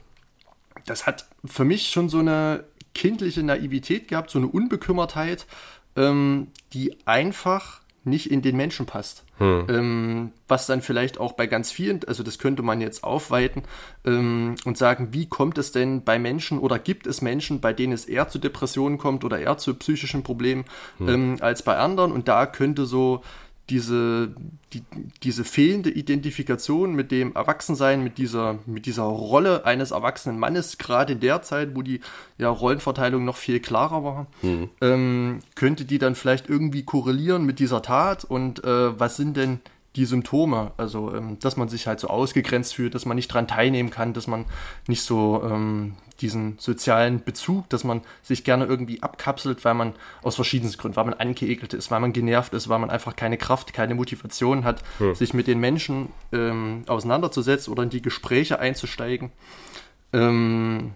[0.87, 5.47] das hat für mich schon so eine kindliche Naivität gehabt, so eine Unbekümmertheit,
[5.97, 9.25] ähm, die einfach nicht in den Menschen passt.
[9.39, 9.67] Hm.
[9.69, 13.63] Ähm, was dann vielleicht auch bei ganz vielen, also das könnte man jetzt aufweiten
[14.05, 17.93] ähm, und sagen, wie kommt es denn bei Menschen oder gibt es Menschen, bei denen
[17.93, 20.65] es eher zu Depressionen kommt oder eher zu psychischen Problemen
[20.99, 21.09] hm.
[21.09, 22.13] ähm, als bei anderen?
[22.13, 23.23] Und da könnte so
[23.71, 24.35] diese,
[24.73, 24.83] die,
[25.23, 31.15] diese fehlende Identifikation mit dem Erwachsensein, mit dieser, mit dieser Rolle eines erwachsenen Mannes, gerade
[31.15, 32.01] in der Zeit, wo die
[32.37, 34.71] ja, Rollenverteilung noch viel klarer war, mhm.
[34.81, 39.61] ähm, könnte die dann vielleicht irgendwie korrelieren mit dieser Tat und äh, was sind denn
[39.97, 43.49] die Symptome, also ähm, dass man sich halt so ausgegrenzt fühlt, dass man nicht dran
[43.49, 44.45] teilnehmen kann, dass man
[44.87, 50.35] nicht so ähm, diesen sozialen Bezug, dass man sich gerne irgendwie abkapselt, weil man aus
[50.37, 53.73] verschiedensten Gründen, weil man angeekelt ist, weil man genervt ist, weil man einfach keine Kraft,
[53.73, 55.15] keine Motivation hat, hm.
[55.15, 59.31] sich mit den Menschen ähm, auseinanderzusetzen oder in die Gespräche einzusteigen.
[60.13, 60.93] Ähm,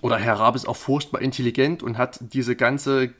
[0.00, 3.10] oder Herr Raab ist auch furchtbar intelligent und hat diese ganze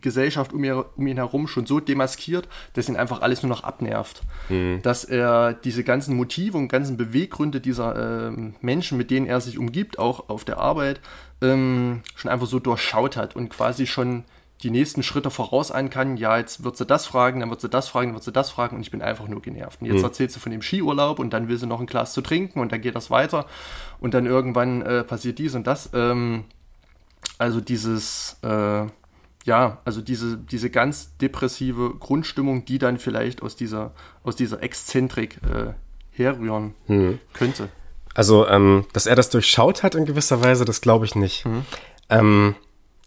[0.00, 3.64] Gesellschaft um, ihn, um ihn herum schon so demaskiert, dass ihn einfach alles nur noch
[3.64, 4.22] abnervt.
[4.48, 4.80] Mhm.
[4.82, 9.58] Dass er diese ganzen Motive und ganzen Beweggründe dieser äh, Menschen, mit denen er sich
[9.58, 11.00] umgibt, auch auf der Arbeit,
[11.42, 14.24] ähm, schon einfach so durchschaut hat und quasi schon
[14.62, 17.68] die nächsten Schritte voraus ein kann, ja, jetzt wird sie das fragen, dann wird sie
[17.68, 19.82] das fragen, dann wird sie das fragen und ich bin einfach nur genervt.
[19.82, 20.04] Und jetzt mhm.
[20.04, 22.72] erzählt sie von dem Skiurlaub und dann will sie noch ein Glas zu trinken und
[22.72, 23.46] dann geht das weiter
[24.00, 25.90] und dann irgendwann äh, passiert dies und das.
[25.92, 26.44] Ähm,
[27.38, 28.86] also dieses, äh,
[29.44, 33.92] ja, also diese, diese ganz depressive Grundstimmung, die dann vielleicht aus dieser,
[34.24, 35.72] aus dieser Exzentrik äh,
[36.10, 37.18] herrühren mhm.
[37.34, 37.68] könnte.
[38.14, 41.44] Also, ähm, dass er das durchschaut hat in gewisser Weise, das glaube ich nicht.
[41.44, 41.66] Mhm.
[42.08, 42.54] Ähm,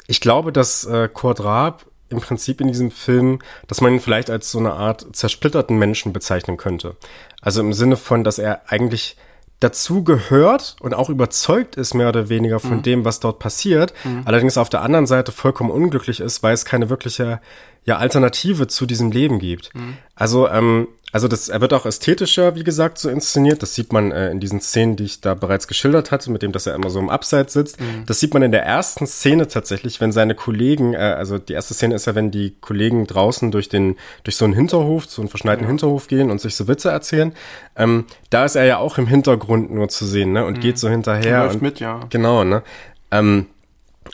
[0.10, 4.32] ich glaube, dass äh, Kurt Raab im Prinzip in diesem Film, dass man ihn vielleicht
[4.32, 6.96] als so eine Art zersplitterten Menschen bezeichnen könnte.
[7.42, 9.18] Also im Sinne von, dass er eigentlich
[9.60, 12.82] dazu gehört und auch überzeugt ist, mehr oder weniger von mhm.
[12.82, 14.24] dem, was dort passiert, mhm.
[14.26, 17.40] allerdings auf der anderen Seite vollkommen unglücklich ist, weil es keine wirkliche
[17.84, 19.76] ja, Alternative zu diesem Leben gibt.
[19.76, 19.98] Mhm.
[20.16, 23.64] Also ähm, also das, er wird auch ästhetischer, wie gesagt, so inszeniert.
[23.64, 26.52] Das sieht man äh, in diesen Szenen, die ich da bereits geschildert hatte, mit dem,
[26.52, 27.80] dass er immer so im Abseits sitzt.
[27.80, 28.06] Mhm.
[28.06, 31.74] Das sieht man in der ersten Szene tatsächlich, wenn seine Kollegen, äh, also die erste
[31.74, 35.30] Szene ist ja, wenn die Kollegen draußen durch den, durch so einen Hinterhof, so einen
[35.30, 35.70] verschneiten ja.
[35.70, 37.34] Hinterhof gehen und sich so Witze erzählen.
[37.76, 40.62] Ähm, da ist er ja auch im Hintergrund nur zu sehen, ne, und mhm.
[40.62, 41.38] geht so hinterher.
[41.38, 42.02] Er läuft und, mit, ja.
[42.10, 42.62] Genau, ne.
[43.10, 43.48] Ähm,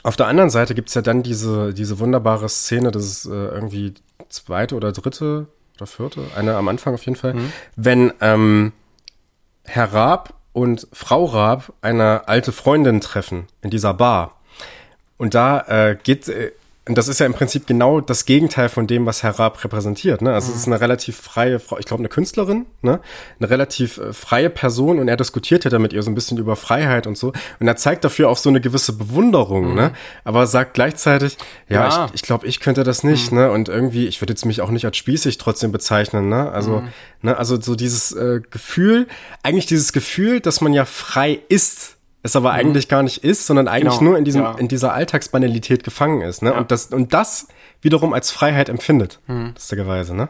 [0.02, 3.94] auf der anderen Seite gibt's ja dann diese, diese wunderbare Szene, das ist äh, irgendwie
[4.28, 5.46] zweite oder dritte
[5.76, 7.52] oder vierte, eine am Anfang auf jeden Fall, mhm.
[7.76, 8.72] wenn ähm,
[9.64, 14.40] Herr Raab und Frau Raab eine alte Freundin treffen in dieser Bar.
[15.18, 16.52] Und da äh, geht äh,
[16.88, 20.22] und das ist ja im Prinzip genau das Gegenteil von dem, was Herr Raab repräsentiert.
[20.22, 20.32] Ne?
[20.32, 20.54] Also mhm.
[20.54, 23.00] es ist eine relativ freie Frau, ich glaube eine Künstlerin, ne?
[23.40, 26.38] eine relativ äh, freie Person und er diskutiert ja da mit ihr so ein bisschen
[26.38, 27.32] über Freiheit und so.
[27.58, 29.70] Und er zeigt dafür auch so eine gewisse Bewunderung, ne?
[29.70, 29.76] mhm.
[29.76, 29.92] ne?
[30.22, 31.36] aber sagt gleichzeitig,
[31.68, 32.04] ja, ja.
[32.06, 33.32] ich, ich glaube, ich könnte das nicht.
[33.32, 33.38] Mhm.
[33.38, 33.50] Ne?
[33.50, 36.28] Und irgendwie, ich würde jetzt mich auch nicht als spießig trotzdem bezeichnen.
[36.28, 36.52] Ne?
[36.52, 36.88] Also, mhm.
[37.22, 37.36] ne?
[37.36, 39.08] also so dieses äh, Gefühl,
[39.42, 41.95] eigentlich dieses Gefühl, dass man ja frei ist
[42.26, 42.58] es aber mhm.
[42.58, 44.52] eigentlich gar nicht ist, sondern eigentlich genau, nur in diesem, ja.
[44.58, 46.50] in dieser Alltagsbanalität gefangen ist, ne?
[46.50, 46.58] Ja.
[46.58, 47.48] Und das, und das
[47.80, 49.52] wiederum als Freiheit empfindet, mhm.
[49.54, 50.28] lustigerweise, ne?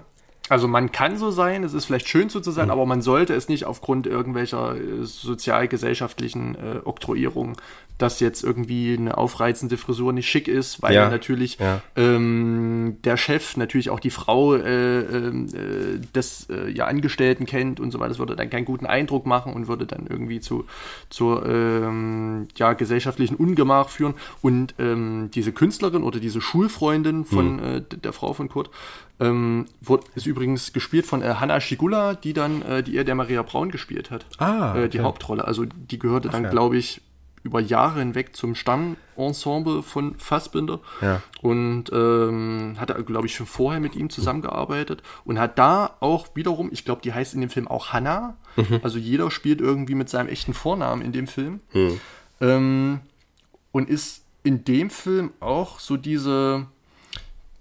[0.49, 2.72] Also man kann so sein, es ist vielleicht schön so zu sein, mhm.
[2.72, 7.57] aber man sollte es nicht aufgrund irgendwelcher äh, sozialgesellschaftlichen äh, Oktroyierung
[7.99, 11.80] dass jetzt irgendwie eine aufreizende Frisur nicht schick ist, weil ja, natürlich ja.
[11.97, 17.80] Ähm, der Chef natürlich auch die Frau äh, ähm, äh, des äh, ja, Angestellten kennt
[17.80, 18.11] und so weiter.
[18.11, 20.66] Das würde dann keinen guten Eindruck machen und würde dann irgendwie zu
[21.09, 24.14] zur ähm, ja, gesellschaftlichen Ungemach führen.
[24.42, 27.86] Und ähm, diese Künstlerin oder diese Schulfreundin von mhm.
[27.88, 28.70] der Frau von Kurt
[29.18, 33.14] ähm, wurde, ist übrigens gespielt von äh, Hanna Schigula, die dann äh, die Ehe der
[33.14, 34.26] Maria Braun gespielt hat.
[34.38, 34.70] Ah.
[34.70, 34.84] Okay.
[34.84, 35.46] Äh, die Hauptrolle.
[35.46, 36.50] Also die gehörte Ach, dann, ja.
[36.50, 37.00] glaube ich,
[37.46, 41.22] über Jahre hinweg zum Stammensemble von Fassbinder ja.
[41.40, 46.70] und ähm, hat, glaube ich, schon vorher mit ihm zusammengearbeitet und hat da auch wiederum,
[46.72, 48.80] ich glaube, die heißt in dem Film auch Hannah, mhm.
[48.82, 52.00] also jeder spielt irgendwie mit seinem echten Vornamen in dem Film mhm.
[52.40, 53.00] ähm,
[53.70, 56.66] und ist in dem Film auch so diese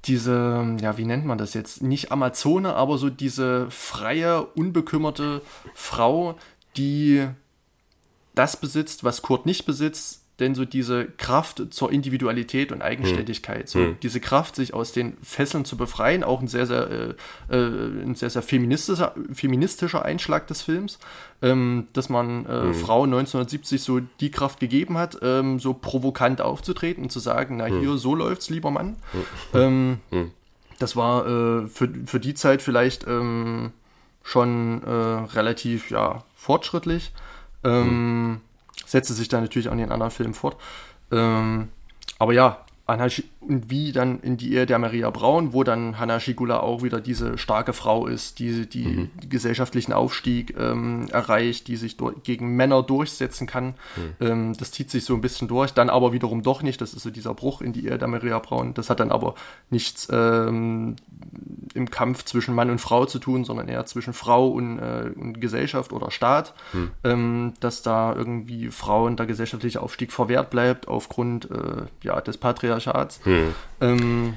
[0.08, 1.82] diese, ja, wie nennt man das jetzt?
[1.82, 5.41] Nicht Amazone, aber so diese freie, unbekümmerte
[5.74, 6.36] Frau,
[6.78, 7.28] die
[8.34, 13.80] das besitzt, was Kurt nicht besitzt, denn so diese Kraft zur Individualität und Eigenständigkeit, so
[13.80, 13.98] hm.
[14.04, 16.90] diese Kraft, sich aus den Fesseln zu befreien, auch ein sehr, sehr,
[17.50, 21.00] äh, äh, ein sehr, sehr feministischer, feministischer Einschlag des Films,
[21.42, 22.74] ähm, dass man äh, hm.
[22.74, 27.68] Frauen 1970 so die Kraft gegeben hat, ähm, so provokant aufzutreten und zu sagen, na
[27.68, 27.80] hm.
[27.80, 28.98] hier, so läuft's, lieber Mann.
[29.12, 29.22] Hm.
[29.54, 30.32] Ähm, hm.
[30.80, 33.72] das war äh, für, für die Zeit vielleicht ähm,
[34.22, 37.14] schon äh, relativ, ja, fortschrittlich.
[38.86, 40.58] Setzte sich dann natürlich in den anderen Filmen fort.
[41.12, 41.70] Ähm,
[42.20, 42.66] aber ja,
[43.48, 47.02] und wie dann in die Ehe der Maria Braun, wo dann Hanna Schigula auch wieder
[47.02, 49.10] diese starke Frau ist, die, die mhm.
[49.30, 53.76] gesellschaftlichen Aufstieg ähm, erreicht, die sich gegen Männer durchsetzen kann.
[53.96, 54.26] Mhm.
[54.26, 56.82] Ähm, das zieht sich so ein bisschen durch, dann aber wiederum doch nicht.
[56.82, 58.74] Das ist so dieser Bruch in die Ehe der Maria Braun.
[58.74, 59.36] Das hat dann aber
[59.70, 60.96] nichts ähm,
[61.74, 65.41] im Kampf zwischen Mann und Frau zu tun, sondern eher zwischen Frau und, äh, und
[65.41, 66.91] Gesellschaft oder Staat, mhm.
[67.04, 73.20] ähm, dass da irgendwie Frauen der gesellschaftliche Aufstieg verwehrt bleibt aufgrund äh, ja, des Patriarchats.
[73.26, 73.35] Mhm.
[73.82, 74.34] Ähm,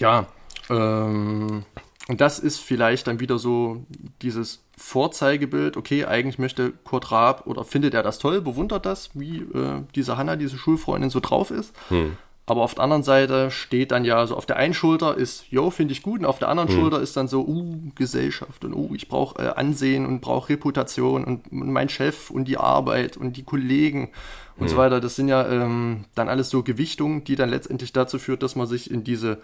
[0.00, 0.26] ja,
[0.70, 1.64] ähm,
[2.08, 3.84] und das ist vielleicht dann wieder so
[4.22, 9.38] dieses Vorzeigebild, okay, eigentlich möchte Kurt Raab oder findet er das toll, bewundert das, wie
[9.38, 11.74] äh, diese Hanna, diese Schulfreundin so drauf ist.
[11.88, 12.16] Hm.
[12.48, 15.70] Aber auf der anderen Seite steht dann ja so auf der einen Schulter ist, yo,
[15.70, 16.76] finde ich gut, und auf der anderen hm.
[16.78, 21.24] Schulter ist dann so, uh, Gesellschaft und uh, ich brauche äh, Ansehen und brauche Reputation
[21.24, 24.10] und, und, mein Chef und die Arbeit und die Kollegen
[24.56, 24.68] und hm.
[24.68, 25.00] so weiter.
[25.00, 28.66] Das sind ja ähm, dann alles so Gewichtungen, die dann letztendlich dazu führt, dass man
[28.66, 29.38] sich in diese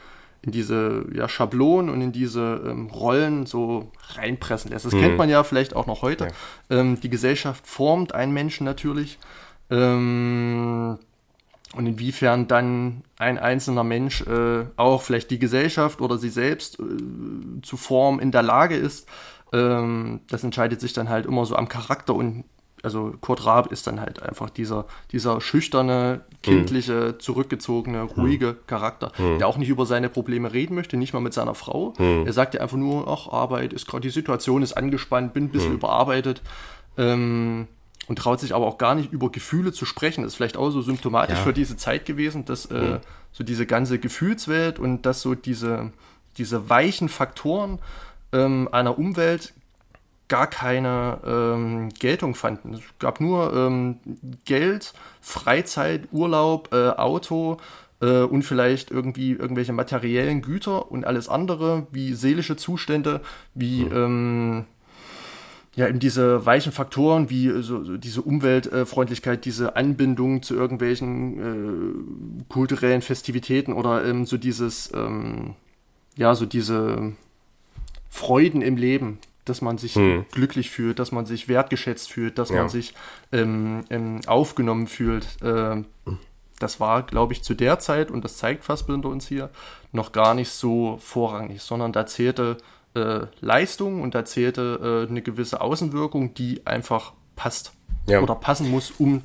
[0.45, 4.85] in diese ja, Schablonen und in diese ähm, Rollen so reinpressen lässt.
[4.85, 5.01] Das mhm.
[5.01, 6.29] kennt man ja vielleicht auch noch heute.
[6.69, 6.81] Ja.
[6.81, 9.19] Ähm, die Gesellschaft formt einen Menschen natürlich.
[9.71, 10.99] Ähm,
[11.75, 17.63] und inwiefern dann ein einzelner Mensch äh, auch vielleicht die Gesellschaft oder sie selbst äh,
[17.63, 19.09] zu formen in der Lage ist,
[19.53, 22.45] ähm, das entscheidet sich dann halt immer so am Charakter und
[22.83, 29.39] also Kurt Raab ist dann halt einfach dieser, dieser schüchterne, kindliche, zurückgezogene, ruhige Charakter, mhm.
[29.39, 31.95] der auch nicht über seine Probleme reden möchte, nicht mal mit seiner Frau.
[31.99, 32.27] Mhm.
[32.27, 35.51] Er sagt ja einfach nur, ach, Arbeit ist gerade, die Situation ist angespannt, bin ein
[35.51, 35.77] bisschen mhm.
[35.77, 36.43] überarbeitet.
[36.99, 37.69] Ähm,
[38.09, 40.23] und traut sich aber auch gar nicht über Gefühle zu sprechen.
[40.23, 41.45] Das ist vielleicht auch so symptomatisch ja.
[41.45, 42.99] für diese Zeit gewesen, dass äh,
[43.31, 45.93] so diese ganze Gefühlswelt und dass so diese,
[46.37, 47.79] diese weichen Faktoren
[48.33, 49.55] ähm, einer Umwelt
[50.33, 52.73] gar keine ähm, Geltung fanden.
[52.73, 53.99] Es gab nur ähm,
[54.47, 57.59] Geld, Freizeit, Urlaub, äh, Auto
[58.01, 63.21] äh, und vielleicht irgendwie irgendwelche materiellen Güter und alles andere, wie seelische Zustände,
[63.53, 63.93] wie mhm.
[63.93, 64.65] ähm,
[65.75, 72.39] ja eben diese weichen Faktoren, wie äh, so, so diese Umweltfreundlichkeit, diese Anbindung zu irgendwelchen
[72.41, 75.57] äh, kulturellen Festivitäten oder ähm, so dieses ähm,
[76.17, 77.13] ja so diese
[78.09, 80.25] Freuden im Leben, dass man sich hm.
[80.31, 82.57] glücklich fühlt, dass man sich wertgeschätzt fühlt, dass ja.
[82.57, 82.95] man sich
[83.33, 85.27] ähm, ähm, aufgenommen fühlt.
[85.43, 85.83] Äh,
[86.59, 89.51] das war, glaube ich, zu der Zeit, und das zeigt Fassbinder uns hier,
[89.91, 92.57] noch gar nicht so vorrangig, sondern da zählte
[92.95, 97.73] äh, Leistung und da zählte äh, eine gewisse Außenwirkung, die einfach passt
[98.07, 98.21] ja.
[98.21, 99.23] oder passen muss, um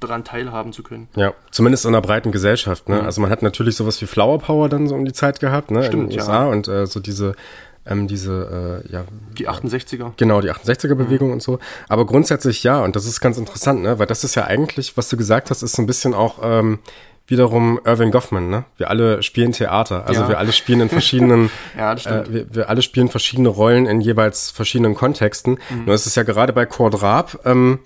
[0.00, 1.08] daran teilhaben zu können.
[1.14, 2.88] Ja, zumindest in einer breiten Gesellschaft.
[2.88, 2.96] Ne?
[2.96, 3.04] Mhm.
[3.04, 5.84] Also man hat natürlich sowas wie Flower Power dann so um die Zeit gehabt, ne?
[5.84, 6.50] Stimmt, in den USA ja.
[6.50, 7.34] und äh, so diese
[7.86, 9.04] ähm, diese, äh, ja.
[9.38, 10.12] Die 68er.
[10.16, 11.34] Genau, die 68er-Bewegung mhm.
[11.34, 11.58] und so.
[11.88, 13.98] Aber grundsätzlich ja, und das ist ganz interessant, ne?
[13.98, 16.78] Weil das ist ja eigentlich, was du gesagt hast, ist so ein bisschen auch ähm,
[17.26, 18.64] wiederum Irving Goffman, ne?
[18.76, 20.06] Wir alle spielen Theater.
[20.06, 20.28] Also ja.
[20.28, 21.94] wir alle spielen in verschiedenen, ja.
[21.94, 25.58] Äh, wir, wir alle spielen verschiedene Rollen in jeweils verschiedenen Kontexten.
[25.70, 25.86] Mhm.
[25.86, 27.78] Nur ist es ja gerade bei Kurt Raab, ähm,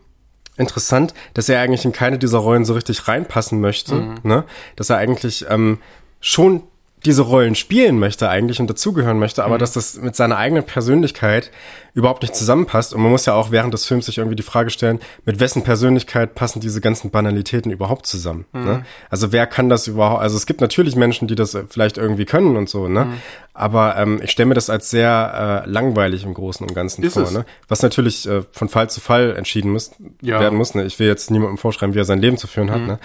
[0.56, 4.14] interessant, dass er eigentlich in keine dieser Rollen so richtig reinpassen möchte, mhm.
[4.22, 4.44] ne?
[4.76, 5.78] Dass er eigentlich ähm,
[6.20, 6.62] schon
[7.04, 9.58] diese Rollen spielen möchte eigentlich und dazugehören möchte, aber mhm.
[9.58, 11.50] dass das mit seiner eigenen Persönlichkeit
[11.92, 12.94] überhaupt nicht zusammenpasst.
[12.94, 15.62] Und man muss ja auch während des Films sich irgendwie die Frage stellen, mit wessen
[15.62, 18.46] Persönlichkeit passen diese ganzen Banalitäten überhaupt zusammen?
[18.52, 18.64] Mhm.
[18.64, 18.84] Ne?
[19.10, 20.22] Also wer kann das überhaupt?
[20.22, 23.04] Also es gibt natürlich Menschen, die das vielleicht irgendwie können und so, ne?
[23.04, 23.12] Mhm.
[23.56, 27.14] Aber ähm, ich stelle mir das als sehr äh, langweilig im Großen und Ganzen Ist
[27.14, 27.30] vor, es?
[27.30, 27.44] ne?
[27.68, 29.92] Was natürlich äh, von Fall zu Fall entschieden muss,
[30.22, 30.40] ja.
[30.40, 30.74] werden muss.
[30.74, 30.84] Ne?
[30.84, 32.86] Ich will jetzt niemandem vorschreiben, wie er sein Leben zu führen hat, mhm.
[32.86, 32.98] ne?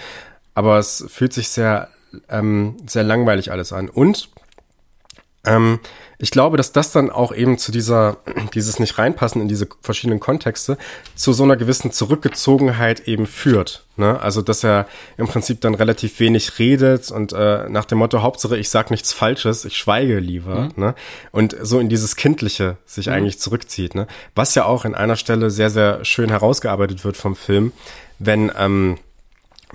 [0.54, 1.88] Aber es fühlt sich sehr
[2.28, 3.88] ähm, sehr langweilig alles an.
[3.88, 4.28] Und
[5.44, 5.80] ähm,
[6.18, 8.18] ich glaube, dass das dann auch eben zu dieser,
[8.54, 10.76] dieses nicht reinpassen in diese verschiedenen Kontexte,
[11.14, 13.84] zu so einer gewissen Zurückgezogenheit eben führt.
[13.96, 14.20] Ne?
[14.20, 14.86] Also, dass er
[15.16, 19.14] im Prinzip dann relativ wenig redet und äh, nach dem Motto, Hauptsache, ich sag nichts
[19.14, 20.62] Falsches, ich schweige lieber.
[20.62, 20.72] Mhm.
[20.76, 20.94] Ne?
[21.32, 23.14] Und so in dieses Kindliche sich mhm.
[23.14, 23.94] eigentlich zurückzieht.
[23.94, 24.06] Ne?
[24.34, 27.72] Was ja auch in einer Stelle sehr, sehr schön herausgearbeitet wird vom Film,
[28.18, 28.98] wenn, ähm,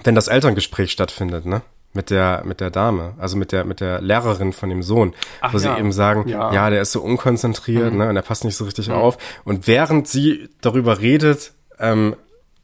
[0.03, 1.63] wenn das Elterngespräch stattfindet, ne?
[1.95, 5.53] Mit der mit der Dame, also mit der mit der Lehrerin von dem Sohn, Ach,
[5.53, 5.73] wo ja.
[5.73, 6.53] sie eben sagen, ja.
[6.53, 6.69] ja.
[6.69, 7.99] der ist so unkonzentriert, mhm.
[7.99, 8.95] ne, und er passt nicht so richtig mhm.
[8.95, 9.17] auf.
[9.43, 12.15] Und während sie darüber redet, ähm,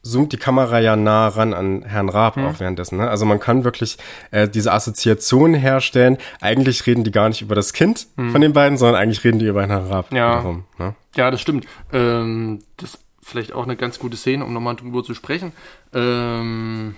[0.04, 2.46] zoomt die Kamera ja nah ran an Herrn Raab mhm.
[2.46, 2.98] auch währenddessen.
[2.98, 3.10] Ne?
[3.10, 3.98] Also man kann wirklich
[4.32, 6.18] äh, diese Assoziation herstellen.
[6.40, 8.32] Eigentlich reden die gar nicht über das Kind mhm.
[8.32, 10.12] von den beiden, sondern eigentlich reden die über Herrn Raab.
[10.12, 10.96] Ja, darum, ne?
[11.16, 11.68] ja das stimmt.
[11.94, 15.52] Ähm, das ist vielleicht auch eine ganz gute Szene, um nochmal drüber zu sprechen.
[15.94, 16.96] Ähm,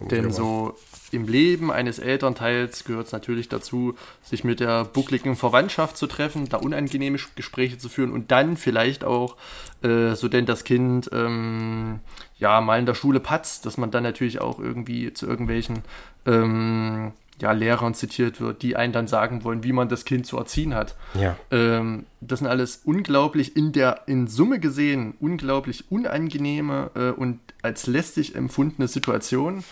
[0.00, 0.74] denn so
[1.12, 6.48] im Leben eines Elternteils gehört es natürlich dazu, sich mit der buckligen Verwandtschaft zu treffen,
[6.48, 9.36] da unangenehme Gespräche zu führen und dann vielleicht auch,
[9.82, 12.00] äh, so denn das Kind ähm,
[12.38, 15.82] ja mal in der Schule patzt, dass man dann natürlich auch irgendwie zu irgendwelchen
[16.26, 20.36] ähm, ja, Lehrern zitiert wird, die einen dann sagen wollen, wie man das Kind zu
[20.36, 20.96] erziehen hat.
[21.14, 21.36] Ja.
[21.50, 27.86] Ähm, das sind alles unglaublich in der in Summe gesehen unglaublich unangenehme äh, und als
[27.86, 29.64] lästig empfundene Situationen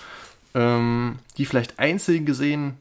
[0.54, 2.74] ähm, die vielleicht einzeln gesehen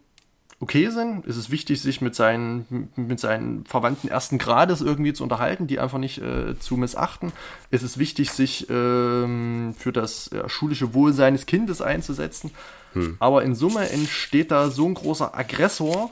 [0.59, 1.27] okay sind.
[1.27, 5.79] Es ist wichtig, sich mit seinen, mit seinen Verwandten ersten Grades irgendwie zu unterhalten, die
[5.79, 7.31] einfach nicht äh, zu missachten.
[7.69, 12.51] Es ist wichtig, sich ähm, für das ja, schulische Wohl seines Kindes einzusetzen.
[12.97, 13.17] Hm.
[13.19, 16.09] Aber in Summe entsteht da so ein großer Aggressor,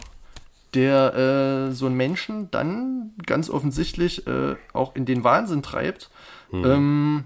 [0.73, 6.09] der äh, so einen Menschen dann ganz offensichtlich äh, auch in den Wahnsinn treibt,
[6.51, 6.65] mhm.
[6.65, 7.23] ähm,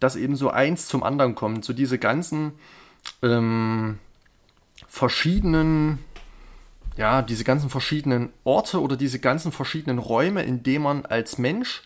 [0.00, 1.64] dass eben so eins zum anderen kommt.
[1.64, 2.52] So diese ganzen
[3.22, 3.98] ähm,
[4.88, 5.98] verschiedenen,
[6.96, 11.82] ja, diese ganzen verschiedenen Orte oder diese ganzen verschiedenen Räume, in denen man als Mensch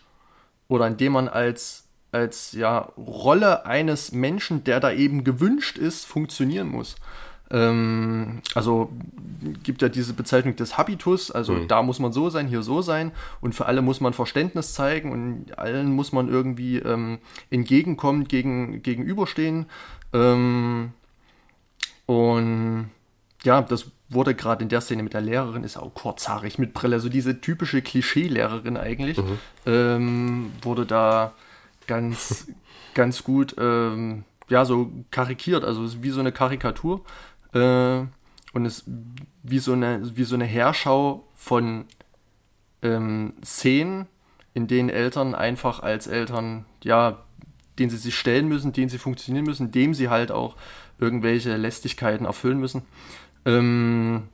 [0.69, 1.80] oder in denen man als,
[2.11, 6.95] als ja, Rolle eines Menschen, der da eben gewünscht ist, funktionieren muss.
[7.51, 8.91] Ähm, also
[9.63, 11.67] gibt ja diese Bezeichnung des Habitus, also mhm.
[11.67, 15.11] da muss man so sein, hier so sein und für alle muss man Verständnis zeigen
[15.11, 19.65] und allen muss man irgendwie ähm, entgegenkommen, gegen, gegenüberstehen.
[20.13, 20.93] Ähm,
[22.05, 22.89] und
[23.43, 26.99] ja, das wurde gerade in der Szene mit der Lehrerin, ist auch kurzhaarig mit Brille,
[26.99, 29.39] so diese typische Klischee-Lehrerin eigentlich, mhm.
[29.65, 31.33] ähm, wurde da
[31.91, 32.47] ganz,
[32.93, 37.03] ganz gut, ähm, ja, so karikiert, also wie so eine Karikatur.
[37.53, 38.05] Äh,
[38.53, 38.85] und es
[39.43, 41.83] wie so eine, wie so eine Herschau von
[42.81, 44.07] ähm, Szenen,
[44.53, 47.23] in denen Eltern einfach als Eltern, ja,
[47.77, 50.55] denen sie sich stellen müssen, denen sie funktionieren müssen, dem sie halt auch
[50.97, 52.83] irgendwelche Lästigkeiten erfüllen müssen.
[53.43, 54.29] Ähm,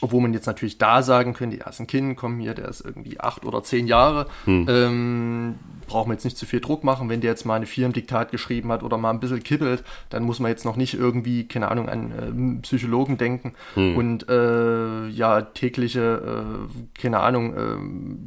[0.00, 2.84] obwohl man jetzt natürlich da sagen könnte, ja, ist ein Kind, komm hier, der ist
[2.84, 4.26] irgendwie acht oder zehn Jahre.
[4.44, 4.66] Hm.
[4.68, 5.54] Ähm,
[5.88, 7.08] brauchen wir jetzt nicht zu viel Druck machen.
[7.08, 9.82] Wenn der jetzt mal eine Vier im Diktat geschrieben hat oder mal ein bisschen kippelt,
[10.10, 13.96] dann muss man jetzt noch nicht irgendwie, keine Ahnung, an äh, Psychologen denken hm.
[13.96, 17.54] und äh, ja, tägliche, äh, keine Ahnung,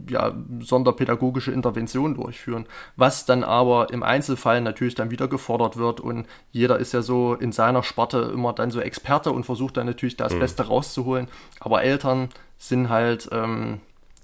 [0.08, 2.66] äh, ja, sonderpädagogische Interventionen durchführen.
[2.98, 7.36] Was dann aber im Einzelfall natürlich dann wieder gefordert wird und jeder ist ja so
[7.36, 10.40] in seiner Sparte immer dann so Experte und versucht dann natürlich das hm.
[10.40, 11.28] Beste rauszuholen.
[11.62, 13.80] Aber Eltern sind halt, ähm,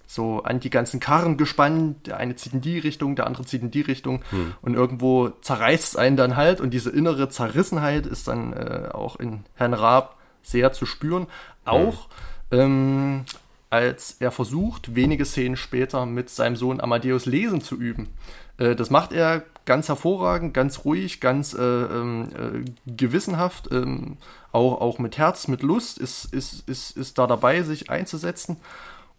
[0.07, 2.07] so an die ganzen Karren gespannt.
[2.07, 4.23] Der eine zieht in die Richtung, der andere zieht in die Richtung.
[4.29, 4.53] Hm.
[4.61, 6.61] Und irgendwo zerreißt es einen dann halt.
[6.61, 11.27] Und diese innere Zerrissenheit ist dann äh, auch in Herrn Raab sehr zu spüren.
[11.65, 12.07] Auch
[12.49, 12.59] hm.
[12.59, 13.25] ähm,
[13.69, 18.09] als er versucht, wenige Szenen später mit seinem Sohn Amadeus lesen zu üben.
[18.57, 24.17] Äh, das macht er ganz hervorragend, ganz ruhig, ganz äh, ähm, äh, gewissenhaft, ähm,
[24.51, 28.57] auch, auch mit Herz, mit Lust, ist, ist, ist, ist da dabei, sich einzusetzen.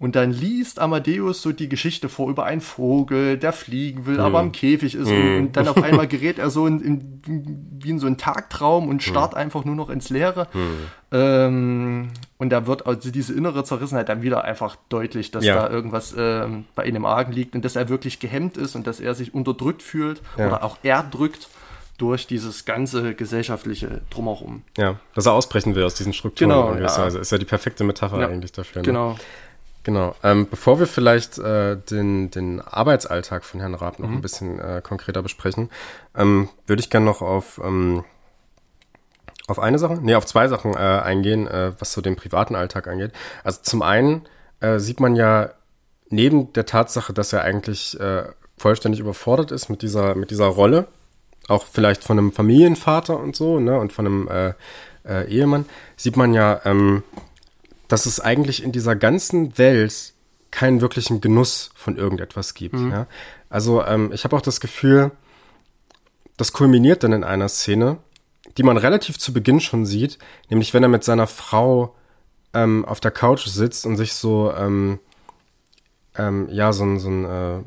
[0.01, 4.21] Und dann liest Amadeus so die Geschichte vor über einen Vogel, der fliegen will, mm.
[4.21, 5.09] aber im Käfig ist.
[5.09, 5.13] Mm.
[5.13, 7.23] Und, und, dann auf einmal gerät er so in, in,
[7.83, 9.39] wie in so einen Tagtraum und starrt mm.
[9.39, 10.47] einfach nur noch ins Leere.
[11.11, 15.57] Ähm, und da wird also diese innere Zerrissenheit dann wieder einfach deutlich, dass ja.
[15.57, 18.87] da irgendwas ähm, bei ihm im Argen liegt und dass er wirklich gehemmt ist und
[18.87, 20.47] dass er sich unterdrückt fühlt ja.
[20.47, 21.49] oder auch erdrückt
[21.97, 24.63] durch dieses ganze gesellschaftliche Drumherum.
[24.77, 26.51] Ja, dass er ausbrechen will aus diesen Strukturen.
[26.51, 27.07] Genau, ja.
[27.09, 28.29] Ist ja die perfekte Metapher ja.
[28.29, 28.83] eigentlich dafür.
[28.83, 28.87] Ne?
[28.87, 29.17] Genau.
[29.89, 30.15] Genau.
[30.23, 34.17] Ähm, bevor wir vielleicht äh, den, den Arbeitsalltag von Herrn Raab noch mhm.
[34.17, 35.71] ein bisschen äh, konkreter besprechen,
[36.15, 38.05] ähm, würde ich gerne noch auf, ähm,
[39.47, 42.87] auf eine Sache, nee, auf zwei Sachen äh, eingehen, äh, was so den privaten Alltag
[42.87, 43.13] angeht.
[43.45, 44.29] Also zum einen
[44.61, 45.53] äh, sieht man ja
[46.11, 48.25] neben der Tatsache, dass er eigentlich äh,
[48.59, 50.87] vollständig überfordert ist mit dieser, mit dieser Rolle,
[51.49, 54.53] auch vielleicht von einem Familienvater und so, ne, und von einem äh,
[55.09, 55.65] äh, Ehemann,
[55.97, 57.05] sieht man ja, ähm,
[57.89, 60.13] dass es eigentlich in dieser ganzen Welt
[60.51, 62.75] keinen wirklichen Genuss von irgendetwas gibt.
[62.75, 62.91] Mhm.
[62.91, 63.07] Ja?
[63.51, 65.11] Also ähm, ich habe auch das Gefühl,
[66.37, 67.99] das kulminiert dann in einer Szene,
[68.57, 70.19] die man relativ zu Beginn schon sieht,
[70.51, 71.95] nämlich wenn er mit seiner Frau
[72.55, 75.01] ähm, auf der Couch sitzt und sich so, ähm,
[76.17, 77.63] ähm, ja, so ein, so ein äh,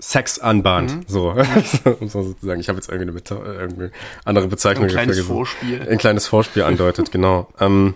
[0.00, 1.04] Sex anbahnt, mhm.
[1.06, 1.30] so,
[2.00, 2.60] um so sozusagen.
[2.60, 3.90] Ich habe jetzt irgendwie eine, irgendwie
[4.24, 4.84] andere Bezeichnung.
[4.84, 5.88] Ein kleines Vorspiel.
[5.88, 7.48] Ein kleines Vorspiel andeutet, genau.
[7.58, 7.94] Ähm,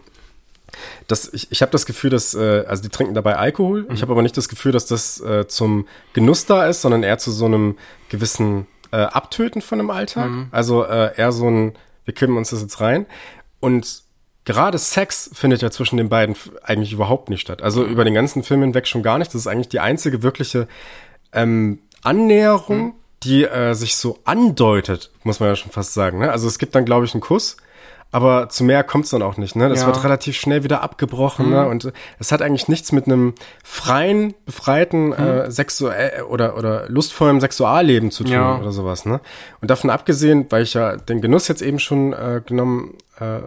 [1.09, 3.83] das, ich ich habe das Gefühl, dass, äh, also die trinken dabei Alkohol.
[3.83, 3.95] Mhm.
[3.95, 7.19] Ich habe aber nicht das Gefühl, dass das äh, zum Genuss da ist, sondern eher
[7.19, 7.77] zu so einem
[8.09, 10.31] gewissen äh, Abtöten von dem Alltag.
[10.31, 10.49] Mhm.
[10.51, 13.07] Also äh, eher so ein, wir kippen uns das jetzt rein.
[13.61, 14.03] Und
[14.45, 17.63] gerade Sex findet ja zwischen den beiden eigentlich überhaupt nicht statt.
[17.63, 17.91] Also mhm.
[17.91, 19.29] über den ganzen Film hinweg schon gar nicht.
[19.29, 20.69] Das ist eigentlich die einzige wirkliche
[21.33, 22.93] ähm, Annäherung, mhm.
[23.23, 26.19] die äh, sich so andeutet, muss man ja schon fast sagen.
[26.19, 26.31] Ne?
[26.31, 27.57] Also es gibt dann, glaube ich, einen Kuss
[28.15, 29.57] aber zu mehr kommt es dann auch nicht.
[29.57, 29.69] Ne?
[29.69, 29.87] Das ja.
[29.87, 31.51] wird relativ schnell wieder abgebrochen.
[31.51, 31.57] Ne?
[31.57, 31.63] Mhm.
[31.63, 31.69] Ne?
[31.69, 33.35] Und es hat eigentlich nichts mit einem
[33.65, 35.13] freien, befreiten mhm.
[35.15, 38.57] äh, sexuell oder oder lustvollen Sexualleben zu tun ja.
[38.57, 39.05] oder sowas.
[39.05, 39.21] Ne?
[39.61, 43.41] Und davon abgesehen, weil ich ja den Genuss jetzt eben schon äh, genommen äh,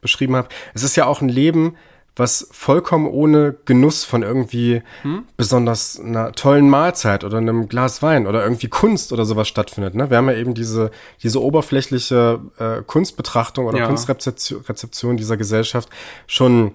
[0.00, 1.76] beschrieben habe, es ist ja auch ein Leben,
[2.18, 5.24] was vollkommen ohne Genuss von irgendwie hm?
[5.36, 9.94] besonders einer tollen Mahlzeit oder einem Glas Wein oder irgendwie Kunst oder sowas stattfindet.
[9.94, 10.10] Ne?
[10.10, 10.90] Wir haben ja eben diese,
[11.22, 13.86] diese oberflächliche äh, Kunstbetrachtung oder ja.
[13.86, 15.88] Kunstrezeption dieser Gesellschaft
[16.26, 16.74] schon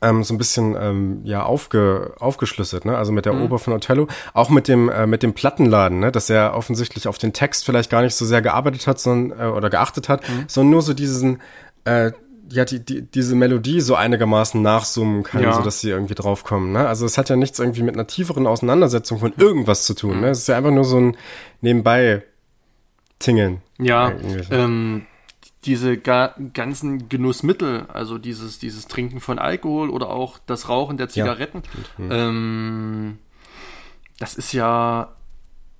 [0.00, 2.96] ähm, so ein bisschen ähm, ja aufge, aufgeschlüsselt, ne?
[2.96, 3.42] Also mit der mhm.
[3.42, 6.12] Oper von Othello, auch mit dem äh, mit dem Plattenladen, ne?
[6.12, 9.50] Dass er offensichtlich auf den Text vielleicht gar nicht so sehr gearbeitet hat, sondern äh,
[9.50, 10.44] oder geachtet hat, mhm.
[10.48, 11.40] sondern nur so diesen
[11.84, 12.12] äh,
[12.52, 15.52] ja, die, die, diese Melodie so einigermaßen nachsummen kann, Ja.
[15.54, 16.72] so dass sie irgendwie draufkommen.
[16.72, 16.86] Ne?
[16.86, 20.20] Also es hat ja nichts irgendwie mit einer tieferen Auseinandersetzung von irgendwas zu tun.
[20.20, 20.28] Ne?
[20.28, 21.16] Es ist ja einfach nur so ein
[21.60, 22.22] nebenbei
[23.18, 23.62] Tingeln.
[23.78, 24.12] Ja,
[24.50, 25.06] ähm,
[25.64, 31.08] diese ga ganzen Genussmittel, also dieses, dieses Trinken von Alkohol oder auch das Rauchen der
[31.08, 31.62] Zigaretten,
[31.98, 33.18] ähm,
[34.18, 35.12] das ist ja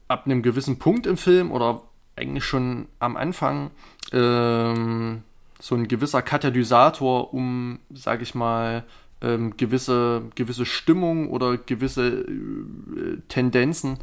[0.08, 1.82] ab einem gewissen Punkt im Film oder
[2.16, 3.70] eigentlich schon am Anfang
[4.12, 5.22] ähm,
[5.62, 8.82] so ein gewisser Katalysator, um, sag ich mal,
[9.20, 13.98] ähm, gewisse, gewisse Stimmung oder gewisse äh, Tendenzen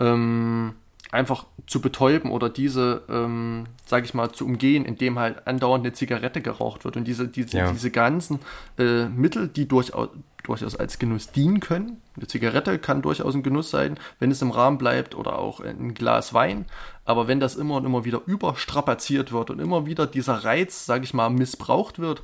[0.00, 0.72] ähm,
[1.10, 5.92] einfach zu betäuben oder diese, ähm, sage ich mal, zu umgehen, indem halt andauernd eine
[5.92, 6.96] Zigarette geraucht wird.
[6.96, 7.70] Und diese, diese, Ja.
[7.70, 8.38] diese ganzen
[8.78, 10.08] äh, Mittel, die durchaus,
[10.44, 11.98] durchaus als Genuss dienen können.
[12.16, 15.92] Eine Zigarette kann durchaus ein Genuss sein, wenn es im Rahmen bleibt oder auch ein
[15.92, 16.64] Glas Wein.
[17.04, 21.04] Aber wenn das immer und immer wieder überstrapaziert wird und immer wieder dieser Reiz, sage
[21.04, 22.22] ich mal, missbraucht wird,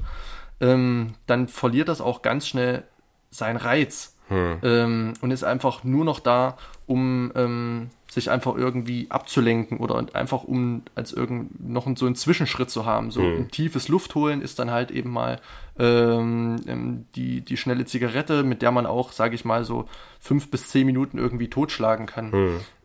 [0.61, 2.85] ähm, dann verliert das auch ganz schnell
[3.31, 4.16] seinen Reiz.
[4.62, 6.57] Ähm, und ist einfach nur noch da,
[6.87, 12.70] um ähm, sich einfach irgendwie abzulenken oder einfach um als irgend noch so einen Zwischenschritt
[12.70, 13.11] zu haben.
[13.11, 15.40] So ein tiefes Luftholen ist dann halt eben mal
[15.78, 19.88] ähm, ähm, die, die schnelle Zigarette, mit der man auch, sage ich mal, so
[20.20, 22.32] fünf bis zehn Minuten irgendwie totschlagen kann,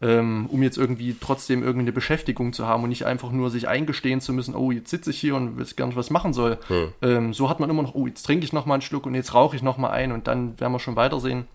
[0.01, 4.21] ähm, um jetzt irgendwie trotzdem irgendeine Beschäftigung zu haben und nicht einfach nur sich eingestehen
[4.21, 6.59] zu müssen, oh, jetzt sitze ich hier und weiß gar nicht, was machen soll.
[7.01, 9.15] Ähm, so hat man immer noch, oh, jetzt trinke ich noch mal einen Schluck und
[9.15, 11.47] jetzt rauche ich noch mal ein und dann werden wir schon weitersehen.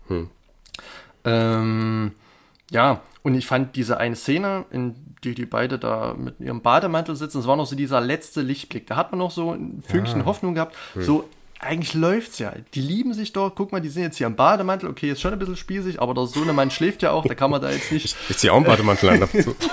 [1.23, 2.11] Ähm,
[2.71, 7.15] ja, und ich fand diese eine Szene, in die die beide da mit ihrem Bademantel
[7.15, 8.87] sitzen, das war noch so dieser letzte Lichtblick.
[8.87, 10.75] Da hat man noch so ein Fünkchen Hoffnung gehabt.
[10.95, 11.29] So,
[11.59, 12.53] eigentlich läuft's ja.
[12.73, 13.53] Die lieben sich doch.
[13.53, 14.89] Guck mal, die sind jetzt hier im Bademantel.
[14.89, 17.25] Okay, ist schon ein bisschen spießig, aber der Sohnemann schläft ja auch.
[17.25, 18.15] Da kann man da jetzt nicht.
[18.29, 19.19] Ich ziehe auch einen Bademantel an.
[19.19, 19.55] dazu.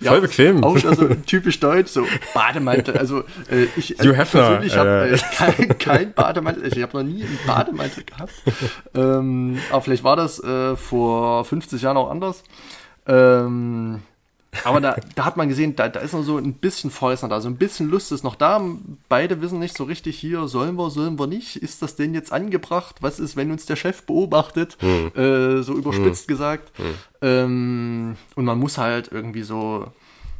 [0.00, 0.64] Ja, Voll bequem.
[0.64, 2.04] Auch also typisch deutsch, so
[2.34, 2.96] Bademantel.
[2.96, 3.20] Also
[3.50, 5.14] äh, ich Hefner, persönlich habe äh.
[5.14, 6.66] äh, kein, kein Bademantel.
[6.66, 8.32] Ich habe noch nie einen Bademantel gehabt.
[8.94, 12.42] Ähm, aber vielleicht war das äh, vor 50 Jahren auch anders.
[13.06, 14.02] Ähm,
[14.64, 17.40] aber da, da hat man gesehen, da, da ist noch so ein bisschen Fäusten da,
[17.40, 18.60] so ein bisschen Lust ist noch da.
[19.08, 21.56] Beide wissen nicht so richtig hier, sollen wir, sollen wir nicht?
[21.56, 22.96] Ist das denn jetzt angebracht?
[23.00, 24.76] Was ist, wenn uns der Chef beobachtet?
[25.16, 26.70] Äh, so überspitzt gesagt.
[27.22, 29.86] Ähm, und man muss halt irgendwie so,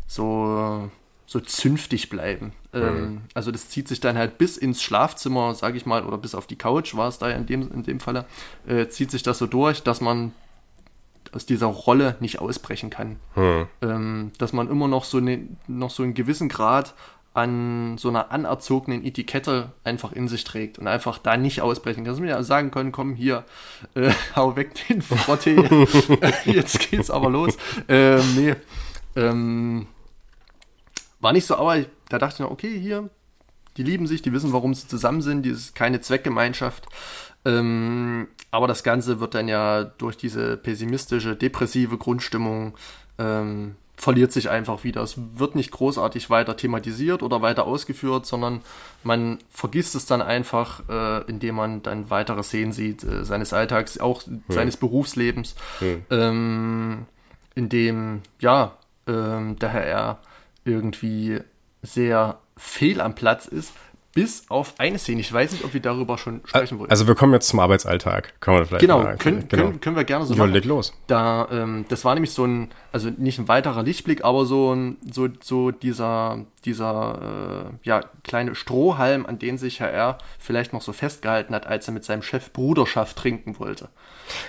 [0.07, 0.91] so,
[1.27, 2.53] so zünftig bleiben.
[2.75, 6.35] Ähm, also das zieht sich dann halt bis ins Schlafzimmer, sage ich mal, oder bis
[6.35, 8.27] auf die Couch war es da in dem, in dem Falle,
[8.67, 10.33] äh, zieht sich das so durch, dass man
[11.33, 13.16] aus dieser Rolle nicht ausbrechen kann.
[13.80, 16.95] Ähm, dass man immer noch so, ne, noch so einen gewissen Grad
[17.35, 22.12] an so einer anerzogenen Etikette einfach in sich trägt und einfach da nicht ausbrechen kann.
[22.12, 23.45] Dass man ja sagen können, komm hier,
[23.95, 25.57] äh, hau weg den Frottee,
[26.45, 27.57] jetzt geht's aber los.
[27.89, 28.55] Ähm, nee,
[29.16, 29.87] ähm,
[31.20, 31.78] war nicht so, aber
[32.09, 33.09] da dachte ich noch, okay, hier,
[33.78, 36.87] die lieben sich, die wissen, warum sie zusammen sind, die ist keine Zweckgemeinschaft.
[37.45, 42.74] Ähm, aber das Ganze wird dann ja durch diese pessimistische, depressive Grundstimmung
[43.18, 45.00] ähm, verliert sich einfach wieder.
[45.03, 48.61] Es wird nicht großartig weiter thematisiert oder weiter ausgeführt, sondern
[49.05, 53.98] man vergisst es dann einfach, äh, indem man dann weitere Szenen sieht, äh, seines Alltags,
[53.98, 55.55] auch seines Berufslebens,
[56.11, 57.07] ähm,
[57.55, 58.76] in dem, ja,
[59.07, 60.18] ähm, der Herr R.
[60.64, 61.40] irgendwie
[61.82, 63.72] sehr fehl am Platz ist,
[64.15, 65.21] bis auf eine Szene.
[65.21, 66.91] Ich weiß nicht, ob wir darüber schon sprechen wollen.
[66.91, 68.35] Also wir kommen jetzt zum Arbeitsalltag.
[68.41, 69.65] Kann man vielleicht genau, mal können, genau.
[69.65, 70.93] können, können wir gerne so Ja, leg los.
[71.07, 74.99] Da, ähm, das war nämlich so ein, also nicht ein weiterer Lichtblick, aber so ein,
[75.11, 80.19] so, so dieser, dieser, äh, ja, kleine Strohhalm, an den sich Herr R.
[80.39, 83.89] vielleicht noch so festgehalten hat, als er mit seinem Chef Bruderschaft trinken wollte.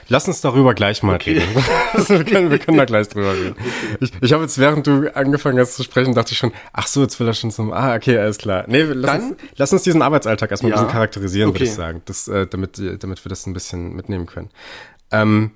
[0.08, 1.48] Lass uns darüber gleich mal reden.
[2.08, 3.56] wir, können, wir können da gleich drüber reden.
[4.00, 7.02] Ich, ich habe jetzt, während du angefangen hast zu sprechen, dachte ich schon, ach so,
[7.02, 8.66] jetzt will er schon zum, ah, okay, alles klar.
[8.68, 10.78] Nee, lass, Dann- uns, lass uns diesen Arbeitsalltag erstmal Ja.
[10.78, 11.70] ein bisschen charakterisieren, würde Okay.
[11.70, 14.50] ich sagen, das, äh, damit, damit wir das ein bisschen mitnehmen können.
[15.12, 15.52] Ähm,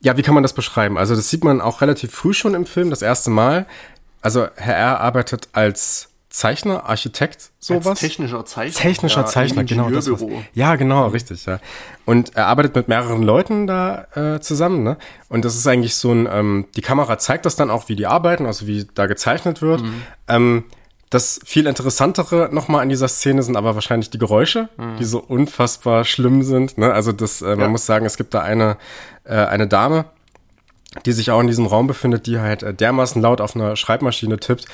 [0.00, 0.96] ja, wie kann man das beschreiben?
[0.98, 3.66] Also das sieht man auch relativ früh schon im Film, das erste Mal.
[4.22, 5.00] Also Herr R.
[5.00, 7.86] arbeitet als Zeichner, Architekt, sowas.
[7.88, 8.80] Als technischer Zeichner.
[8.80, 9.90] Technischer ja, Zeichner, genau.
[9.90, 10.24] Das was,
[10.54, 11.58] ja, genau, richtig, ja.
[12.04, 14.96] Und er arbeitet mit mehreren Leuten da äh, zusammen, ne?
[15.28, 18.06] Und das ist eigentlich so ein, ähm, die Kamera zeigt das dann auch, wie die
[18.06, 19.82] arbeiten, also wie da gezeichnet wird.
[20.28, 20.64] Ähm,
[21.10, 24.68] das viel interessantere nochmal an dieser Szene sind aber wahrscheinlich die Geräusche,
[25.00, 26.78] die so unfassbar schlimm sind.
[26.78, 26.92] Ne?
[26.92, 27.68] Also das, äh, man Ja.
[27.68, 28.76] muss sagen, es gibt da eine,
[29.24, 30.04] äh, eine Dame,
[31.04, 34.38] die sich auch in diesem Raum befindet, die halt äh, dermaßen laut auf einer Schreibmaschine
[34.38, 34.66] tippt.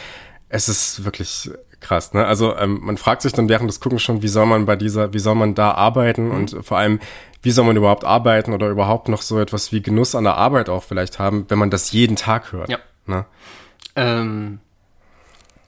[0.48, 2.24] Es ist wirklich krass, ne?
[2.24, 5.12] Also ähm, man fragt sich dann während des Guckens schon, wie soll man bei dieser,
[5.12, 7.00] wie soll man da arbeiten und vor allem,
[7.42, 10.68] wie soll man überhaupt arbeiten oder überhaupt noch so etwas wie Genuss an der Arbeit
[10.68, 12.68] auch vielleicht haben, wenn man das jeden Tag hört.
[12.70, 12.78] Ja.
[13.06, 13.24] Ne?
[13.94, 14.60] Ähm,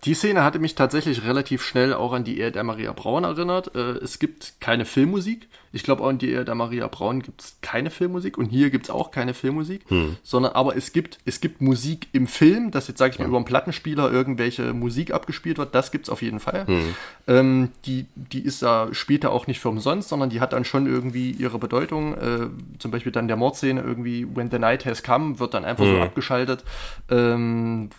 [0.04, 3.74] Die Szene hatte mich tatsächlich relativ schnell auch an die Ehe der Maria Braun erinnert.
[3.74, 5.48] Äh, es gibt keine Filmmusik.
[5.72, 8.70] Ich glaube, auch in die Ehe der Maria Braun gibt es keine Filmmusik und hier
[8.70, 10.16] gibt es auch keine Filmmusik, hm.
[10.22, 13.36] sondern aber es gibt, es gibt Musik im Film, dass jetzt, sage ich mal, über
[13.36, 16.66] einen Plattenspieler irgendwelche Musik abgespielt wird, das gibt es auf jeden Fall.
[16.66, 16.94] Hm.
[17.26, 20.86] Ähm, die, die ist da, da auch nicht für umsonst, sondern die hat dann schon
[20.86, 22.14] irgendwie ihre Bedeutung.
[22.14, 22.48] Äh,
[22.78, 25.96] zum Beispiel dann der Mordszene irgendwie, When the Night Has Come, wird dann einfach hm.
[25.96, 26.64] so abgeschaltet.
[27.10, 27.90] Ähm,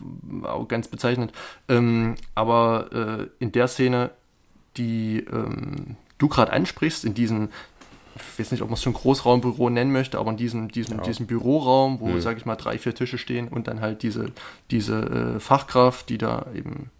[0.44, 1.32] auch ganz bezeichnend.
[1.68, 2.90] Ähm, aber
[3.20, 4.12] äh, in der Szene,
[4.78, 7.50] die ähm, du gerade ansprichst, in diesem,
[8.16, 11.04] ich weiß nicht, ob man es schon Großraumbüro nennen möchte, aber in diesem, diesem, ja.
[11.04, 12.22] diesem Büroraum, wo, mhm.
[12.22, 14.32] sage ich mal, drei, vier Tische stehen und dann halt diese,
[14.70, 16.92] diese äh, Fachkraft, die da eben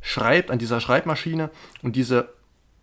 [0.00, 1.50] schreibt, an dieser Schreibmaschine
[1.82, 2.30] und diese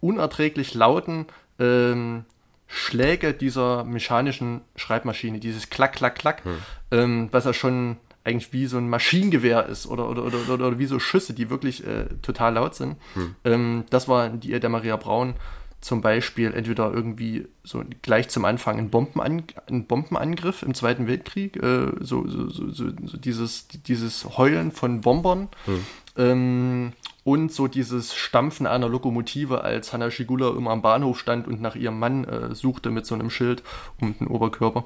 [0.02, 1.26] unerträglich lauten
[1.58, 2.26] ähm,
[2.68, 6.58] Schläge dieser mechanischen Schreibmaschine, dieses Klack, Klack, Klack, mhm.
[6.92, 10.80] ähm, was ja schon eigentlich wie so ein Maschinengewehr ist oder, oder, oder, oder, oder
[10.80, 12.98] wie so Schüsse, die wirklich äh, total laut sind.
[13.16, 13.36] Mhm.
[13.44, 15.34] Ähm, das war die der Maria Braun
[15.82, 21.56] zum Beispiel entweder irgendwie so gleich zum Anfang ein, Bombenan ein Bombenangriff im Zweiten Weltkrieg,
[21.58, 25.86] äh, so, so, so, so, dieses, dieses Heulen von Bombern hm.
[26.18, 31.62] ähm, und so dieses Stampfen einer Lokomotive, als Hanna Schigula immer am Bahnhof stand und
[31.62, 33.64] nach ihrem Mann äh, suchte mit so einem Schild
[34.02, 34.86] um den Oberkörper.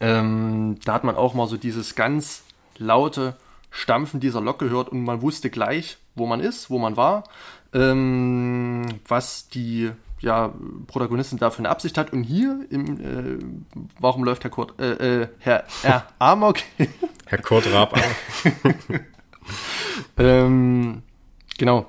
[0.00, 2.42] Ähm, da hat man auch mal so dieses ganz
[2.76, 3.36] laute
[3.70, 7.24] Stampfen dieser Lok gehört und man wusste gleich, wo man ist, wo man war
[7.72, 10.52] ähm, was die ja,
[10.86, 12.12] Protagonistin da für eine Absicht hat.
[12.12, 13.38] Und hier, im, äh,
[13.98, 16.58] warum läuft Herr Kurt, äh, äh, Herr, Herr Amok?
[17.26, 18.00] Herr Kurt Raab.
[20.16, 21.02] ähm,
[21.58, 21.86] genau.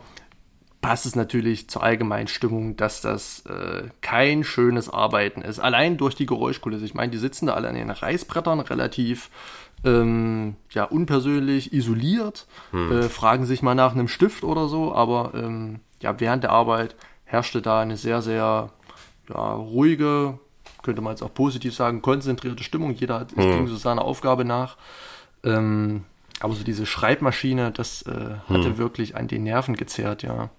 [0.84, 5.60] Passt es natürlich zur allgemeinen Stimmung, dass das äh, kein schönes Arbeiten ist.
[5.60, 6.84] Allein durch die Geräuschkulisse.
[6.84, 9.30] Ich meine, die sitzen da alle an den Reißbrettern relativ
[9.86, 12.92] ähm, ja, unpersönlich, isoliert, hm.
[12.92, 16.98] äh, fragen sich mal nach einem Stift oder so, aber ähm, ja, während der Arbeit
[17.24, 18.70] herrschte da eine sehr, sehr
[19.30, 20.38] ja, ruhige,
[20.82, 22.94] könnte man jetzt auch positiv sagen, konzentrierte Stimmung.
[22.94, 23.38] Jeder hat, hm.
[23.38, 24.76] ging so seiner Aufgabe nach.
[25.46, 26.04] Ähm,
[26.42, 28.78] aber so diese Schreibmaschine, das äh, hatte hm.
[28.78, 30.50] wirklich an den Nerven gezerrt, ja.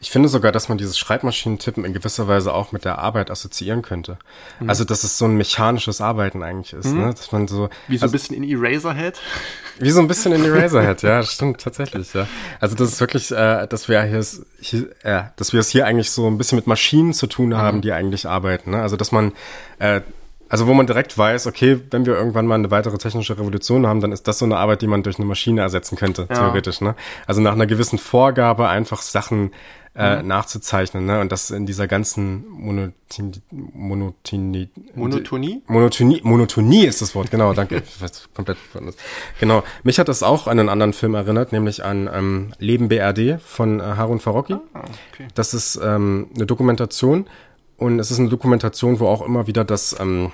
[0.00, 3.82] Ich finde sogar, dass man dieses Schreibmaschinentippen in gewisser Weise auch mit der Arbeit assoziieren
[3.82, 4.18] könnte.
[4.58, 4.68] Mhm.
[4.68, 7.00] Also, dass es so ein mechanisches Arbeiten eigentlich ist, mhm.
[7.00, 7.06] ne?
[7.14, 7.68] Dass man so.
[7.88, 9.20] Wie so also, ein bisschen in Eraserhead?
[9.78, 12.26] Wie so ein bisschen in Eraserhead, ja, das stimmt tatsächlich, ja.
[12.60, 14.24] Also, das ist wirklich, äh, dass wir hier,
[14.60, 17.78] hier äh, dass wir es hier eigentlich so ein bisschen mit Maschinen zu tun haben,
[17.78, 17.82] mhm.
[17.82, 18.82] die eigentlich arbeiten, ne?
[18.82, 19.32] Also, dass man,
[19.78, 20.00] äh,
[20.50, 24.00] also wo man direkt weiß, okay, wenn wir irgendwann mal eine weitere technische Revolution haben,
[24.00, 26.34] dann ist das so eine Arbeit, die man durch eine Maschine ersetzen könnte, ja.
[26.34, 26.80] theoretisch.
[26.80, 26.96] Ne?
[27.26, 29.52] Also nach einer gewissen Vorgabe einfach Sachen
[29.94, 30.28] äh, mhm.
[30.28, 31.06] nachzuzeichnen.
[31.06, 31.20] Ne?
[31.20, 34.70] Und das in dieser ganzen Monotin Monotonie.
[34.94, 35.62] Monotonie?
[35.68, 37.82] Monotonie, Monotonie ist das Wort, genau, danke.
[38.34, 38.58] komplett
[39.38, 39.62] Genau.
[39.84, 43.78] Mich hat das auch an einen anderen Film erinnert, nämlich an ähm, Leben BRD von
[43.78, 44.54] äh, Harun Farocki.
[44.74, 45.28] Ah, okay.
[45.34, 47.26] Das ist ähm, eine Dokumentation
[47.80, 50.32] und es ist eine Dokumentation, wo auch immer wieder das, ähm,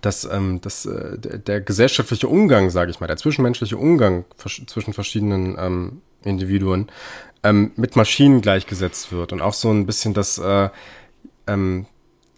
[0.00, 4.92] das, ähm, das, äh, der, der gesellschaftliche Umgang, sage ich mal, der zwischenmenschliche Umgang zwischen
[4.92, 6.90] verschiedenen ähm, Individuen
[7.44, 10.70] ähm, mit Maschinen gleichgesetzt wird und auch so ein bisschen das, äh,
[11.46, 11.86] ähm,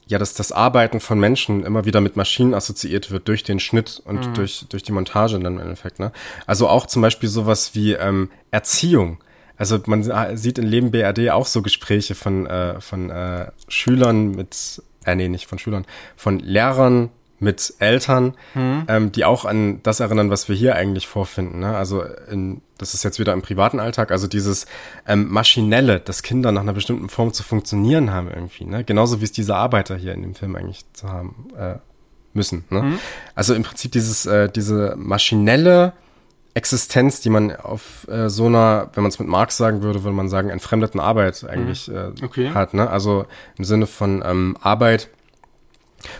[0.06, 4.02] ja, dass das Arbeiten von Menschen immer wieder mit Maschinen assoziiert wird durch den Schnitt
[4.04, 4.34] und mhm.
[4.34, 6.00] durch, durch die Montage dann im Endeffekt.
[6.00, 6.12] Ne?
[6.46, 9.18] Also auch zum Beispiel sowas wie ähm, Erziehung.
[9.62, 10.02] Also man
[10.36, 15.28] sieht in Leben BRD auch so Gespräche von, äh, von äh, Schülern mit, äh, nee,
[15.28, 15.86] nicht von Schülern,
[16.16, 18.86] von Lehrern mit Eltern, hm.
[18.88, 21.60] ähm, die auch an das erinnern, was wir hier eigentlich vorfinden.
[21.60, 21.76] Ne?
[21.76, 24.66] Also in, das ist jetzt wieder im privaten Alltag, also dieses
[25.06, 28.64] ähm, Maschinelle, dass Kinder nach einer bestimmten Form zu funktionieren haben irgendwie.
[28.64, 28.82] Ne?
[28.82, 31.76] Genauso wie es diese Arbeiter hier in dem Film eigentlich zu haben äh,
[32.32, 32.64] müssen.
[32.68, 32.82] Ne?
[32.82, 32.98] Hm.
[33.36, 35.92] Also im Prinzip dieses, äh, diese maschinelle
[36.54, 40.14] Existenz, die man auf äh, so einer, wenn man es mit Marx sagen würde, würde
[40.14, 41.96] man sagen, entfremdeten Arbeit eigentlich mhm.
[41.96, 42.50] äh, okay.
[42.50, 42.74] hat.
[42.74, 42.88] Ne?
[42.90, 43.26] Also
[43.56, 45.08] im Sinne von ähm, Arbeit,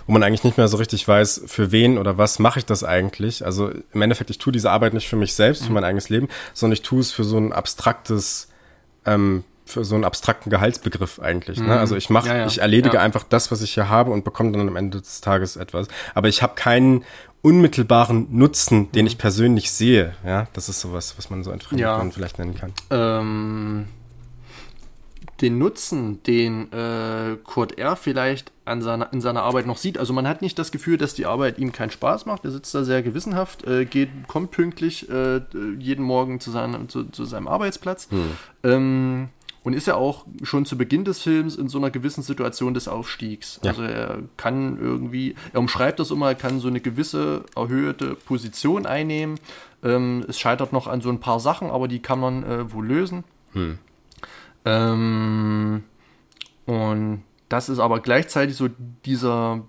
[0.07, 2.83] wo man eigentlich nicht mehr so richtig weiß, für wen oder was mache ich das
[2.83, 3.45] eigentlich.
[3.45, 5.67] Also im Endeffekt, ich tue diese Arbeit nicht für mich selbst, mhm.
[5.67, 8.49] für mein eigenes Leben, sondern ich tue es für so ein abstraktes,
[9.05, 11.59] ähm, für so einen abstrakten Gehaltsbegriff eigentlich.
[11.59, 11.65] Ne?
[11.65, 11.71] Mhm.
[11.71, 11.79] Ne?
[11.81, 12.47] Also ich mache, ja, ja.
[12.47, 13.03] ich erledige ja.
[13.03, 15.89] einfach das, was ich hier habe und bekomme dann am Ende des Tages etwas.
[16.15, 17.05] Aber ich habe keinen
[17.43, 20.15] unmittelbaren Nutzen, den ich persönlich sehe.
[20.25, 22.11] Ja, das ist sowas, was man so entfremdet ja.
[22.11, 22.73] vielleicht nennen kann.
[22.91, 23.87] Ähm,
[25.43, 27.97] den Nutzen, den äh, Kurt R.
[27.97, 29.99] vielleicht an seiner, in seiner Arbeit noch sieht.
[29.99, 32.45] Also man hat nicht das Gefühl, dass die Arbeit ihm keinen Spaß macht.
[32.45, 35.41] Er sitzt da sehr gewissenhaft, äh, geht, kommt pünktlich äh,
[35.79, 38.09] jeden Morgen zu, seinem, zu, zu seinem Arbeitsplatz.
[38.11, 38.31] Hm.
[38.63, 39.29] Ähm,
[39.65, 42.89] und ist ja auch schon zu Beginn des Films in so einer gewissen Situation des
[42.89, 43.61] Aufstiegs.
[43.63, 43.71] Ja.
[43.71, 48.87] Also er kann irgendwie, er umschreibt das immer, er kann so eine gewisse erhöhte Position
[48.87, 49.39] einnehmen,
[49.85, 52.87] Ähm, es scheitert noch an so ein paar Sachen, aber die kann man äh, wohl
[52.87, 53.25] lösen.
[53.53, 53.79] Hm.
[54.65, 55.83] Ähm,
[56.67, 58.69] und das ist aber gleichzeitig so
[59.05, 59.63] dieser,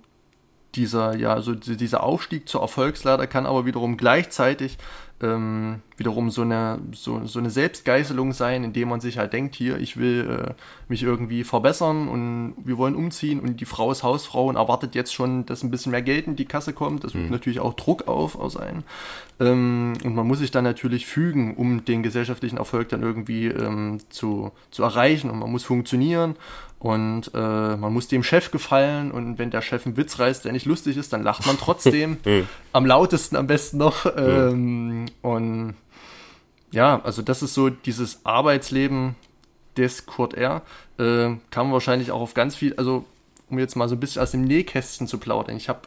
[0.75, 4.77] dieser, ja, so dieser Aufstieg zur Erfolgsleiter kann aber wiederum gleichzeitig
[5.23, 9.77] ähm, wiederum so eine, so, so eine Selbstgeißelung sein, indem man sich halt denkt, hier,
[9.77, 10.53] ich will äh,
[10.89, 15.13] mich irgendwie verbessern und wir wollen umziehen und die Frau ist Hausfrau und erwartet jetzt
[15.13, 17.05] schon, dass ein bisschen mehr Geld in die Kasse kommt.
[17.05, 17.29] Das mhm.
[17.29, 18.83] natürlich auch Druck auf aus einem.
[19.39, 23.99] Ähm, und man muss sich dann natürlich fügen, um den gesellschaftlichen Erfolg dann irgendwie ähm,
[24.09, 26.35] zu, zu erreichen und man muss funktionieren
[26.83, 30.51] und äh, man muss dem Chef gefallen und wenn der Chef einen Witz reißt, der
[30.51, 32.17] nicht lustig ist, dann lacht man trotzdem.
[32.73, 34.05] Am lautesten am besten noch.
[34.17, 35.75] Ähm, und
[36.71, 39.15] ja, also das ist so dieses Arbeitsleben
[39.77, 40.61] des Kurt R.
[40.99, 43.05] Äh, kann man wahrscheinlich auch auf ganz viel, also
[43.49, 45.55] um jetzt mal so ein bisschen aus dem Nähkästchen zu plaudern.
[45.55, 45.83] Ich habe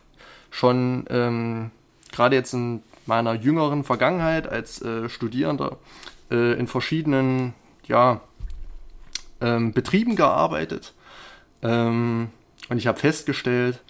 [0.51, 1.73] schon ähm,
[2.11, 5.77] gerade jetzt in meiner jüngeren Vergangenheit als äh, Studierender
[6.31, 7.53] äh, in verschiedenen,
[7.87, 8.23] ja,
[9.41, 10.95] ähm, Betrieben gearbeitet
[11.63, 12.29] ähm,
[12.69, 13.83] und ich habe festgestellt,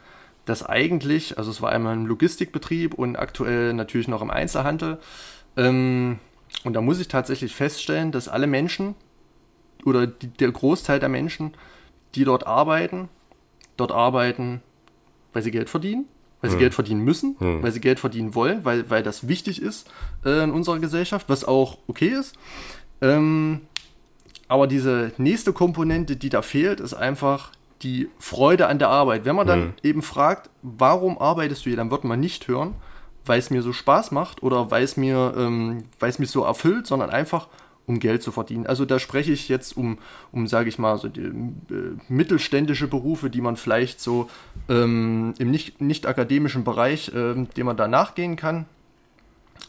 [0.44, 4.98] dass eigentlich, also es war einmal ein Logistikbetrieb und aktuell natürlich noch im Einzelhandel.
[5.56, 6.18] Ähm,
[6.64, 8.94] und da muss ich tatsächlich feststellen, dass alle Menschen
[9.84, 11.54] oder die, der Großteil der Menschen,
[12.14, 13.08] die dort arbeiten,
[13.76, 14.62] dort arbeiten,
[15.32, 16.06] weil sie Geld verdienen,
[16.40, 16.60] weil sie hm.
[16.60, 17.62] Geld verdienen müssen, hm.
[17.62, 19.90] weil sie Geld verdienen wollen, weil, weil das wichtig ist
[20.24, 22.36] äh, in unserer Gesellschaft, was auch okay ist.
[23.00, 23.62] Ähm,
[24.48, 27.50] aber diese nächste Komponente, die da fehlt, ist einfach
[27.82, 29.24] die Freude an der Arbeit.
[29.24, 29.74] Wenn man dann mhm.
[29.82, 32.74] eben fragt, warum arbeitest du hier, dann wird man nicht hören,
[33.24, 36.44] weil es mir so Spaß macht oder weil es mir, ähm, weil es mich so
[36.44, 37.48] erfüllt, sondern einfach
[37.86, 38.66] um Geld zu verdienen.
[38.66, 39.98] Also da spreche ich jetzt um,
[40.32, 44.28] um sage ich mal, so die, äh, mittelständische Berufe, die man vielleicht so
[44.68, 48.66] ähm, im nicht, nicht akademischen Bereich, ähm, dem man da nachgehen kann.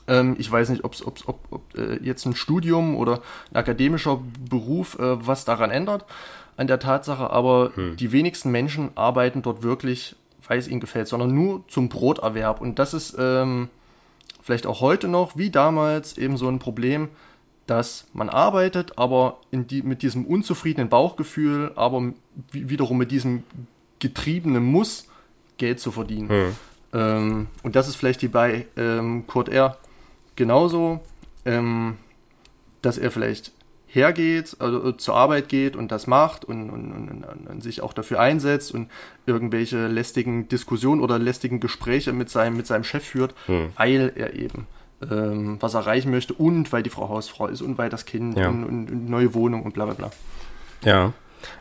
[0.07, 3.21] Ähm, ich weiß nicht, ob's, ob's, ob, ob äh, jetzt ein Studium oder
[3.51, 6.05] ein akademischer Beruf äh, was daran ändert
[6.57, 7.95] an der Tatsache, aber hm.
[7.97, 10.15] die wenigsten Menschen arbeiten dort wirklich,
[10.47, 12.61] weil es ihnen gefällt, sondern nur zum Broterwerb.
[12.61, 13.69] Und das ist ähm,
[14.41, 17.09] vielleicht auch heute noch, wie damals, eben so ein Problem,
[17.67, 22.13] dass man arbeitet, aber die, mit diesem unzufriedenen Bauchgefühl, aber
[22.51, 23.43] wiederum mit diesem
[23.99, 25.07] getriebenen Muss,
[25.57, 26.29] Geld zu verdienen.
[26.29, 26.55] Hm.
[26.93, 29.77] Ähm, und das ist vielleicht die bei ähm, Kurt R
[30.35, 31.01] genauso,
[31.45, 31.97] ähm,
[32.81, 33.51] dass er vielleicht
[33.87, 38.19] hergeht, also zur Arbeit geht und das macht und, und, und, und, sich auch dafür
[38.19, 38.89] einsetzt und
[39.25, 43.69] irgendwelche lästigen Diskussionen oder lästigen Gespräche mit seinem, mit seinem Chef führt, hm.
[43.77, 44.67] weil er eben
[45.09, 48.49] ähm, was erreichen möchte und weil die Frau Hausfrau ist und weil das Kind ja.
[48.49, 50.11] und, und, neue Wohnung und bla bla bla.
[50.83, 51.13] Ja,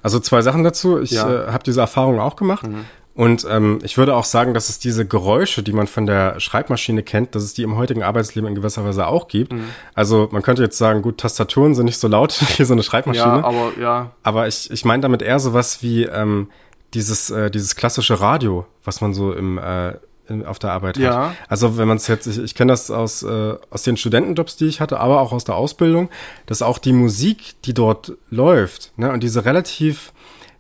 [0.03, 1.01] also zwei Sachen dazu.
[1.01, 1.47] Ich ja.
[1.47, 2.67] äh, habe diese Erfahrung auch gemacht.
[2.67, 2.85] Mhm.
[3.17, 7.03] Und ähm, ich würde auch sagen, dass es diese Geräusche, die man von der Schreibmaschine
[7.03, 9.55] kennt, dass es die im heutigen Arbeitsleben in gewisser Weise auch gibt.
[9.55, 9.65] Mhm.
[9.95, 13.39] Also man könnte jetzt sagen, gut, Tastaturen sind nicht so laut wie so eine Schreibmaschine.
[13.39, 14.11] Ja, aber ja.
[14.23, 16.51] Aber ich, ich meine damit eher sowas wie ähm,
[16.93, 19.95] dieses, äh, dieses klassische Radio, was man so im äh,
[20.29, 21.29] in, auf der Arbeit ja.
[21.29, 21.37] hat.
[21.49, 24.67] Also wenn man es jetzt, ich, ich kenne das aus, äh, aus den Studentenjobs, die
[24.67, 26.11] ich hatte, aber auch aus der Ausbildung,
[26.47, 30.13] dass auch die Musik, die dort läuft, ne, und diese relativ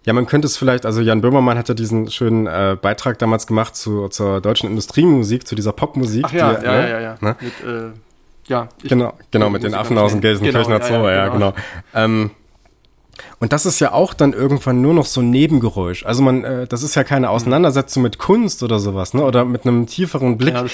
[0.06, 3.48] ja, man könnte es vielleicht, also Jan Böhmermann hat ja diesen schönen äh, Beitrag damals
[3.48, 6.24] gemacht zu, zur deutschen Industriemusik, zu dieser Popmusik.
[6.28, 6.90] Ach ja, die, ja, ne?
[6.90, 7.36] ja, ja, ne?
[7.40, 7.90] Mit, äh,
[8.46, 11.50] ja genau, genau, mit den Affen aus dem Gelsenkirchener genau, Zoo, ja, ja, genau.
[11.50, 11.64] genau.
[11.92, 12.30] Ähm,
[13.40, 16.06] und das ist ja auch dann irgendwann nur noch so ein Nebengeräusch.
[16.06, 19.24] Also man, äh, das ist ja keine Auseinandersetzung mit Kunst oder sowas, ne?
[19.24, 20.64] Oder mit einem tieferen Blick ja,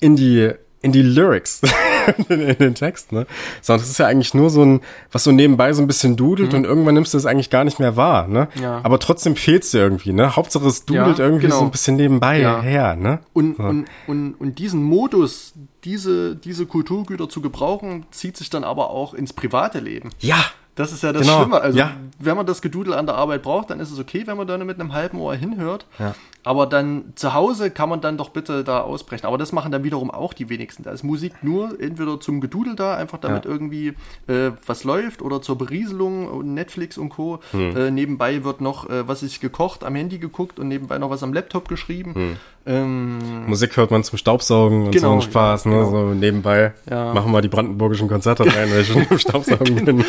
[0.00, 0.50] in die
[0.82, 1.60] in die Lyrics,
[2.28, 3.26] in, in, den Text, ne?
[3.62, 4.80] Sondern das ist ja eigentlich nur so ein,
[5.12, 6.58] was so nebenbei so ein bisschen dudelt mhm.
[6.58, 8.48] und irgendwann nimmst du es eigentlich gar nicht mehr wahr, ne?
[8.60, 8.80] Ja.
[8.82, 10.36] Aber trotzdem fehlt's dir irgendwie, ne?
[10.36, 11.58] Hauptsache es dudelt ja, irgendwie genau.
[11.58, 12.60] so ein bisschen nebenbei ja.
[12.60, 13.20] her, ne?
[13.32, 13.62] Und, so.
[13.64, 15.54] und, und, und diesen Modus,
[15.84, 20.10] diese, diese Kulturgüter zu gebrauchen, zieht sich dann aber auch ins private Leben.
[20.18, 20.44] Ja,
[20.80, 21.40] das ist ja das genau.
[21.40, 21.60] Schlimme.
[21.60, 21.92] Also, ja.
[22.18, 24.56] wenn man das Gedudel an der Arbeit braucht, dann ist es okay, wenn man da
[24.58, 25.86] mit einem halben Ohr hinhört.
[25.98, 26.14] Ja.
[26.42, 29.26] Aber dann zu Hause kann man dann doch bitte da ausbrechen.
[29.26, 30.84] Aber das machen dann wiederum auch die wenigsten.
[30.84, 33.50] Da ist Musik nur entweder zum Gedudel da, einfach damit ja.
[33.50, 33.88] irgendwie
[34.26, 37.40] äh, was läuft oder zur Berieselung, Netflix und Co.
[37.50, 37.76] Hm.
[37.76, 41.22] Äh, nebenbei wird noch äh, was ist gekocht, am Handy geguckt und nebenbei noch was
[41.22, 42.14] am Laptop geschrieben.
[42.14, 42.36] Hm.
[42.66, 45.64] Ähm, Musik hört man zum Staubsaugen und genau, so einen Spaß.
[45.64, 45.76] Ja, ne?
[45.78, 45.90] genau.
[45.90, 47.14] So nebenbei ja.
[47.14, 50.04] machen wir die brandenburgischen Konzerte rein, weil ich schon im Staubsaugen bin.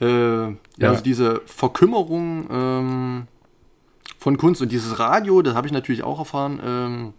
[0.00, 0.48] äh,
[0.78, 3.26] ja, also diese Verkümmerung ähm,
[4.18, 7.12] von Kunst und dieses Radio, das habe ich natürlich auch erfahren ähm,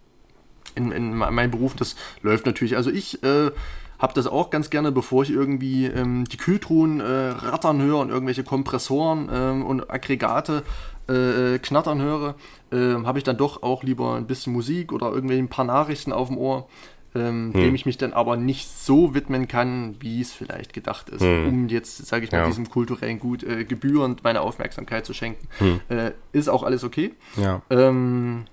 [0.74, 2.76] in, in meinem Beruf, das läuft natürlich.
[2.76, 3.50] Also ich äh,
[3.98, 8.10] habe das auch ganz gerne, bevor ich irgendwie ähm, die Kühltruhen äh, rattern höre und
[8.10, 10.62] irgendwelche Kompressoren ähm, und Aggregate
[11.08, 12.34] äh, knattern höre,
[12.70, 16.12] äh, habe ich dann doch auch lieber ein bisschen Musik oder irgendwie ein paar Nachrichten
[16.12, 16.68] auf dem Ohr.
[17.14, 17.60] ähm, hm.
[17.60, 21.48] dem ich mich dann aber nicht so widmen kann, wie es vielleicht gedacht ist, hm.
[21.48, 22.46] um jetzt, sage ich mal, ja.
[22.46, 25.48] diesem kulturellen Gut äh, gebührend meine Aufmerksamkeit zu schenken.
[25.58, 25.80] Hm.
[25.88, 27.14] Äh, ist auch alles okay.
[27.36, 27.62] Ja.
[27.70, 28.44] Ähm,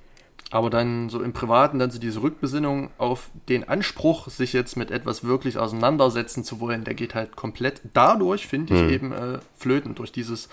[0.51, 4.89] aber dann so im Privaten dann so diese Rückbesinnung auf den Anspruch, sich jetzt mit
[4.89, 8.89] etwas wirklich auseinandersetzen zu wollen, der geht halt komplett dadurch, finde ich, hm.
[8.89, 10.47] eben äh, flöten, durch dieses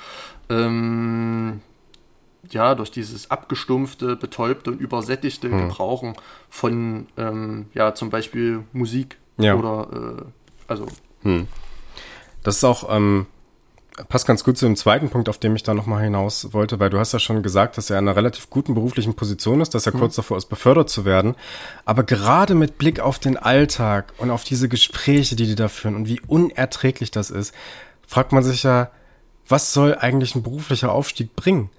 [0.48, 1.60] ähm,
[2.50, 5.68] ja, durch dieses abgestumpfte, betäubte und übersättigte hm.
[5.68, 6.14] Gebrauchen
[6.48, 9.54] von, ähm, ja, zum Beispiel Musik ja.
[9.54, 9.88] oder,
[10.18, 10.22] äh,
[10.66, 10.86] also.
[11.22, 11.46] Hm.
[12.42, 13.26] Das ist auch, ähm,
[14.08, 16.90] passt ganz gut zu dem zweiten Punkt, auf dem ich da nochmal hinaus wollte, weil
[16.90, 19.86] du hast ja schon gesagt, dass er in einer relativ guten beruflichen Position ist, dass
[19.86, 20.00] er hm.
[20.00, 21.36] kurz davor ist, befördert zu werden.
[21.84, 25.94] Aber gerade mit Blick auf den Alltag und auf diese Gespräche, die die da führen
[25.94, 27.54] und wie unerträglich das ist,
[28.06, 28.90] fragt man sich ja,
[29.48, 31.70] was soll eigentlich ein beruflicher Aufstieg bringen?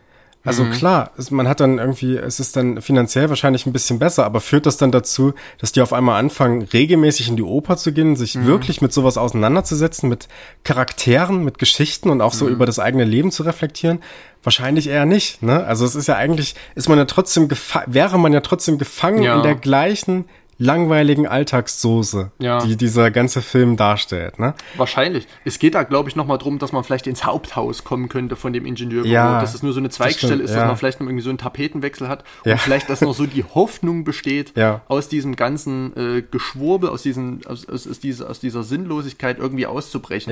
[0.46, 0.72] Also mhm.
[0.72, 4.42] klar, es, man hat dann irgendwie, es ist dann finanziell wahrscheinlich ein bisschen besser, aber
[4.42, 8.18] führt das dann dazu, dass die auf einmal anfangen, regelmäßig in die Oper zu gehen,
[8.18, 8.46] sich mhm.
[8.46, 10.28] wirklich mit sowas auseinanderzusetzen, mit
[10.66, 12.52] Charakteren, mit Geschichten und auch so mhm.
[12.52, 14.00] über das eigene Leben zu reflektieren?
[14.44, 15.64] Wahrscheinlich eher nicht, ne?
[15.64, 17.48] Also es ist ja eigentlich, ist man ja trotzdem,
[17.86, 19.38] wäre man ja trotzdem gefangen ja.
[19.38, 20.26] in der gleichen
[20.58, 22.60] langweiligen Alltagssoße, ja.
[22.66, 24.40] die dieser ganze Film darstellt.
[24.40, 24.54] Ne?
[24.78, 25.28] Wahrscheinlich.
[25.46, 28.54] Es geht da, glaube ich, nochmal drum, dass man vielleicht ins Haupthaus kommen könnte von
[28.54, 29.06] dem Ingenieur.
[29.06, 30.62] Ja, dass es nur so eine Zweigstelle das ist, ja.
[30.62, 32.58] dass man vielleicht noch irgendwie so einen Tapetenwechsel hat und ja.
[32.58, 34.54] vielleicht, dass noch so die Hoffnung besteht,
[34.88, 39.66] aus diesem ganzen äh, Geschwurbel, aus, diesen, aus, aus, aus, dieser, aus dieser Sinnlosigkeit irgendwie
[39.66, 40.32] auszubrechen.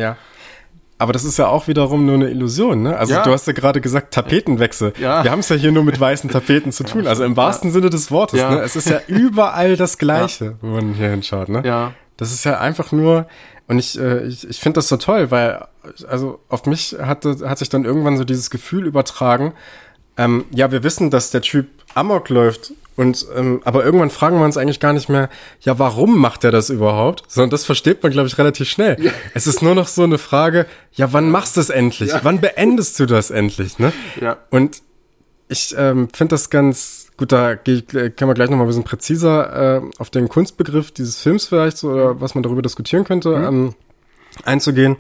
[1.01, 2.95] Aber das ist ja auch wiederum nur eine Illusion, ne?
[2.95, 3.23] Also ja.
[3.23, 4.93] du hast ja gerade gesagt, Tapetenwechsel.
[4.99, 5.23] Ja.
[5.23, 7.07] Wir haben es ja hier nur mit weißen Tapeten zu tun.
[7.07, 7.71] Also im wahrsten.
[7.71, 8.51] Sinne des Wortes, ja.
[8.51, 8.61] ne?
[8.61, 11.63] Es ist ja überall das Gleiche, wenn man hier hinschaut, ne?
[11.65, 11.93] Ja.
[12.17, 13.25] Das ist ja einfach nur,
[13.67, 15.65] und ich, äh, ich, ich finde das so toll, weil,
[16.07, 19.53] also auf mich hatte, hat sich dann irgendwann so dieses Gefühl übertragen,
[20.17, 24.45] ähm, ja, wir wissen, dass der Typ Amok läuft und ähm, aber irgendwann fragen wir
[24.45, 25.27] uns eigentlich gar nicht mehr,
[25.61, 27.23] ja, warum macht er das überhaupt?
[27.27, 28.95] Sondern das versteht man, glaube ich, relativ schnell.
[29.03, 29.11] Ja.
[29.33, 32.11] Es ist nur noch so eine Frage, ja, wann machst du es endlich?
[32.11, 32.19] Ja.
[32.21, 33.79] Wann beendest du das endlich?
[33.79, 33.91] Ne?
[34.21, 34.37] Ja.
[34.51, 34.83] Und
[35.49, 38.83] ich ähm, finde das ganz gut, da geh, können wir gleich noch mal ein bisschen
[38.83, 43.35] präziser äh, auf den Kunstbegriff dieses Films vielleicht so, oder was man darüber diskutieren könnte,
[43.35, 43.45] mhm.
[43.45, 43.75] ähm,
[44.45, 44.97] einzugehen.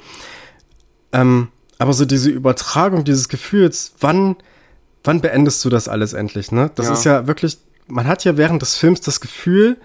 [1.13, 4.37] Ähm, aber so diese Übertragung dieses Gefühls, wann
[5.03, 6.71] wann beendest du das alles endlich, ne?
[6.73, 6.93] Das ja.
[6.93, 7.59] ist ja wirklich
[7.91, 9.77] man hat ja während des Films das Gefühl,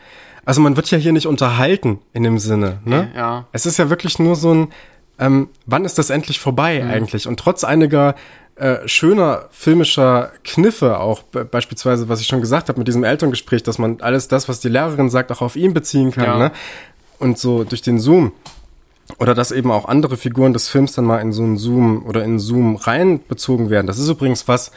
[0.44, 2.78] also man wird ja hier nicht unterhalten in dem Sinne.
[2.84, 3.10] Ne?
[3.14, 3.46] Ja.
[3.52, 4.68] Es ist ja wirklich nur so ein,
[5.18, 6.90] ähm, wann ist das endlich vorbei mhm.
[6.90, 7.26] eigentlich?
[7.26, 8.14] Und trotz einiger
[8.54, 13.78] äh, schöner filmischer Kniffe, auch beispielsweise, was ich schon gesagt habe mit diesem Elterngespräch, dass
[13.78, 16.24] man alles das, was die Lehrerin sagt, auch auf ihn beziehen kann.
[16.24, 16.38] Ja.
[16.38, 16.52] Ne?
[17.18, 18.32] Und so durch den Zoom.
[19.18, 22.24] Oder dass eben auch andere Figuren des Films dann mal in so einen Zoom oder
[22.24, 23.86] in Zoom reinbezogen werden.
[23.86, 24.72] Das ist übrigens was,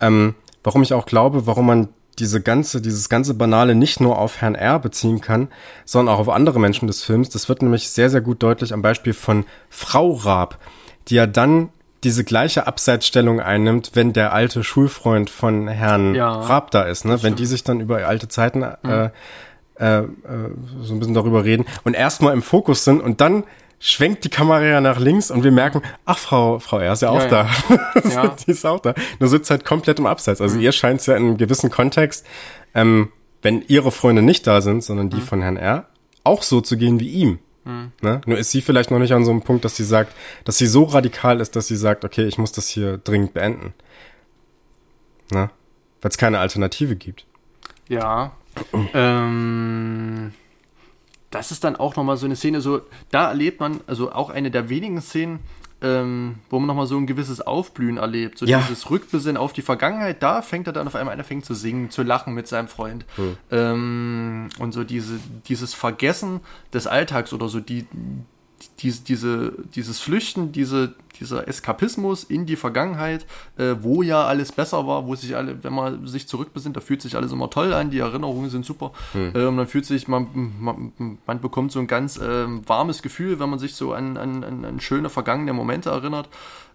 [0.00, 0.34] ähm,
[0.64, 1.88] warum ich auch glaube, warum man
[2.20, 5.48] diese ganze, dieses ganze Banale nicht nur auf Herrn R beziehen kann,
[5.84, 7.30] sondern auch auf andere Menschen des Films.
[7.30, 10.58] Das wird nämlich sehr, sehr gut deutlich am Beispiel von Frau Raab,
[11.08, 11.70] die ja dann
[12.04, 17.22] diese gleiche Abseitsstellung einnimmt, wenn der alte Schulfreund von Herrn ja, Raab da ist, ne?
[17.22, 19.10] Wenn die sich dann über alte Zeiten äh, mhm.
[19.78, 20.08] äh, äh,
[20.82, 23.44] so ein bisschen darüber reden und erstmal im Fokus sind und dann
[23.80, 27.08] schwenkt die Kamera ja nach links und wir merken, ach, Frau, Frau R ist ja
[27.08, 27.50] auch ja, da.
[28.10, 28.28] Ja.
[28.28, 28.94] die ist auch da.
[29.18, 30.40] Nur sitzt halt komplett im Abseits.
[30.40, 30.62] Also mhm.
[30.62, 32.26] ihr scheint es ja in einem gewissen Kontext,
[32.74, 33.10] ähm,
[33.42, 35.22] wenn ihre Freunde nicht da sind, sondern die mhm.
[35.22, 35.86] von Herrn R,
[36.24, 37.38] auch so zu gehen wie ihm.
[37.64, 37.92] Mhm.
[38.02, 38.20] Ne?
[38.26, 40.66] Nur ist sie vielleicht noch nicht an so einem Punkt, dass sie sagt, dass sie
[40.66, 43.72] so radikal ist, dass sie sagt, okay, ich muss das hier dringend beenden.
[45.32, 45.48] Ne?
[46.02, 47.24] Weil es keine Alternative gibt.
[47.88, 48.32] Ja.
[48.92, 50.32] ähm,
[51.30, 54.50] das ist dann auch nochmal so eine Szene, so, da erlebt man, also auch eine
[54.50, 55.40] der wenigen Szenen,
[55.82, 58.38] ähm, wo man nochmal so ein gewisses Aufblühen erlebt.
[58.38, 58.58] So ja.
[58.58, 61.54] dieses Rückbesinnen auf die Vergangenheit, da fängt er dann auf einmal an, er fängt zu
[61.54, 63.06] singen, zu lachen mit seinem Freund.
[63.16, 63.36] Hm.
[63.50, 66.40] Ähm, und so diese, dieses Vergessen
[66.72, 67.86] des Alltags oder so die,
[68.82, 73.26] diese, diese, dieses Flüchten, diese, dieser Eskapismus in die Vergangenheit,
[73.58, 77.02] äh, wo ja alles besser war, wo sich alle, wenn man sich zurückbesinnt, da fühlt
[77.02, 78.92] sich alles immer toll an, die Erinnerungen sind super.
[79.12, 79.32] Hm.
[79.34, 80.28] Ähm, dann fühlt sich, man,
[80.58, 84.44] man, man bekommt so ein ganz äh, warmes Gefühl, wenn man sich so an, an,
[84.44, 86.28] an, an schöne vergangene Momente erinnert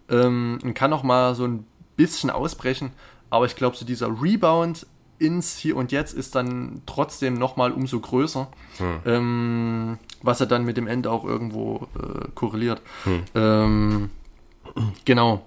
[0.09, 1.65] ähm, und kann auch mal so ein
[1.95, 2.91] bisschen ausbrechen.
[3.29, 4.85] Aber ich glaube, so dieser Rebound
[5.17, 8.47] ins Hier und Jetzt ist dann trotzdem nochmal umso größer.
[8.77, 8.99] Hm.
[9.05, 12.81] Ähm, was er dann mit dem Ende auch irgendwo äh, korreliert.
[13.03, 13.23] Hm.
[13.35, 14.09] Ähm,
[15.05, 15.45] genau.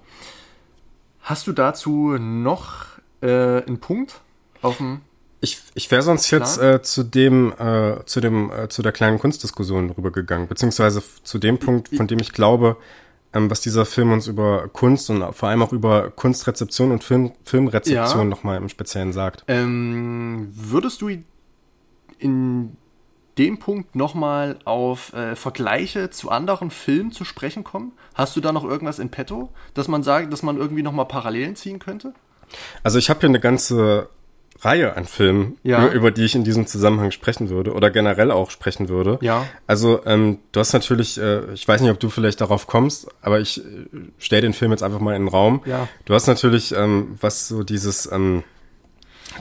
[1.21, 2.85] Hast du dazu noch
[3.21, 4.21] äh, einen Punkt
[4.61, 5.01] auf dem
[5.41, 9.19] ich, ich wäre sonst jetzt äh, zu dem, äh, zu dem, äh, zu der kleinen
[9.19, 12.75] Kunstdiskussion rübergegangen, beziehungsweise zu dem Punkt, von dem ich glaube,
[13.31, 17.31] ähm, was dieser Film uns über Kunst und vor allem auch über Kunstrezeption und Film,
[17.45, 18.25] Filmrezeption ja.
[18.25, 19.45] nochmal im Speziellen sagt.
[19.47, 21.09] Ähm, würdest du
[22.17, 22.75] in
[23.39, 27.93] dem Punkt nochmal auf äh, Vergleiche zu anderen Filmen zu sprechen kommen?
[28.13, 31.55] Hast du da noch irgendwas in petto, dass man sagt, dass man irgendwie nochmal Parallelen
[31.55, 32.13] ziehen könnte?
[32.83, 34.09] Also ich habe hier eine ganze
[34.61, 35.85] Reihe an Filmen, Ja.
[35.85, 39.17] über, über die ich in diesem Zusammenhang sprechen würde oder generell auch sprechen würde.
[39.21, 39.45] Ja.
[39.67, 43.39] Also ähm, du hast natürlich, äh, ich weiß nicht, ob du vielleicht darauf kommst, aber
[43.39, 43.87] ich äh,
[44.17, 45.61] stelle den Film jetzt einfach mal in den Raum.
[45.65, 45.87] Ja.
[46.03, 48.43] Du hast natürlich, ähm, was so dieses ähm,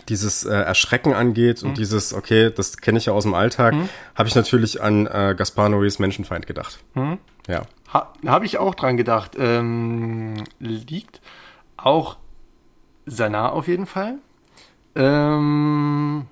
[0.08, 1.70] dieses äh, Erschrecken angeht Mhm.
[1.70, 3.74] und dieses, okay, das kenne ich ja aus dem Alltag,
[4.14, 6.78] habe ich natürlich an äh, Gaspar Noés Menschenfeind gedacht.
[6.94, 7.18] Mhm.
[7.46, 7.62] Ja.
[7.92, 9.32] Ha, Habe ich auch dran gedacht.
[9.38, 11.20] Ähm, liegt
[11.78, 12.16] auch
[13.06, 14.16] sehr nah auf jeden Fall.
[14.94, 16.26] Ähm,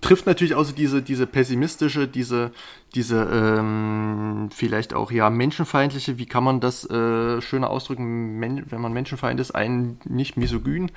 [0.00, 2.52] trifft natürlich auch so diese, diese pessimistische, diese,
[2.94, 8.80] diese ähm, vielleicht auch ja menschenfeindliche, wie kann man das äh, schöner ausdrücken, men wenn
[8.80, 10.90] man Menschenfeind ist, ein nicht misogyn,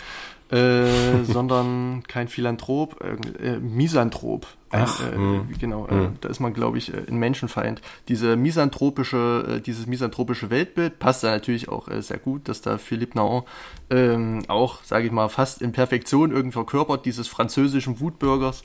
[0.53, 3.59] äh, sondern kein Philanthrop, äh, äh,
[4.73, 5.49] Ein, Ach, äh, hm.
[5.59, 7.79] Genau, äh, da ist man, glaube ich, äh, ein Menschenfeind.
[8.07, 12.79] Diese misanthropische, äh, dieses misanthropische Weltbild passt da natürlich auch äh, sehr gut, dass da
[12.79, 13.43] Philippe Naon
[13.91, 18.63] ähm, auch, sage ich mal, fast in Perfektion irgendwie verkörpert, dieses französischen Wutbürgers.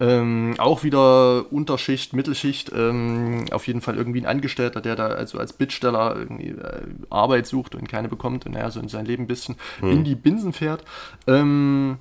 [0.00, 5.38] Ähm, auch wieder Unterschicht, Mittelschicht, ähm, auf jeden Fall irgendwie ein Angestellter, der da also
[5.38, 9.24] als Bittsteller irgendwie äh, Arbeit sucht und keine bekommt und naja, so in sein Leben
[9.24, 10.82] ein bisschen in die Binsen fährt.
[11.26, 11.98] Ähm,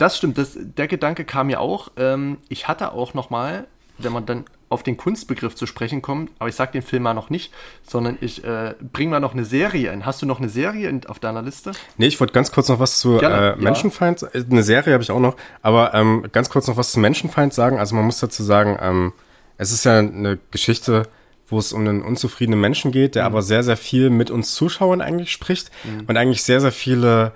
[0.00, 1.90] das stimmt, das, der Gedanke kam mir auch.
[1.96, 3.66] Ähm, ich hatte auch noch mal,
[3.98, 7.12] wenn man dann auf den Kunstbegriff zu sprechen kommt, aber ich sag den Film mal
[7.12, 7.52] noch nicht,
[7.82, 10.06] sondern ich äh, bringe mal noch eine Serie ein.
[10.06, 11.72] Hast du noch eine Serie in, auf deiner Liste?
[11.96, 13.56] Nee, ich wollte ganz kurz noch was zu Gerne, äh, ja.
[13.56, 17.00] Menschenfeind, äh, eine Serie habe ich auch noch, aber ähm, ganz kurz noch was zu
[17.00, 17.78] Menschenfeind sagen.
[17.80, 19.12] Also man muss dazu sagen, ähm,
[19.58, 21.08] es ist ja eine Geschichte,
[21.48, 23.14] wo es um einen unzufriedenen Menschen geht, Mhm.
[23.14, 25.72] der aber sehr, sehr viel mit uns Zuschauern eigentlich spricht
[26.06, 27.32] und eigentlich sehr, sehr viele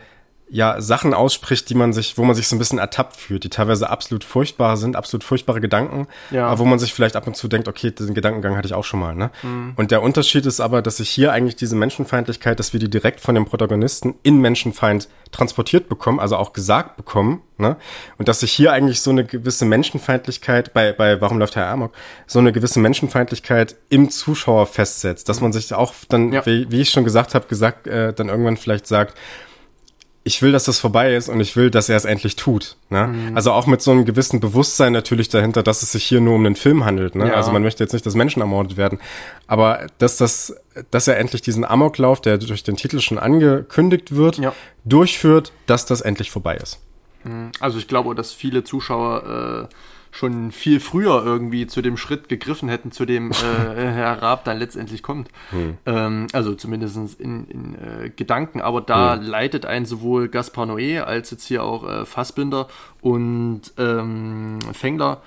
[0.54, 3.48] ja, Sachen ausspricht, die man sich, wo man sich so ein bisschen ertappt fühlt, die
[3.50, 6.46] teilweise absolut furchtbar sind, absolut furchtbare Gedanken, Ja.
[6.46, 8.84] aber wo man sich vielleicht ab und zu denkt, okay, diesen Gedankengang hatte ich auch
[8.84, 9.30] schon mal, ne?
[9.74, 13.18] Und der Unterschied ist aber, dass ich hier eigentlich diese Menschenfeindlichkeit, dass wir die direkt
[13.20, 17.76] von dem Protagonisten in Menschenfeind transportiert bekommen, also auch gesagt bekommen, ne?
[18.18, 21.92] Und dass sich hier eigentlich so eine gewisse Menschenfeindlichkeit bei, bei Warum läuft Herr Amok,
[22.28, 26.46] so eine gewisse Menschenfeindlichkeit im Zuschauer festsetzt, dass man sich auch dann, Ja.
[26.46, 29.18] wie, wie ich schon gesagt habe, gesagt, äh, dann irgendwann vielleicht sagt,
[30.26, 32.76] ich will, dass das vorbei ist und ich will, dass er es endlich tut.
[32.88, 33.08] Ne?
[33.08, 33.36] Mhm.
[33.36, 36.46] Also auch mit so einem gewissen Bewusstsein natürlich dahinter, dass es sich hier nur um
[36.46, 37.14] einen Film handelt.
[37.14, 37.28] Ne?
[37.28, 37.34] Ja.
[37.34, 38.98] Also man möchte jetzt nicht, dass Menschen ermordet werden.
[39.46, 40.56] Aber dass, das,
[40.90, 44.54] dass er endlich diesen Amoklauf, der durch den Titel schon angekündigt wird, Ja.
[44.84, 46.80] durchführt, dass das endlich vorbei ist.
[47.60, 49.74] Also ich glaube, dass viele Zuschauer äh,
[50.14, 53.34] schon viel früher irgendwie zu dem Schritt gegriffen hätten, zu dem äh,
[53.74, 55.28] Herr Raab dann letztendlich kommt.
[55.86, 58.60] Ähm, also zumindest in, in äh, Gedanken.
[58.60, 62.68] Aber da leitet einen sowohl Gaspar Noé als jetzt hier auch äh, Fassbinder
[63.00, 65.20] und ähm, Fengler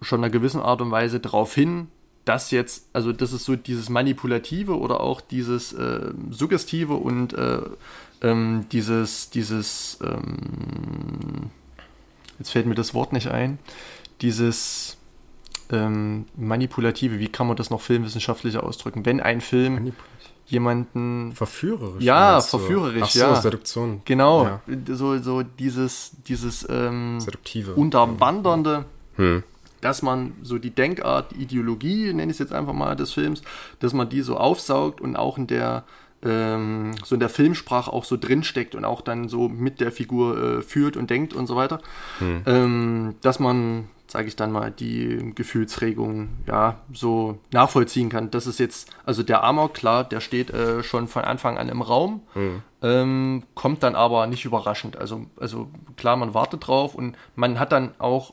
[0.00, 1.88] schon in einer gewissen Art und Weise darauf hin,
[2.24, 7.60] dass jetzt, also das ist so dieses Manipulative oder auch dieses äh, Suggestive und äh,
[8.22, 11.50] ähm, dieses, dieses, ähm,
[12.38, 13.58] jetzt fällt mir das Wort nicht ein,
[14.20, 14.96] dieses
[15.70, 19.04] ähm, Manipulative, wie kann man das noch filmwissenschaftlicher ausdrücken?
[19.04, 19.92] Wenn ein Film
[20.46, 22.02] jemanden Verführerisch.
[22.04, 23.34] Ja, verführerisch, Ach so, ja.
[23.40, 24.02] Seduktion.
[24.04, 24.60] Genau, Ja.
[24.92, 27.74] so, so dieses, dieses ähm, Seduktive.
[27.74, 28.84] Unterwandernde,
[29.16, 29.42] Hm.
[29.80, 33.42] dass man so die Denkart, die Ideologie, nenne ich es jetzt einfach mal, des Films,
[33.80, 35.82] dass man die so aufsaugt und auch in der
[36.24, 40.58] ähm, so in der Filmsprache auch so drinsteckt und auch dann so mit der Figur
[40.58, 41.80] äh, führt und denkt und so weiter,
[42.46, 48.30] ähm, dass man, sage ich dann mal, die Gefühlsregung ja so nachvollziehen kann.
[48.30, 51.82] Das ist jetzt, also der Amok, klar, der steht äh, schon von Anfang an im
[51.82, 52.22] Raum,
[52.82, 54.96] ähm, kommt dann aber nicht überraschend.
[54.96, 58.32] Also, also klar, man wartet drauf und man hat dann auch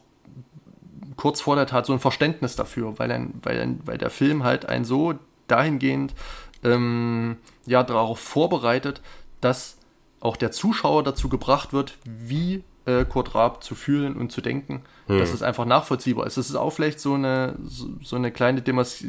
[1.16, 4.44] kurz vor der Tat so ein Verständnis dafür, weil, ein, weil, ein, weil der Film
[4.44, 5.14] halt einen so
[5.48, 6.14] dahingehend
[6.64, 9.02] ähm, ja darauf vorbereitet,
[9.42, 9.78] dass
[10.20, 14.84] auch der Zuschauer dazu gebracht wird, wie äh, Kurt Raab zu fühlen und zu denken,
[15.08, 16.38] dass es einfach nachvollziehbar ist.
[16.38, 19.04] Es ist auch vielleicht so eine, so, so eine kleine Demas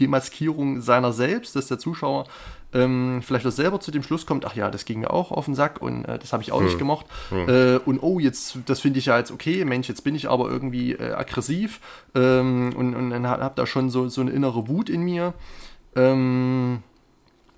[0.00, 2.26] Demaskierung seiner selbst, dass der Zuschauer
[2.72, 5.44] ähm, vielleicht auch selber zu dem Schluss kommt, ach ja, das ging mir auch auf
[5.44, 7.06] den Sack und äh, das habe ich auch nicht gemocht.
[7.32, 10.50] Äh, und oh, jetzt, das finde ich ja jetzt okay, Mensch, jetzt bin ich aber
[10.50, 11.80] irgendwie äh, aggressiv
[12.14, 15.34] ähm, und, und dann habe da schon so, so eine innere Wut in mir.
[15.96, 16.82] Ähm,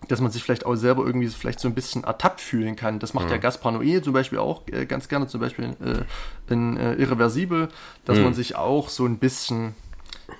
[0.08, 2.98] dass man sich vielleicht auch selber irgendwie vielleicht so ein bisschen ertappt fühlen kann.
[2.98, 6.76] Das macht ja Gaspar Noé zum Beispiel auch äh, ganz gerne, zum Beispiel äh, in
[6.76, 7.68] äh, Irreversibel,
[8.04, 9.74] dass man sich auch so ein bisschen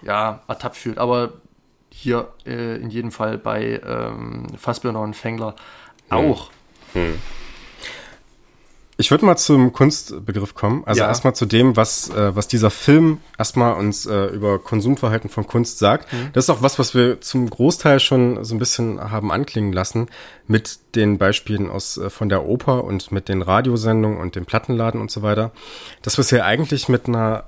[0.02, 0.98] ja, ertappt fühlt.
[0.98, 1.32] Aber
[1.90, 5.56] hier äh, in jedem Fall bei ähm, Fassbinder und Fengler
[6.10, 6.51] auch.
[8.98, 10.82] Ich würde mal zum Kunstbegriff kommen.
[10.86, 11.09] Also Ja.
[11.09, 15.78] erstmal zu dem, was, äh, was dieser Film erstmal uns äh, über Konsumverhalten von Kunst
[15.78, 16.10] sagt.
[16.12, 16.31] Mhm.
[16.32, 20.09] Das ist auch was, was wir zum Großteil schon so ein bisschen haben anklingen lassen
[20.47, 25.01] mit den Beispielen aus äh, von der Oper und mit den Radiosendungen und dem Plattenladen
[25.01, 25.52] und so weiter.
[26.01, 27.44] Dass wir es hier eigentlich mit einer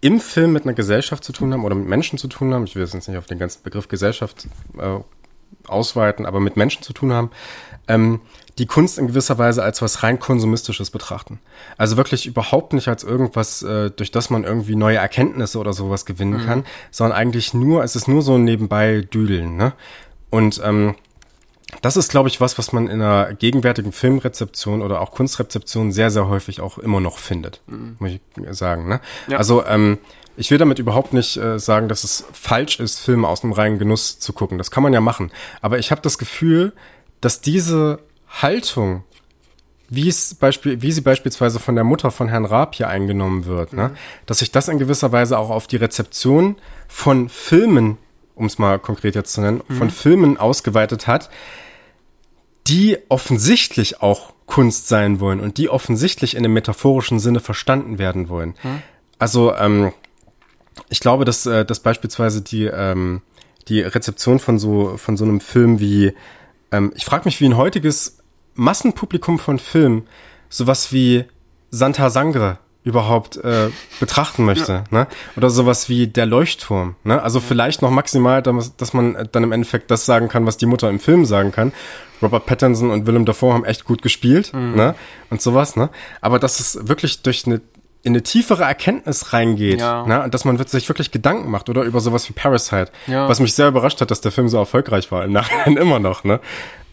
[0.00, 2.64] im Film mit einer Gesellschaft zu tun haben oder mit Menschen zu tun haben.
[2.64, 4.46] Ich will jetzt nicht auf den ganzen Begriff Gesellschaft
[4.78, 5.00] äh,
[5.66, 7.30] ausweiten, aber mit Menschen zu tun haben,
[7.88, 8.20] ähm,
[8.58, 11.40] die Kunst in gewisser Weise als was rein konsumistisches betrachten.
[11.76, 16.06] Also wirklich überhaupt nicht als irgendwas, äh, durch das man irgendwie neue Erkenntnisse oder sowas
[16.06, 19.56] gewinnen kann, sondern eigentlich nur, es ist nur so ein nebenbei Düdeln.
[19.56, 19.72] Ne?
[20.30, 20.94] Und ähm,
[21.82, 26.10] das ist, glaube ich, was, was man in einer gegenwärtigen Filmrezeption oder auch Kunstrezeption sehr,
[26.10, 27.60] sehr häufig auch immer noch findet,
[27.98, 28.20] muss ich
[28.50, 28.88] sagen.
[28.88, 29.00] Ne?
[29.28, 29.36] Ja.
[29.36, 29.98] Also ähm,
[30.36, 33.78] ich will damit überhaupt nicht äh, sagen, dass es falsch ist, Filme aus dem reinen
[33.78, 34.58] Genuss zu gucken.
[34.58, 35.30] Das kann man ja machen.
[35.60, 36.72] Aber ich habe das Gefühl,
[37.20, 39.04] dass diese Haltung,
[39.88, 43.72] wie es Beispiel, wie sie beispielsweise von der Mutter von Herrn Raab hier eingenommen wird,
[43.72, 43.92] ne,
[44.26, 46.56] dass sich das in gewisser Weise auch auf die Rezeption
[46.88, 47.98] von Filmen,
[48.34, 51.30] um es mal konkret jetzt zu nennen, von Filmen ausgeweitet hat,
[52.66, 58.28] die offensichtlich auch Kunst sein wollen und die offensichtlich in dem metaphorischen Sinne verstanden werden
[58.28, 58.54] wollen.
[59.18, 59.92] Also ähm,
[60.88, 63.22] ich glaube, dass, äh, dass beispielsweise die, ähm,
[63.68, 66.12] die Rezeption von so, von so einem Film wie,
[66.70, 68.15] ähm, ich frage mich, wie ein heutiges
[68.56, 70.06] Massenpublikum von Filmen
[70.48, 71.24] sowas wie
[71.70, 73.68] Santa Sangre überhaupt äh,
[74.00, 75.06] betrachten möchte, ne?
[75.36, 77.20] Oder sowas wie der Leuchtturm, ne?
[77.20, 80.88] Also vielleicht noch maximal, dass man dann im Endeffekt das sagen kann, was die Mutter
[80.88, 81.72] im Film sagen kann.
[82.22, 84.94] Robert Pattinson und Willem Dafoe haben echt gut gespielt, ne?
[85.30, 85.90] Und sowas, ne?
[86.20, 87.60] Aber dass es wirklich durch eine
[88.02, 90.06] in eine tiefere Erkenntnis reingeht, Ja.
[90.06, 90.22] ne?
[90.22, 93.28] Und dass man sich wirklich Gedanken macht oder über sowas wie Parasite, Ja.
[93.28, 96.22] was mich sehr überrascht hat, dass der Film so erfolgreich war im Nachhinein immer noch,
[96.22, 96.38] ne?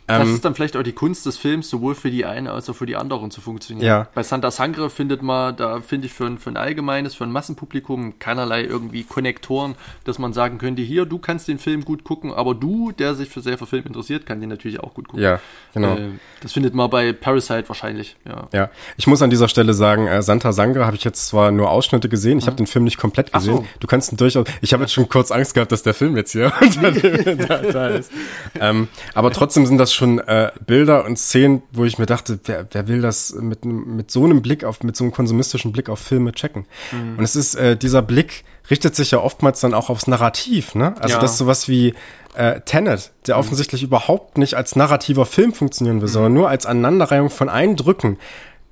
[0.07, 2.75] Das ist dann vielleicht auch die Kunst des Films, sowohl für die eine als auch
[2.75, 3.87] für die anderen zu funktionieren.
[3.87, 4.07] Ja.
[4.13, 7.31] Bei Santa Sangre findet man, da finde ich für ein, für ein allgemeines, für ein
[7.31, 12.33] Massenpublikum keinerlei irgendwie Konnektoren, dass man sagen könnte, hier, du kannst den Film gut gucken,
[12.33, 15.23] aber du, der sich für sehr für Film interessiert, kann den natürlich auch gut gucken.
[15.23, 15.39] Ja,
[15.73, 15.95] genau.
[15.95, 16.09] Äh,
[16.41, 18.47] das findet man bei Parasite wahrscheinlich, ja.
[18.51, 21.69] Ja, ich muss an dieser Stelle sagen, äh, Santa Sangre habe ich jetzt zwar nur
[21.69, 23.59] Ausschnitte gesehen, ich habe den Film nicht komplett Ach so.
[23.59, 23.69] gesehen.
[23.79, 24.47] Du kannst ihn durchaus.
[24.61, 26.51] Ich habe jetzt schon kurz Angst gehabt, dass der Film jetzt hier
[27.47, 28.11] da, da ist.
[28.59, 32.67] Ähm, aber trotzdem sind das schon äh, Bilder und Szenen, wo ich mir dachte, wer,
[32.71, 35.99] wer will das mit, mit so einem Blick auf, mit so einem konsumistischen Blick auf
[35.99, 36.65] Filme checken?
[36.91, 37.17] Mhm.
[37.17, 40.95] Und es ist äh, dieser Blick richtet sich ja oftmals dann auch aufs Narrativ, ne?
[40.99, 41.21] Also Ja.
[41.21, 41.93] das ist sowas wie
[42.35, 47.29] äh, Tenet, der offensichtlich überhaupt nicht als narrativer Film funktionieren will, sondern nur als Aneinanderreihung
[47.29, 48.17] von Eindrücken,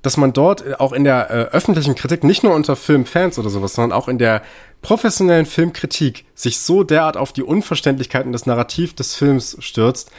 [0.00, 3.50] dass man dort äh, auch in der äh, öffentlichen Kritik, nicht nur unter Filmfans oder
[3.50, 4.42] sowas, sondern auch in der
[4.82, 10.10] professionellen Filmkritik sich so derart auf die Unverständlichkeiten des Narrativ des Films stürzt,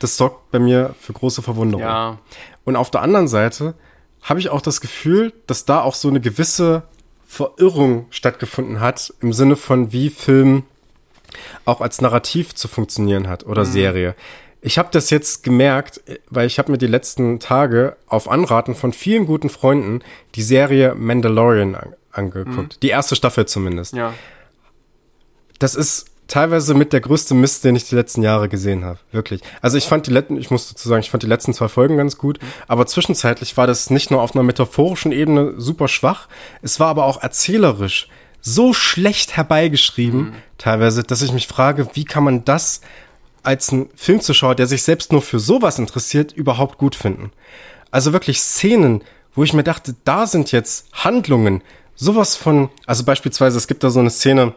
[0.00, 1.84] das sorgt bei mir für große Verwunderung.
[1.86, 2.18] Ja.
[2.64, 3.74] Und auf der anderen Seite
[4.22, 6.82] habe ich auch das Gefühl, dass da auch so eine gewisse
[7.26, 10.64] Verirrung stattgefunden hat, im Sinne von wie Film
[11.64, 14.16] auch als Narrativ zu funktionieren hat oder Serie.
[14.62, 18.92] Ich habe das jetzt gemerkt, weil ich habe mir die letzten Tage auf Anraten von
[18.92, 20.00] vielen guten Freunden
[20.34, 22.82] die Serie Mandalorian an angeguckt.
[22.82, 23.94] Die erste Staffel zumindest.
[23.94, 24.14] Ja.
[25.58, 28.98] Das ist teilweise mit der größte Mist, den ich die letzten Jahre gesehen habe.
[29.12, 29.42] Wirklich.
[29.60, 31.96] Also ich fand die letzten, ich muss dazu sagen, ich fand die letzten zwei Folgen
[31.96, 32.38] ganz gut,
[32.68, 36.28] aber zwischenzeitlich war das nicht nur auf einer metaphorischen Ebene super schwach,
[36.62, 38.08] es war aber auch erzählerisch
[38.42, 42.80] so schlecht herbeigeschrieben, teilweise, dass ich mich frage, wie kann man das
[43.42, 47.32] als ein Filmzuschauer, der sich selbst nur für sowas interessiert, überhaupt gut finden?
[47.90, 49.02] Also wirklich Szenen,
[49.34, 51.62] wo ich mir dachte, da sind jetzt Handlungen,
[51.96, 54.54] sowas von, also beispielsweise, es gibt da so eine Szene,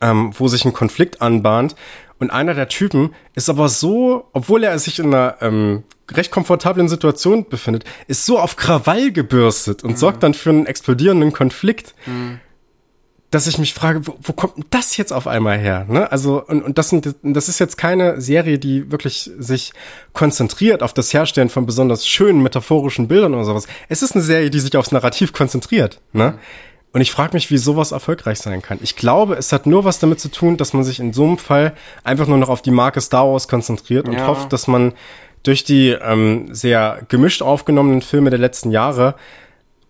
[0.00, 1.74] ähm, wo sich ein Konflikt anbahnt
[2.18, 6.88] und einer der Typen ist aber so, obwohl er sich in einer ähm, recht komfortablen
[6.88, 11.94] Situation befindet, ist so auf Krawall gebürstet und sorgt dann für einen explodierenden Konflikt,
[13.30, 15.84] dass ich mich frage, wo, wo kommt denn das jetzt auf einmal her?
[15.88, 16.10] Ne?
[16.10, 19.72] Also und, und das sind das ist jetzt keine Serie, die wirklich sich
[20.12, 23.66] konzentriert auf das Herstellen von besonders schönen metaphorischen Bildern oder sowas.
[23.88, 26.00] Es ist eine Serie, die sich aufs Narrativ konzentriert.
[26.12, 26.38] Ne?
[26.96, 28.78] Und ich frage mich, wie sowas erfolgreich sein kann.
[28.80, 31.36] Ich glaube, es hat nur was damit zu tun, dass man sich in so einem
[31.36, 31.74] Fall
[32.04, 34.26] einfach nur noch auf die Marke Star Wars konzentriert und Ja.
[34.28, 34.94] hofft, dass man
[35.42, 39.14] durch die ähm, sehr gemischt aufgenommenen Filme der letzten Jahre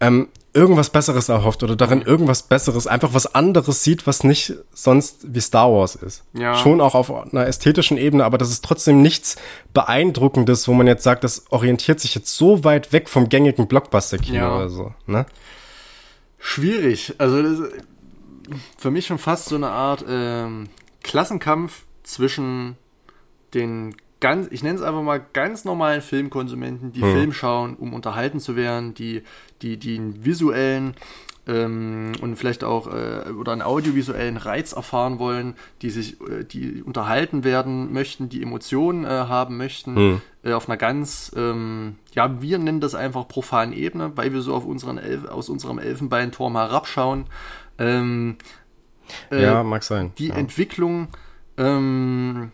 [0.01, 5.33] ähm, irgendwas Besseres erhofft oder darin irgendwas Besseres, einfach was anderes sieht, was nicht sonst
[5.33, 6.25] wie Star Wars ist.
[6.33, 6.57] Ja.
[6.57, 9.37] Schon auch auf einer ästhetischen Ebene, aber das ist trotzdem nichts
[9.75, 14.37] Beeindruckendes, wo man jetzt sagt, das orientiert sich jetzt so weit weg vom gängigen Blockbuster-Kino
[14.39, 14.57] Ja.
[14.57, 14.93] oder so.
[15.07, 15.25] Ne?
[16.47, 17.13] Schwierig.
[17.19, 17.73] Also das ist
[18.79, 20.69] für mich schon fast so eine Art ähm,
[21.03, 22.77] Klassenkampf zwischen
[23.53, 27.13] den ganz, ich nenne es einfach mal ganz normalen Filmkonsumenten, die hm.
[27.13, 29.25] Film schauen, um unterhalten zu werden, die,
[29.61, 30.95] die, die einen visuellen
[31.47, 36.83] ähm, und vielleicht auch äh, oder einen audiovisuellen Reiz erfahren wollen, die sich, äh, die
[36.83, 40.23] unterhalten werden möchten, die Emotionen äh, haben möchten, hm.
[40.43, 44.55] Äh, auf einer ganz, ähm, ja, wir nennen das einfach profanen Ebene, weil wir so
[44.55, 47.27] auf unseren Elf aus unserem Elfenbeinturm herabschauen.
[47.79, 48.37] Ähm,
[49.31, 50.13] äh, ja, mag sein.
[50.19, 50.35] Die ja.
[50.35, 51.09] Entwicklung
[51.57, 52.53] ähm,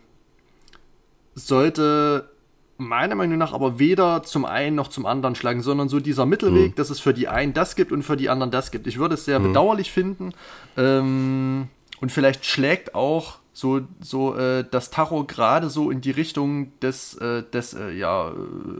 [1.35, 2.32] sollte
[2.77, 6.71] meiner Meinung nach aber weder zum einen noch zum anderen schlagen, sondern so dieser Mittelweg,
[6.71, 6.75] mhm.
[6.75, 8.87] dass es für die einen das gibt und für die anderen das gibt.
[8.87, 9.49] Ich würde es sehr mhm.
[9.49, 10.33] bedauerlich finden
[10.77, 11.67] ähm,
[12.01, 17.13] und vielleicht schlägt auch so, so äh, das Tacho gerade so in die Richtung des,
[17.15, 18.33] äh, des äh, ja,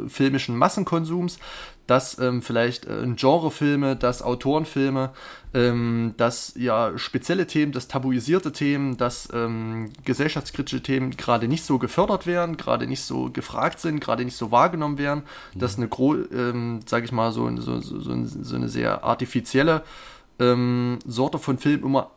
[0.08, 1.38] filmischen Massenkonsums,
[1.88, 5.12] dass ähm, vielleicht äh, Genrefilme, dass Autorenfilme,
[5.54, 11.80] ähm, dass ja spezielle Themen, dass tabuisierte Themen, dass ähm, gesellschaftskritische Themen gerade nicht so
[11.80, 15.24] gefördert werden, gerade nicht so gefragt sind, gerade nicht so wahrgenommen werden,
[15.54, 15.60] mhm.
[15.60, 15.90] dass eine,
[16.32, 19.84] ähm, sage ich mal, so, so, so, so, eine sehr artifizielle
[20.40, 22.12] ähm, Sorte von Film immer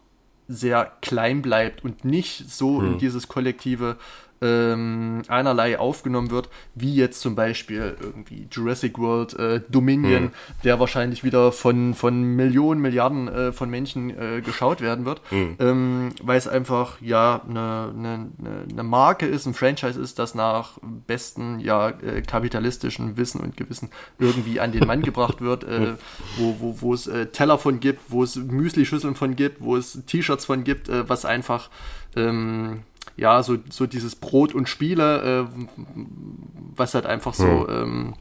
[0.48, 2.92] sehr klein bleibt und nicht so hm.
[2.92, 3.96] in dieses kollektive
[4.42, 10.30] ähm, einerlei aufgenommen wird, wie jetzt zum Beispiel irgendwie Jurassic World äh, Dominion, mhm.
[10.64, 15.56] der wahrscheinlich wieder von, von Millionen, Milliarden äh, von Menschen äh, geschaut werden wird, mhm.
[15.58, 18.30] ähm, weil es einfach ja eine, eine,
[18.70, 23.90] eine Marke ist, ein Franchise ist, das nach besten ja äh, kapitalistischen Wissen und Gewissen
[24.18, 25.94] irgendwie an den Mann gebracht wird, äh,
[26.36, 30.04] wo, wo, wo es äh, Teller von gibt, wo es Müsli-Schüsseln von gibt, wo es
[30.06, 31.70] T-Shirts von gibt, was einfach
[32.16, 32.82] ähm,
[33.16, 35.66] ja, so, so dieses Brot und Spiele, äh,
[36.74, 37.66] was halt einfach so, hm.
[37.68, 38.14] ähm,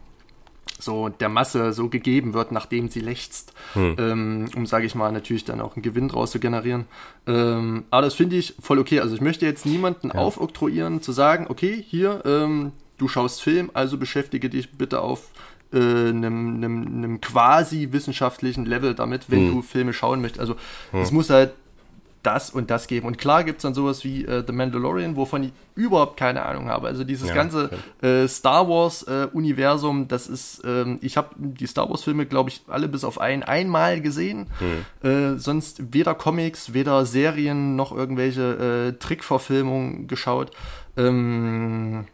[0.80, 3.96] so der Masse so gegeben wird, nachdem sie lechzt, hm.
[3.98, 6.86] ähm, um, sage ich mal, natürlich dann auch einen Gewinn draus zu generieren.
[7.28, 9.00] Ähm, aber das finde ich voll okay.
[9.00, 10.16] Also ich möchte jetzt niemanden ja.
[10.16, 15.30] aufoktroyieren, zu sagen, okay, hier, ähm, du schaust Film, also beschäftige dich bitte auf
[15.74, 19.52] äh, einem, einem, einem quasi wissenschaftlichen Level damit, wenn hm.
[19.56, 20.42] du Filme schauen möchtest.
[20.42, 20.56] Also
[20.92, 21.02] hm.
[21.02, 21.54] es muss halt
[22.26, 23.08] das und das geben.
[23.08, 26.70] Und klar gibt es dann sowas wie äh, The Mandalorian, wovon ich überhaupt keine Ahnung
[26.70, 26.88] habe.
[26.88, 27.70] Also dieses ja, ganze
[28.02, 32.88] äh, Star Wars-Universum, äh, das ist, ähm, ich habe die Star Wars-Filme, glaube ich, alle
[32.88, 34.48] bis auf einen einmal gesehen.
[35.02, 35.40] Hm.
[35.40, 40.52] sonst weder Comics, weder Serien noch irgendwelche äh, Trickverfilmungen geschaut.
[40.98, 42.06] Ähm,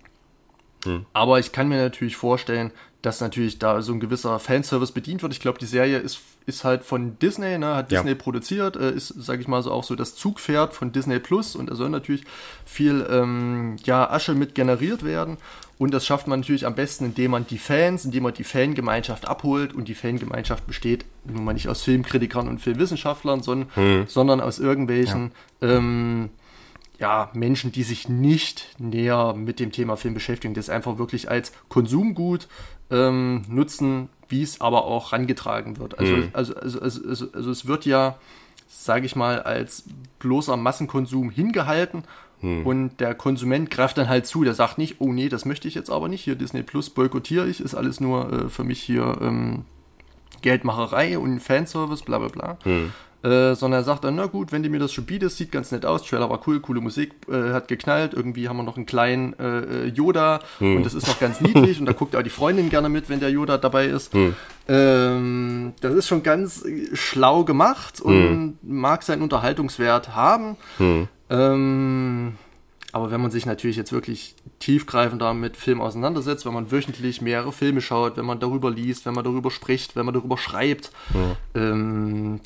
[0.84, 1.06] hm.
[1.14, 2.72] Aber ich kann mir natürlich vorstellen,
[3.02, 5.34] dass natürlich da so ein gewisser Fanservice bedient wird.
[5.34, 8.16] Ich glaube, die Serie ist, ist halt von Disney, ne, hat Disney ja.
[8.16, 11.70] produziert, äh, ist, sage ich mal so, auch so das Zugpferd von Disney Plus und
[11.70, 12.24] da soll natürlich
[12.66, 15.38] viel ähm, ja, Asche mit generiert werden.
[15.78, 19.28] Und das schafft man natürlich am besten, indem man die Fans, indem man die Fangemeinschaft
[19.28, 19.74] abholt.
[19.74, 24.06] Und die Fangemeinschaft besteht nun mal nicht aus Filmkritikern und Filmwissenschaftlern, sondern, hm.
[24.08, 25.70] sondern aus irgendwelchen ja.
[25.70, 26.30] ähm,
[27.00, 31.52] ja, Menschen, die sich nicht näher mit dem Thema Film beschäftigen, das einfach wirklich als
[31.68, 32.48] Konsumgut
[32.92, 36.00] ähm, nutzen, wie es aber auch rangetragen wird.
[36.00, 36.30] Also, mhm.
[36.34, 38.18] also, also, also, also, also es wird ja,
[38.68, 39.84] sage ich mal, als
[40.20, 42.04] bloßer Massenkonsum hingehalten
[42.42, 42.66] mhm.
[42.66, 45.76] und der Konsument greift dann halt zu, der sagt nicht, oh nee, das möchte ich
[45.76, 49.18] jetzt aber nicht, hier Disney Plus boykottiere ich, ist alles nur äh, für mich hier
[49.22, 49.66] ähm,
[50.42, 52.58] Geldmacherei und Fanservice, bla bla bla.
[52.66, 52.94] Mhm.
[53.24, 55.72] Äh, sondern er sagt dann, na gut, wenn du mir das schon bietest, sieht ganz
[55.72, 58.88] nett aus, Trailer war cool, coole Musik, äh, hat geknallt, irgendwie haben wir noch einen
[58.88, 60.78] kleinen äh, äh Yoda hm.
[60.78, 63.20] und das ist noch ganz niedlich und da guckt auch die Freundin gerne mit, wenn
[63.20, 64.12] der Yoda dabei ist.
[64.14, 64.36] Hm.
[64.68, 68.58] Ähm, das ist schon ganz schlau gemacht und hm.
[68.64, 70.58] mag seinen Unterhaltungswert haben.
[70.78, 71.08] Hm.
[71.30, 72.34] Ähm,
[72.92, 77.52] aber wenn man sich natürlich jetzt wirklich tiefgreifender mit Film auseinandersetzt, wenn man wöchentlich mehrere
[77.52, 81.62] Filme schaut, wenn man darüber liest, wenn man darüber spricht, wenn man darüber schreibt, ja.
[81.62, 82.42] ähm,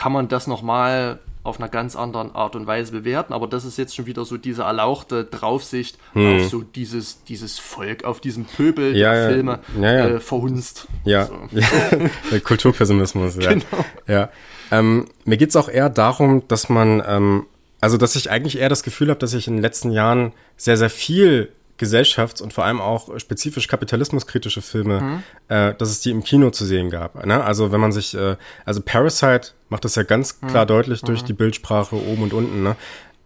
[0.00, 3.76] kann man das nochmal auf einer ganz anderen Art und Weise bewerten, aber das ist
[3.76, 6.36] jetzt schon wieder so diese erlauchte Draufsicht hm.
[6.36, 9.28] auf so dieses, dieses Volk, auf diesen Pöbel, ja, der ja.
[9.28, 10.08] Filme ja, ja.
[10.08, 10.86] Äh, verhunzt.
[11.04, 12.38] Ja, so.
[12.44, 13.50] Kulturpessimismus, ja.
[13.50, 13.64] Genau.
[14.06, 14.30] ja.
[14.70, 17.46] Ähm, mir geht's auch eher darum, dass man, ähm,
[17.82, 20.78] also dass ich eigentlich eher das Gefühl habe, dass ich in den letzten Jahren sehr,
[20.78, 25.22] sehr viel gesellschafts- und vor allem auch spezifisch kapitalismuskritische Filme, mhm.
[25.48, 27.24] äh, dass es die im Kino zu sehen gab.
[27.24, 27.42] Ne?
[27.42, 30.68] Also wenn man sich, äh, also Parasite macht das ja ganz klar mhm.
[30.68, 31.26] deutlich durch mhm.
[31.26, 32.62] die Bildsprache oben und unten.
[32.62, 32.76] Ne?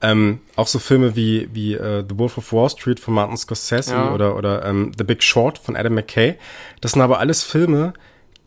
[0.01, 3.93] Ähm, auch so Filme wie, wie uh, The Wolf of Wall Street von Martin Scorsese
[3.93, 4.13] ja.
[4.13, 6.37] oder, oder ähm, The Big Short von Adam McKay.
[6.81, 7.95] Das sind aber alles Filme,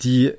[0.01, 0.33] die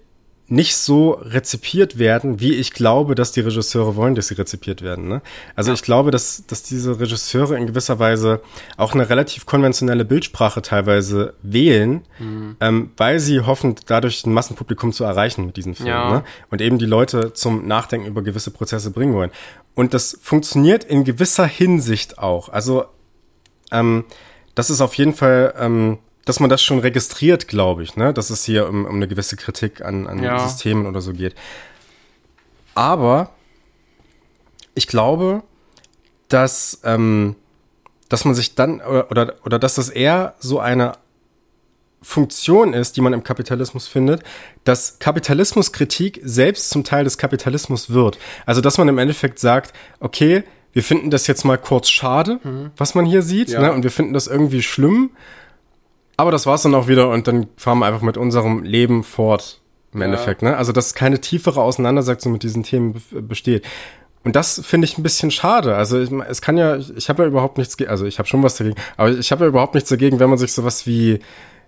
[0.50, 5.06] nicht so rezipiert werden, wie ich glaube, dass die Regisseure wollen, dass sie rezipiert werden.
[5.06, 5.20] Ne?
[5.54, 5.74] Also ja.
[5.74, 8.40] ich glaube, dass, dass diese Regisseure in gewisser Weise
[8.78, 12.56] auch eine relativ konventionelle Bildsprache teilweise wählen, mhm.
[12.60, 15.92] ähm, weil sie hoffen, dadurch ein Massenpublikum zu erreichen mit diesen Filmen.
[15.92, 16.10] Ja.
[16.10, 16.24] Ne?
[16.50, 19.30] Und eben die Leute zum Nachdenken über gewisse Prozesse bringen wollen.
[19.74, 22.48] Und das funktioniert in gewisser Hinsicht auch.
[22.48, 22.86] Also
[23.70, 24.04] ähm,
[24.54, 25.98] das ist auf jeden Fall, ähm,
[26.28, 28.12] dass man das schon registriert, glaube ich, ne?
[28.12, 30.38] dass es hier um, um eine gewisse Kritik an, an Ja.
[30.46, 31.34] Systemen oder so geht.
[32.74, 33.30] Aber
[34.74, 35.42] ich glaube,
[36.28, 37.34] dass, ähm,
[38.08, 40.92] dass man sich dann, oder, oder, oder dass das eher so eine
[42.02, 44.22] Funktion ist, die man im Kapitalismus findet,
[44.64, 48.18] dass Kapitalismuskritik selbst zum Teil des Kapitalismus wird.
[48.46, 52.38] Also, dass man im Endeffekt sagt, okay, wir finden das jetzt mal kurz schade,
[52.76, 53.60] was man hier sieht, Ja.
[53.62, 55.10] ne, und wir finden das irgendwie schlimm,
[56.18, 59.60] aber das war's dann auch wieder und dann fahren wir einfach mit unserem Leben fort,
[59.94, 60.58] im Endeffekt, ne?
[60.58, 63.64] Also, dass keine tiefere Auseinandersetzung mit diesen Themen be- besteht.
[64.24, 65.76] Und das finde ich ein bisschen schade.
[65.76, 68.56] Also ich, es kann ja, ich, habe ja überhaupt nichts, also ich habe schon was
[68.56, 71.20] dagegen, aber ich habe ja überhaupt nichts dagegen, wenn man sich sowas wie,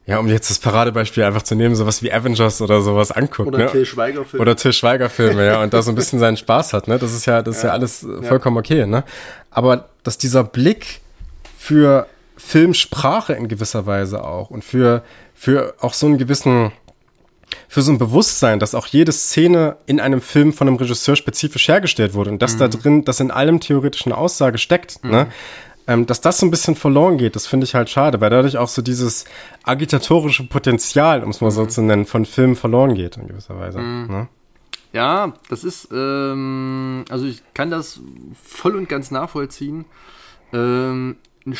[0.04, 3.48] ja, um jetzt das Paradebeispiel einfach zu nehmen, sowas wie Avengers oder sowas anguckt.
[3.48, 3.66] Oder ne?
[3.70, 4.40] Till Schweiger-Film.
[4.42, 6.98] Oder Till Schweiger-Filme, ja, und da so ein bisschen seinen Spaß hat, ne?
[6.98, 9.04] Das ist ja, das ist ja, alles äh, vollkommen okay, ne?
[9.50, 11.00] Aber dass dieser Blick
[11.56, 12.06] für
[12.40, 15.04] Filmsprache in gewisser Weise auch und für,
[15.34, 16.72] für auch so einen gewissen,
[17.68, 21.68] für so ein Bewusstsein, dass auch jede Szene in einem Film von einem Regisseur spezifisch
[21.68, 25.28] hergestellt wurde und dass da drin, das in allem theoretisch eine Aussage steckt, ne?
[25.86, 28.58] Ähm, dass das so ein bisschen verloren geht, das finde ich halt schade, weil dadurch
[28.58, 29.24] auch so dieses
[29.64, 33.80] agitatorische Potenzial, um es mal so zu nennen, von Filmen verloren geht in gewisser Weise.
[33.80, 34.28] Ne?
[34.92, 38.00] Ja, das ist, ähm, also ich kann das
[38.44, 39.84] voll und ganz nachvollziehen.
[40.52, 41.56] Ähm, ein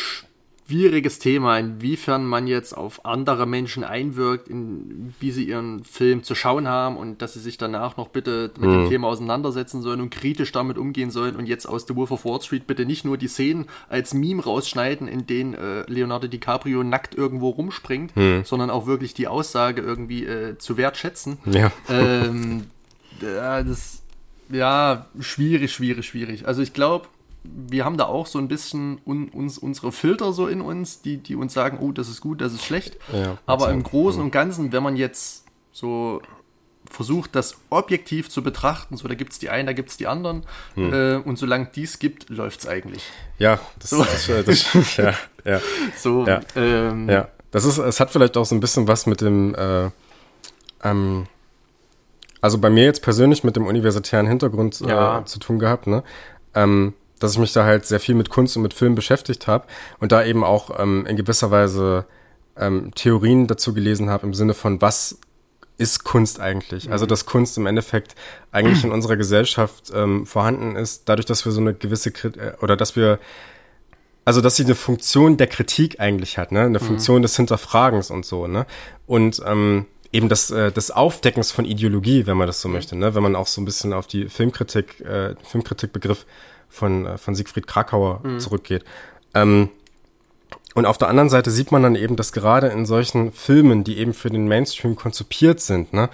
[0.70, 6.36] schwieriges Thema, inwiefern man jetzt auf andere Menschen einwirkt, in, wie sie ihren Film zu
[6.36, 10.10] schauen haben und dass sie sich danach noch bitte mit dem Thema auseinandersetzen sollen und
[10.10, 13.16] kritisch damit umgehen sollen und jetzt aus The Wolf of Wall Street bitte nicht nur
[13.16, 18.12] die Szenen als Meme rausschneiden, in denen äh, Leonardo DiCaprio nackt irgendwo rumspringt,
[18.44, 21.38] sondern auch wirklich die Aussage irgendwie äh, zu wertschätzen.
[21.46, 21.72] Ja.
[21.88, 22.66] Ähm,
[23.20, 24.02] das,
[24.50, 26.46] ja, schwierig, schwierig, schwierig.
[26.46, 27.08] Also ich glaube,
[27.42, 31.16] wir haben da auch so ein bisschen un, uns, unsere Filter so in uns, die,
[31.16, 32.96] die uns sagen, oh, das ist gut, das ist schlecht.
[33.12, 33.82] Ja, Aber kann im.
[33.82, 36.20] Großen und Ganzen, wenn man jetzt so
[36.90, 40.06] versucht, das objektiv zu betrachten, so da gibt es die einen, da gibt es die
[40.06, 40.42] anderen.
[40.74, 40.92] Hm.
[40.92, 43.02] Äh, und solange dies gibt, läuft es eigentlich.
[43.38, 45.14] Ja, das, das, das, das ja,
[45.44, 45.60] ja,
[45.96, 46.40] So, Ja.
[46.56, 47.28] ähm, ja.
[47.52, 49.90] Das ist, es hat vielleicht auch so ein bisschen was mit dem, äh,
[50.84, 51.26] ähm,
[52.40, 55.24] also bei mir jetzt persönlich mit dem universitären Hintergrund äh, Ja.
[55.24, 56.02] zu tun gehabt, ne?
[56.54, 59.66] Ähm, dass ich mich da halt sehr viel mit Kunst und mit Film beschäftigt habe
[60.00, 62.06] und da eben auch ähm, in gewisser Weise
[62.56, 65.18] ähm, Theorien dazu gelesen habe im Sinne von, was
[65.78, 66.90] ist Kunst eigentlich?
[66.92, 68.14] Also, dass Kunst im Endeffekt
[68.52, 72.52] eigentlich in unserer Gesellschaft ähm, vorhanden ist, dadurch, dass wir so eine gewisse Krit äh,
[72.60, 73.18] oder dass wir
[74.24, 78.24] also dass sie eine Funktion der Kritik eigentlich hat, ne, eine Funktion des Hinterfragens und
[78.26, 78.66] so, ne,
[79.06, 83.14] und ähm, eben das, äh, des Aufdeckens von Ideologie, wenn man das so möchte, ne,
[83.14, 86.26] wenn man auch so ein bisschen auf die Filmkritik, äh, Filmkritikbegriff
[86.70, 88.84] von äh, von Siegfried Krakauer zurückgeht.
[89.34, 89.68] Ähm,
[90.74, 93.98] und auf der anderen Seite sieht man dann eben, dass gerade in solchen Filmen, die
[93.98, 96.08] eben für den Mainstream konzipiert sind, ne,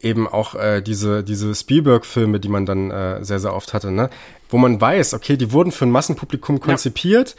[0.00, 4.10] eben auch äh, diese, diese Spielberg-Filme, die man dann äh, sehr, sehr oft hatte, ne,
[4.50, 7.36] wo man weiß, okay, die wurden für ein Massenpublikum konzipiert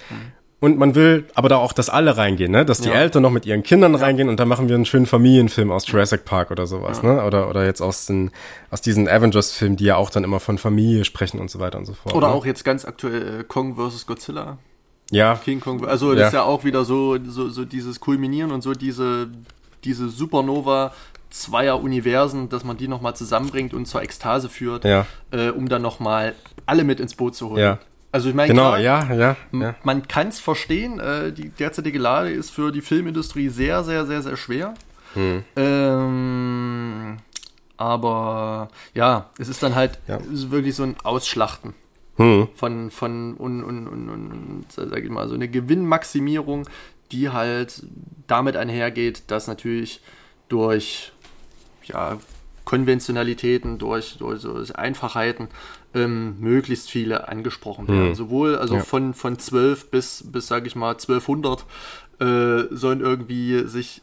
[0.61, 2.95] und man will aber da auch, dass alle reingehen, ne, dass die Ja.
[2.95, 6.25] Eltern noch mit ihren Kindern reingehen und dann machen wir einen schönen Familienfilm aus Jurassic
[6.25, 8.31] Park oder sowas, ne, oder, oder jetzt aus den,
[8.71, 11.85] aus diesen Avengers-Filmen, die ja auch dann immer von Familie sprechen und so weiter und
[11.85, 12.15] so fort.
[12.15, 12.33] Oder ne?
[12.33, 14.05] auch jetzt ganz aktuell äh, Kong vs.
[14.07, 14.57] Godzilla.
[15.11, 15.85] ja, King Kong.
[15.85, 16.27] Also das Ja.
[16.27, 19.27] ist ja auch wieder so, so, so dieses Kulminieren und so diese,
[19.83, 20.93] diese Supernova
[21.29, 25.05] zweier Universen, dass man die nochmal zusammenbringt und zur Ekstase führt, Ja.
[25.31, 26.33] äh, um dann nochmal
[26.65, 27.59] alle mit ins Boot zu holen.
[27.59, 27.79] Ja.
[28.15, 29.75] Also ich meine, genau, klar, ja, ja, ja.
[29.83, 34.21] man kann es verstehen, äh, die derzeitige Lage ist für die Filmindustrie sehr, sehr, sehr,
[34.21, 34.73] sehr schwer.
[35.15, 35.43] Hm.
[35.57, 37.17] Ähm,
[37.75, 40.15] aber ja, es ist dann halt Ja.
[40.31, 41.73] ist wirklich so ein Ausschlachten
[42.15, 42.47] Hm.
[42.55, 46.69] von, von und, und, und, und sag ich mal, so eine Gewinnmaximierung,
[47.11, 47.83] die halt
[48.27, 49.99] damit einhergeht, dass natürlich
[50.47, 51.11] durch
[51.83, 52.17] ja,
[52.63, 55.49] Konventionalitäten, durch, durch so Einfachheiten
[55.95, 58.13] ähm, möglichst viele angesprochen werden.
[58.15, 58.81] Sowohl also Ja.
[58.83, 61.65] von, von 12 bis, bis sage ich mal, 1200
[62.19, 64.01] äh, sollen irgendwie sich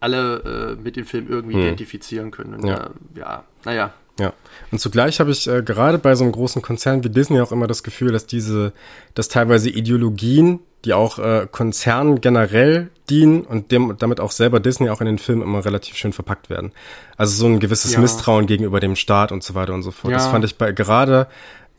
[0.00, 2.54] alle äh, mit dem Film irgendwie identifizieren können.
[2.54, 2.74] Und, Ja.
[2.74, 2.84] ja.
[2.84, 3.94] Äh, ja, naja.
[4.20, 4.32] Ja,
[4.72, 7.68] und zugleich habe ich äh, gerade bei so einem großen Konzern wie Disney auch immer
[7.68, 8.72] das Gefühl, dass diese,
[9.14, 14.90] dass teilweise Ideologien, die auch äh, Konzernen generell dienen und dem, damit auch selber Disney
[14.90, 16.72] auch in den Filmen immer relativ schön verpackt werden.
[17.16, 18.00] Also so ein gewisses Ja.
[18.00, 20.12] Misstrauen gegenüber dem Staat und so weiter und so fort.
[20.14, 20.30] Das Ja.
[20.30, 21.26] fand ich bei gerade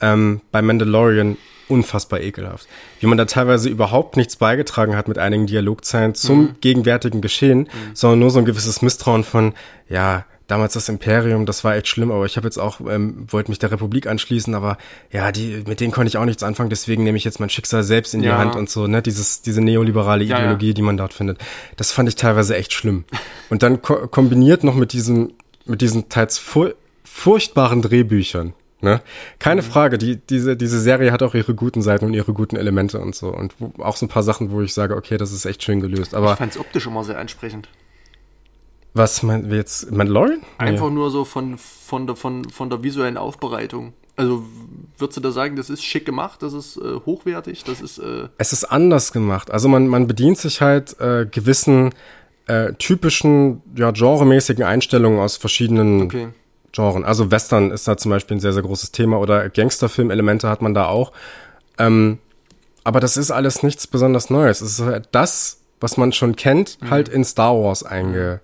[0.02, 2.68] ähm, bei Mandalorian unfassbar ekelhaft.
[3.00, 8.20] Wie man da teilweise überhaupt nichts beigetragen hat mit einigen Dialogzeilen zum gegenwärtigen Geschehen, sondern
[8.20, 9.54] nur so ein gewisses Misstrauen von,
[9.88, 13.50] ja, damals das Imperium, das war echt schlimm, aber ich habe jetzt auch, ähm, wollte
[13.52, 14.78] mich der Republik anschließen, aber
[15.12, 17.84] ja, die, mit denen konnte ich auch nichts anfangen, deswegen nehme ich jetzt mein Schicksal
[17.84, 18.38] selbst in die Ja.
[18.38, 20.44] Hand und so, ne, dieses, diese neoliberale Ja, ja.
[20.44, 21.38] Ideologie, die man dort findet.
[21.78, 23.06] Das fand ich teilweise echt schlimm.
[23.50, 25.34] Und dann ko kombiniert noch mit diesen,
[25.66, 26.70] mit diesen teils fu
[27.06, 28.54] furchtbaren Drehbüchern.
[28.82, 29.02] Ne?
[29.40, 29.66] Keine Mhm.
[29.66, 33.14] Frage, die, diese, diese Serie hat auch ihre guten Seiten und ihre guten Elemente und
[33.14, 33.28] so.
[33.28, 35.82] Und wo, auch so ein paar Sachen, wo ich sage, okay, das ist echt schön
[35.82, 36.14] gelöst.
[36.14, 37.68] Ich Aber fand es optisch immer sehr ansprechend.
[38.94, 39.92] Was meinen wir jetzt?
[39.92, 40.42] Mandalorian?
[40.58, 40.96] Einfach Nee.
[40.96, 43.94] nur so von, von, der, von, von der visuellen Aufbereitung.
[44.16, 44.44] Also
[44.98, 48.28] würdest du da sagen, das ist schick gemacht, das ist äh, hochwertig, das ist äh,
[48.38, 49.50] Es ist anders gemacht.
[49.52, 51.92] Also man, man bedient sich halt äh, gewissen
[52.48, 56.28] äh, typischen, ja, genremäßigen Einstellungen aus verschiedenen okay.
[56.74, 57.06] Genren.
[57.06, 60.74] Also Western ist da zum Beispiel ein sehr, sehr großes Thema oder Gangsterfilm-Elemente hat man
[60.74, 61.14] da auch.
[61.78, 62.18] Ähm,
[62.84, 64.62] aber das ist alles nichts besonders Neues.
[64.62, 68.42] Es ist halt das, was man schon kennt, halt in Star Wars einge,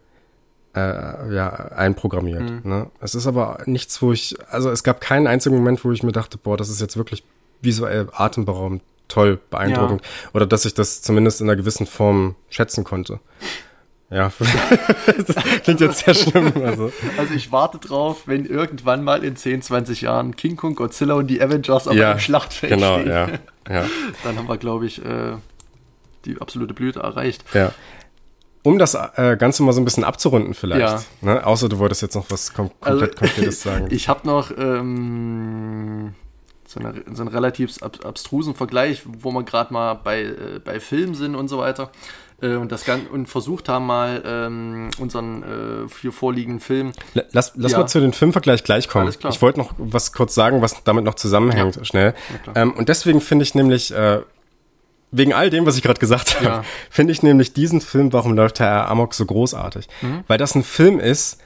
[0.76, 2.66] äh, ja, einprogrammiert.
[2.66, 2.88] Ne?
[3.00, 6.12] Es ist aber nichts, wo ich, also es gab keinen einzigen Moment, wo ich mir
[6.12, 7.24] dachte, boah, das ist jetzt wirklich
[7.62, 10.02] visuell atemberaubend, toll, beeindruckend.
[10.34, 13.20] Oder dass ich das zumindest in einer gewissen Form schätzen konnte.
[14.12, 14.32] Ja,
[15.18, 16.54] das klingt jetzt sehr schlimm.
[16.64, 16.92] Also.
[17.18, 21.28] Also ich warte drauf, wenn irgendwann mal in 10, 20 Jahren King Kong, Godzilla und
[21.28, 23.08] die Avengers auf Ja, einem Schlachtfeld Genau, stehen.
[23.10, 23.28] ja,
[23.70, 23.86] ja,
[24.24, 25.34] Dann haben wir, glaube ich, äh,
[26.26, 27.44] die absolute Blüte erreicht.
[27.54, 27.72] ja.
[28.66, 30.82] Um das äh, Ganze mal so ein bisschen abzurunden vielleicht.
[30.82, 31.04] Ja.
[31.22, 31.46] Ne?
[31.46, 33.84] Außer du wolltest jetzt noch was kom komplett Konkretes sagen.
[33.86, 36.14] Also, Ich habe noch ähm,
[36.68, 40.80] so, eine, so einen relativ ab, abstrusen Vergleich, wo wir gerade mal bei, äh, bei
[40.80, 41.92] Filmen sind und so weiter.
[42.42, 46.92] Äh, und, das Gan und versucht haben mal ähm, unseren äh, hier vorliegenden Film.
[47.32, 47.80] Lass, lass Ja.
[47.80, 49.14] mal zu den Filmvergleich gleich kommen.
[49.30, 52.14] Ich wollte noch was kurz sagen, was damit noch zusammenhängt, schnell.
[52.44, 52.58] klar.
[52.58, 54.22] Ähm, und deswegen finde ich nämlich, äh,
[55.18, 56.64] wegen all dem, was ich gerade gesagt habe, Ja.
[56.90, 59.88] finde ich nämlich diesen Film, warum läuft Herr Amok so großartig?
[60.02, 60.24] Mhm.
[60.28, 61.38] Weil das ein Film ist,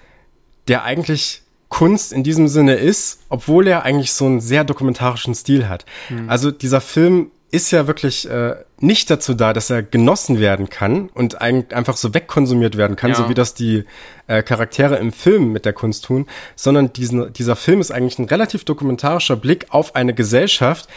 [0.67, 5.69] der eigentlich Kunst in diesem Sinne ist, obwohl er eigentlich so einen sehr dokumentarischen Stil
[5.69, 5.85] hat.
[6.09, 6.29] Mhm.
[6.29, 11.09] Also dieser Film ist ja wirklich äh, nicht dazu da, dass er genossen werden kann
[11.15, 13.15] und ein, einfach so wegkonsumiert werden kann, Ja.
[13.17, 13.85] so wie das die
[14.27, 18.25] äh, Charaktere im Film mit der Kunst tun, sondern diesen, dieser Film ist eigentlich ein
[18.25, 20.87] relativ dokumentarischer Blick auf eine Gesellschaft,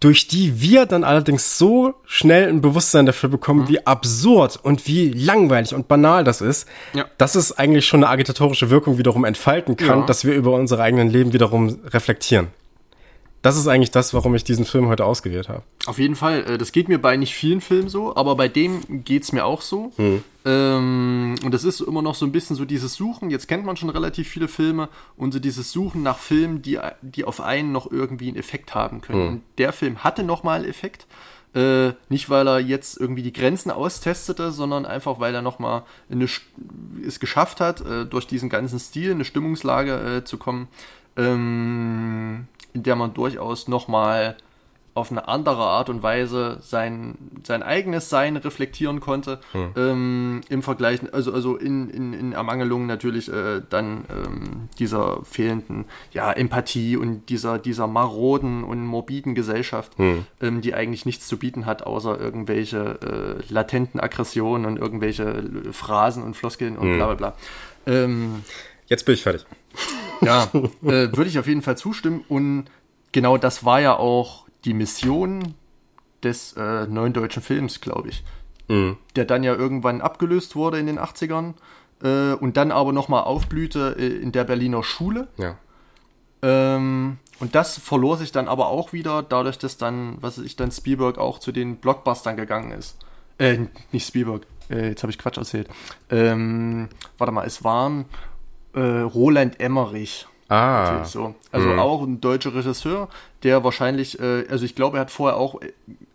[0.00, 5.08] durch die wir dann allerdings so schnell ein Bewusstsein dafür bekommen, wie absurd und wie
[5.10, 7.06] langweilig und banal das ist, Ja.
[7.18, 10.06] dass es eigentlich schon eine agitatorische Wirkung wiederum entfalten kann, Ja.
[10.06, 12.48] dass wir über unsere eigenen Leben wiederum reflektieren.
[13.46, 15.62] Das ist eigentlich das, warum ich diesen Film heute ausgewählt habe.
[15.86, 16.42] Auf jeden Fall.
[16.50, 19.60] Äh, das geht mir bei nicht vielen Filmen so, aber bei dem geht's mir auch
[19.60, 19.92] so.
[20.44, 23.30] Ähm, und das ist immer noch so ein bisschen so dieses Suchen.
[23.30, 27.24] Jetzt kennt man schon relativ viele Filme und so dieses Suchen nach Filmen, die, die
[27.24, 29.28] auf einen noch irgendwie einen Effekt haben können.
[29.28, 31.06] Und der Film hatte nochmal einen Effekt.
[31.54, 35.84] Äh, nicht, weil er jetzt irgendwie die Grenzen austestete, sondern einfach, weil er nochmal
[37.06, 40.66] es geschafft hat, äh, durch diesen ganzen Stil eine Stimmungslage äh, zu kommen,
[41.16, 44.36] ähm, in der man durchaus nochmal
[44.92, 49.40] auf eine andere Art und Weise sein, sein eigenes Sein reflektieren konnte.
[49.76, 55.84] Ähm, Im Vergleich, also, also in, in, in Ermangelung natürlich äh, dann ähm, dieser fehlenden
[56.12, 61.66] ja, Empathie und dieser, dieser maroden und morbiden Gesellschaft, ähm, die eigentlich nichts zu bieten
[61.66, 62.98] hat, außer irgendwelche
[63.48, 65.42] äh, latenten Aggressionen und irgendwelche
[65.72, 67.36] Phrasen und Floskeln und bla bla bla.
[67.86, 68.44] Ähm,
[68.86, 69.44] Jetzt bin ich fertig.
[70.20, 72.24] Ja, äh, würde ich auf jeden Fall zustimmen.
[72.28, 72.66] Und
[73.12, 75.54] genau das war ja auch die Mission
[76.22, 78.24] des äh, neuen deutschen Films, glaube ich.
[78.68, 81.54] Der dann ja irgendwann abgelöst wurde in den 80ern
[82.02, 85.28] äh, und dann aber nochmal aufblühte äh, in der Berliner Schule.
[85.36, 85.56] Ja.
[86.42, 90.56] Ähm, und das verlor sich dann aber auch wieder, dadurch, dass dann, was weiß ich,
[90.56, 92.96] dann Spielberg auch zu den Blockbustern gegangen ist.
[93.38, 95.68] Äh, nicht Spielberg, äh, jetzt habe ich Quatsch erzählt.
[96.10, 96.88] Ähm,
[97.18, 98.06] warte mal, es waren
[98.76, 100.26] äh, Roland Emmerich.
[100.48, 101.04] Ah.
[101.04, 101.34] So.
[101.50, 103.08] Also auch ein deutscher Regisseur,
[103.42, 105.60] der wahrscheinlich, äh, also ich glaube, er hat vorher auch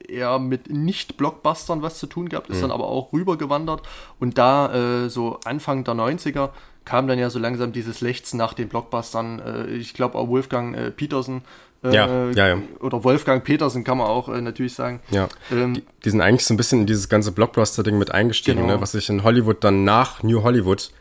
[0.07, 3.81] eher mit Nicht-Blockbustern was zu tun gehabt, ist dann aber auch rübergewandert
[4.21, 6.49] und da äh, so Anfang der 90er
[6.85, 9.39] kam dann ja so langsam dieses Lechzen nach den Blockbustern.
[9.39, 11.43] Äh, ich glaube auch Wolfgang äh, Petersen
[11.83, 12.57] äh, Ja, ja, ja.
[12.79, 15.01] oder Wolfgang Petersen kann man auch äh, natürlich sagen.
[15.11, 15.27] Ja.
[15.51, 18.75] Ähm, die, die sind eigentlich so ein bisschen in dieses ganze Blockbuster-Ding mit eingestiegen, Genau.
[18.75, 20.91] ne, was sich in Hollywood dann nach New Hollywood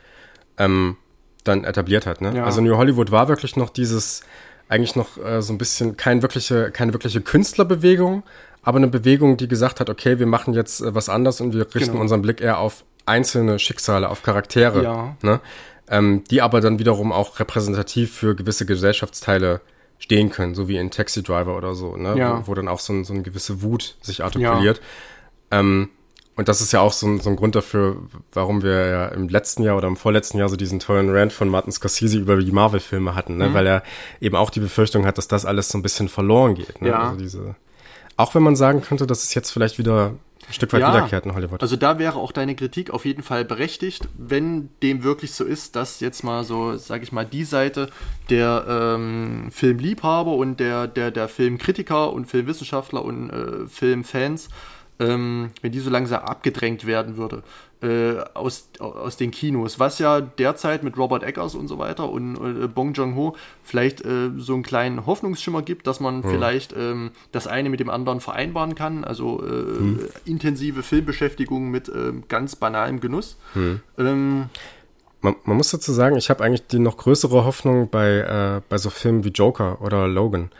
[0.58, 0.96] ähm,
[1.44, 2.20] dann etabliert hat.
[2.20, 2.36] Ne?
[2.36, 2.44] Ja.
[2.44, 4.22] Also New Hollywood war wirklich noch dieses,
[4.68, 8.22] eigentlich noch äh, so ein bisschen kein wirkliche, keine wirkliche Künstlerbewegung,
[8.62, 11.62] aber eine Bewegung, die gesagt hat, okay, wir machen jetzt äh, was anderes und wir
[11.74, 12.00] richten Genau.
[12.00, 15.16] unseren Blick eher auf einzelne Schicksale, auf Charaktere, Ja.
[15.22, 15.40] ne?
[15.88, 19.60] ähm, die aber dann wiederum auch repräsentativ für gewisse Gesellschaftsteile
[19.98, 22.16] stehen können, so wie in Taxi Driver oder so, ne?
[22.16, 22.42] Ja.
[22.42, 24.80] wo, wo dann auch so, ein, so eine gewisse Wut sich artikuliert.
[25.50, 25.88] Ähm,
[26.40, 27.96] Und das ist ja auch so ein, so ein Grund dafür,
[28.32, 31.50] warum wir ja im letzten Jahr oder im vorletzten Jahr so diesen tollen Rant von
[31.50, 33.50] Martin Scorsese über die Marvel-Filme hatten, ne?
[33.50, 33.52] Mhm.
[33.52, 33.82] weil er
[34.22, 36.80] eben auch die Befürchtung hat, dass das alles so ein bisschen verloren geht.
[36.80, 36.88] Ne?
[36.88, 37.10] Ja.
[37.10, 37.56] Also diese,
[38.16, 40.14] auch wenn man sagen könnte, dass es jetzt vielleicht wieder
[40.48, 41.60] ein Stück weit ja, wiederkehrt in Hollywood.
[41.60, 45.76] Also da wäre auch deine Kritik auf jeden Fall berechtigt, wenn dem wirklich so ist,
[45.76, 47.90] dass jetzt mal so, sage ich mal, die Seite
[48.30, 54.48] der ähm, Filmliebhaber und der, der, der Filmkritiker und Filmwissenschaftler und äh, Filmfans,
[55.00, 57.42] ähm, wenn die so langsam abgedrängt werden würde
[57.82, 62.36] äh, aus, aus den Kinos, was ja derzeit mit Robert Eggers und so weiter und
[62.36, 66.30] äh, Bong Joon-ho vielleicht äh, so einen kleinen Hoffnungsschimmer gibt, dass man hm.
[66.30, 70.00] vielleicht ähm, das eine mit dem anderen vereinbaren kann, also äh, hm.
[70.26, 73.38] intensive Filmbeschäftigung mit ähm, ganz banalem Genuss.
[73.54, 73.80] Hm.
[73.98, 74.50] Ähm,
[75.22, 78.78] man, man, muss dazu sagen, ich habe eigentlich die noch größere Hoffnung bei, äh, bei
[78.78, 80.50] so Filmen wie Joker oder Logan.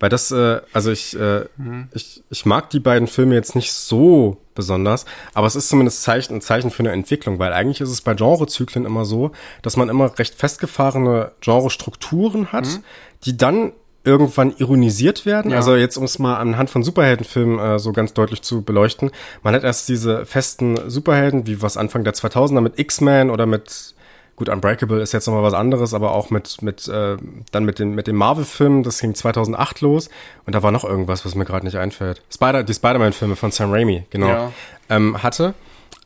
[0.00, 1.88] Weil das, äh, also ich, äh, mhm.
[1.92, 5.04] ich, ich mag die beiden Filme jetzt nicht so besonders,
[5.34, 8.14] aber es ist zumindest Zeichen, ein Zeichen für eine Entwicklung, weil eigentlich ist es bei
[8.14, 9.30] Genrezyklen immer so,
[9.62, 12.84] dass man immer recht festgefahrene Genrestrukturen hat, mhm.
[13.24, 13.72] die dann
[14.02, 15.50] irgendwann ironisiert werden.
[15.50, 15.58] Ja.
[15.58, 19.10] Also jetzt, um es mal anhand von Superheldenfilmen äh, so ganz deutlich zu beleuchten.
[19.42, 23.94] Man hat erst diese festen Superhelden, wie was Anfang der 2000er mit X-Men oder mit
[24.40, 27.18] Gut, Unbreakable ist jetzt nochmal was anderes, aber auch mit, mit äh,
[27.52, 30.08] dann mit den, mit den Marvel-Filmen, das ging 2008 los
[30.46, 32.22] und da war noch irgendwas, was mir gerade nicht einfällt.
[32.32, 34.52] Spider, die Spider-Man-Filme von Sam Raimi, genau, ja.
[34.88, 35.52] ähm, hatte.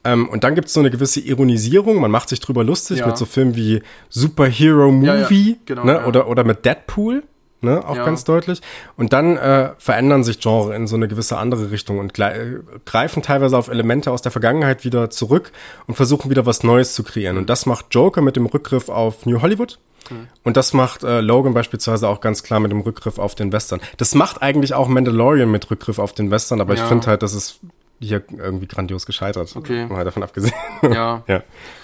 [0.02, 3.06] Ähm, und dann gibt es so eine gewisse Ironisierung, man macht sich drüber lustig ja.
[3.06, 6.04] mit so Filmen wie Superhero Movie ja, genau, ne?
[6.04, 7.22] oder, oder mit Deadpool
[7.64, 8.04] ne, auch ja.
[8.04, 8.60] ganz deutlich.
[8.96, 13.56] Und dann äh, verändern sich Genre in so eine gewisse andere Richtung und greifen teilweise
[13.56, 15.52] auf Elemente aus der Vergangenheit wieder zurück
[15.86, 17.36] und versuchen wieder was Neues zu kreieren.
[17.36, 19.78] Und das macht Joker mit dem Rückgriff auf New Hollywood.
[20.10, 20.28] Mhm.
[20.42, 23.80] Und das macht äh, Logan beispielsweise auch ganz klar mit dem Rückgriff auf den Western.
[23.96, 26.82] Das macht eigentlich auch Mandalorian mit Rückgriff auf den Western, aber ja.
[26.82, 27.60] ich finde halt, das ist
[28.00, 29.54] hier irgendwie grandios gescheitert.
[29.56, 29.86] Okay.
[29.86, 30.54] Mal davon abgesehen.
[30.82, 31.22] Ja.
[31.28, 31.42] ja.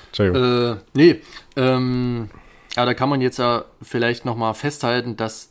[0.09, 0.73] Entschuldigung.
[0.73, 1.20] Äh, nee,
[1.57, 2.31] ähm,
[2.77, 5.49] ja, da kann man jetzt ja vielleicht nochmal festhalten, dass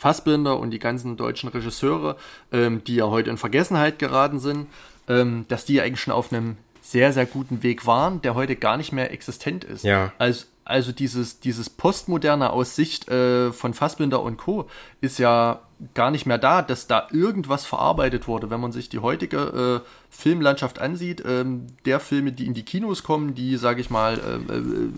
[0.00, 2.16] Fassbinder und die ganzen deutschen Regisseure,
[2.52, 4.66] ähm, die ja heute in Vergessenheit geraten sind,
[5.08, 8.78] ähm, dass die eigentlich schon auf einem sehr, sehr guten Weg waren, der heute gar
[8.78, 9.84] nicht mehr existent ist.
[9.84, 10.10] Ja.
[10.16, 14.70] Also, also dieses, dieses Postmoderne aus Sicht äh, von Fassbinder und Co.
[15.02, 15.60] ist ja
[15.92, 18.48] gar nicht mehr da, dass da irgendwas verarbeitet wurde.
[18.48, 23.02] Wenn man sich die heutige äh, Filmlandschaft ansieht, ähm, der Filme, die in die Kinos
[23.02, 24.88] kommen, die, sage ich mal, äh, äh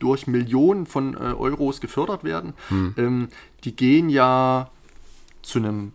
[0.00, 2.94] durch Millionen von äh, Euros gefördert werden, hm.
[2.98, 3.28] ähm,
[3.62, 4.70] die gehen ja
[5.42, 5.92] zu einem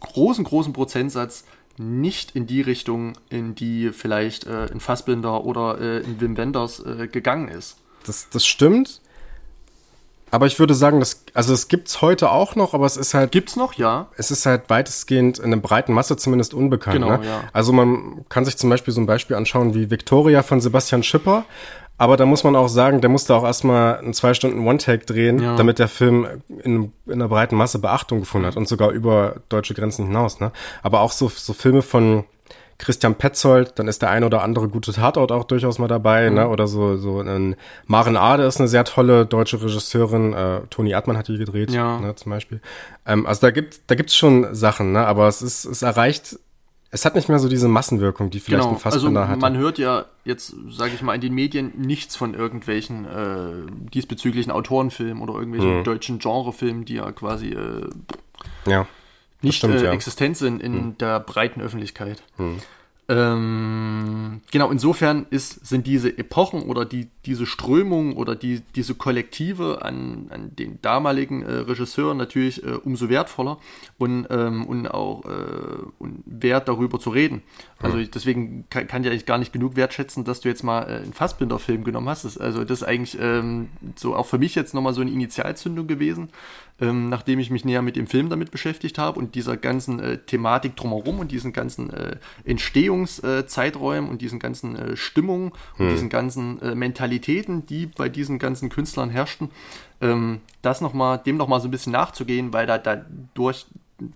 [0.00, 1.44] großen, großen Prozentsatz
[1.76, 6.80] nicht in die Richtung, in die vielleicht äh, in Fassbinder oder äh, in Wim Wenders
[6.80, 7.76] äh, gegangen ist.
[8.06, 9.00] Das, das stimmt.
[10.30, 13.30] Aber ich würde sagen, das, also es gibt's heute auch noch, aber es ist halt.
[13.30, 14.08] Gibt's noch, ja.
[14.16, 16.94] Es ist halt weitestgehend in einer breiten Masse zumindest unbekannt.
[16.94, 17.24] Genau, ne?
[17.24, 17.44] ja.
[17.52, 21.44] Also man kann sich zum Beispiel so ein Beispiel anschauen wie Victoria von Sebastian Schipper.
[21.96, 25.40] Aber da muss man auch sagen, der musste auch erstmal einen zwei Stunden One-Take drehen,
[25.40, 25.56] ja.
[25.56, 29.74] damit der Film in, in einer breiten Masse Beachtung gefunden hat und sogar über deutsche
[29.74, 30.40] Grenzen hinaus.
[30.40, 30.50] Ne?
[30.82, 32.24] Aber auch so, so Filme von
[32.78, 36.36] Christian Petzold, dann ist der eine oder andere gute Tatort auch durchaus mal dabei, mhm.
[36.36, 36.48] ne?
[36.48, 37.56] Oder so, so ein
[37.86, 42.00] Maren Ade ist eine sehr tolle deutsche Regisseurin, äh, Toni Erdmann hat die gedreht, ja.
[42.00, 42.60] ne, zum Beispiel.
[43.06, 45.06] Ähm, also da gibt da gibt's schon Sachen, ne?
[45.06, 46.38] Aber es ist, es erreicht
[46.94, 48.76] es hat nicht mehr so diese Massenwirkung, die vielleicht genau.
[48.76, 49.40] ein Fassbinder also, hat.
[49.40, 54.52] Man hört ja jetzt, sage ich mal, in den Medien nichts von irgendwelchen äh, diesbezüglichen
[54.52, 55.84] Autorenfilmen oder irgendwelchen mhm.
[55.84, 57.88] deutschen Genrefilmen, die ja quasi äh,
[58.66, 58.86] ja,
[59.42, 59.92] nicht stimmt, äh, ja.
[59.92, 60.98] existent sind in mhm.
[60.98, 62.22] der breiten Öffentlichkeit.
[62.38, 62.60] Mhm.
[63.06, 69.82] Ähm, genau, insofern ist, sind diese Epochen oder die, diese Strömungen oder die, diese Kollektive
[69.82, 73.58] an, an den damaligen äh, Regisseuren natürlich äh, umso wertvoller
[73.98, 75.28] und, ähm, und auch äh,
[75.98, 77.42] und wert darüber zu reden.
[77.78, 80.84] Also ich, deswegen kann, kann ich eigentlich gar nicht genug wertschätzen, dass du jetzt mal
[80.84, 82.24] äh, einen Fassbinder-Film genommen hast.
[82.24, 85.86] Das, also das ist eigentlich ähm, so auch für mich jetzt nochmal so eine Initialzündung
[85.86, 86.30] gewesen,
[86.80, 90.18] ähm, nachdem ich mich näher mit dem Film damit beschäftigt habe und dieser ganzen äh,
[90.18, 95.90] Thematik drumherum und diesen ganzen äh, Entstehungszeiträumen und diesen ganzen äh, Stimmungen und hm.
[95.90, 99.50] diesen ganzen äh, Mentalitäten, die bei diesen ganzen Künstlern herrschten,
[100.00, 103.66] ähm, das noch mal, dem nochmal so ein bisschen nachzugehen, weil da, da durch,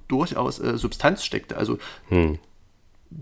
[0.09, 1.57] durchaus äh, Substanz steckte.
[1.57, 1.79] Also
[2.09, 2.39] hm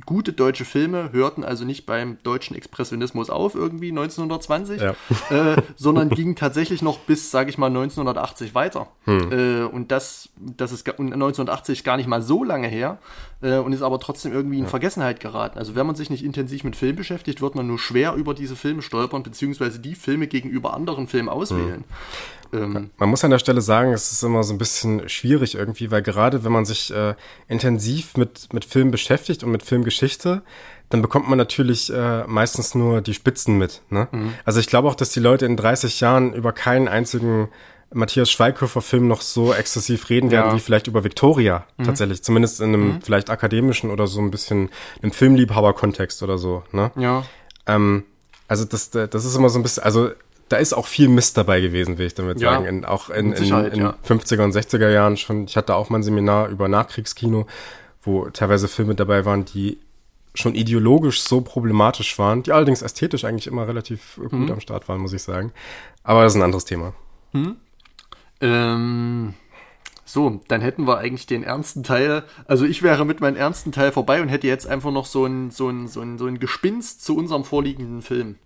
[0.05, 4.95] gute deutsche Filme hörten also nicht beim deutschen Expressionismus auf, irgendwie 1920, ja.
[5.31, 8.89] äh, sondern gingen tatsächlich noch bis, sage ich mal, 1980 weiter.
[9.05, 9.33] Hm.
[9.33, 12.99] Äh, und das, das ist 1980 gar nicht mal so lange her.
[13.43, 14.71] äh, und ist aber trotzdem irgendwie in ja.
[14.71, 15.59] Vergessenheit geraten.
[15.59, 18.57] Also wenn man sich nicht intensiv mit Film beschäftigt, wird man nur schwer über diese
[18.57, 21.81] Filme stolpern, beziehungsweise die Filme gegenüber anderen Filmen auswählen.
[21.81, 21.85] Mhm.
[22.53, 25.91] Ähm, man muss an der Stelle sagen, es ist immer so ein bisschen schwierig irgendwie,
[25.91, 27.15] weil gerade wenn man sich äh,
[27.49, 30.43] intensiv mit, mit Film beschäftigt und mit Filmgeschichte,
[30.89, 33.83] dann bekommt man natürlich äh, meistens nur die Spitzen mit.
[33.91, 34.09] Ne?
[34.13, 34.35] Mhm.
[34.45, 37.49] Also ich glaube auch, dass die Leute in 30 Jahren über keinen einzigen
[37.93, 40.55] Matthias Schweighöfer-Film noch so exzessiv reden werden, ja.
[40.55, 41.85] wie vielleicht über Victoria mhm.
[41.85, 42.23] tatsächlich.
[42.23, 43.03] Zumindest in einem mhm.
[43.03, 44.71] vielleicht akademischen oder so ein bisschen
[45.03, 46.63] einem Filmliebhaber-Kontext oder so.
[46.73, 46.91] Ne?
[46.97, 47.25] Ja.
[47.67, 48.05] Ähm,
[48.49, 50.11] also das, das ist immer so ein bisschen, also
[50.49, 52.53] da ist auch viel Mist dabei gewesen, will ich damit ja.
[52.53, 52.67] sagen.
[52.67, 53.97] In, auch in, in, in ja.
[54.07, 55.45] 50er und 60er Jahren schon.
[55.45, 57.47] Ich hatte auch mal ein Seminar über Nachkriegskino,
[58.03, 59.79] wo teilweise Filme dabei waren, die
[60.35, 64.53] schon ideologisch so problematisch waren, die allerdings ästhetisch eigentlich immer relativ gut mhm.
[64.53, 65.53] am Start waren, muss ich sagen.
[66.05, 66.95] Aber das ist ein anderes Thema.
[67.33, 67.57] Mhm.
[68.41, 69.35] Ähm,
[70.05, 72.25] so, dann hätten wir eigentlich den ernsten Teil.
[72.47, 75.51] Also ich wäre mit meinem ernsten Teil vorbei und hätte jetzt einfach noch so ein,
[75.51, 78.37] so ein, so ein, so ein Gespinst zu unserem vorliegenden Film.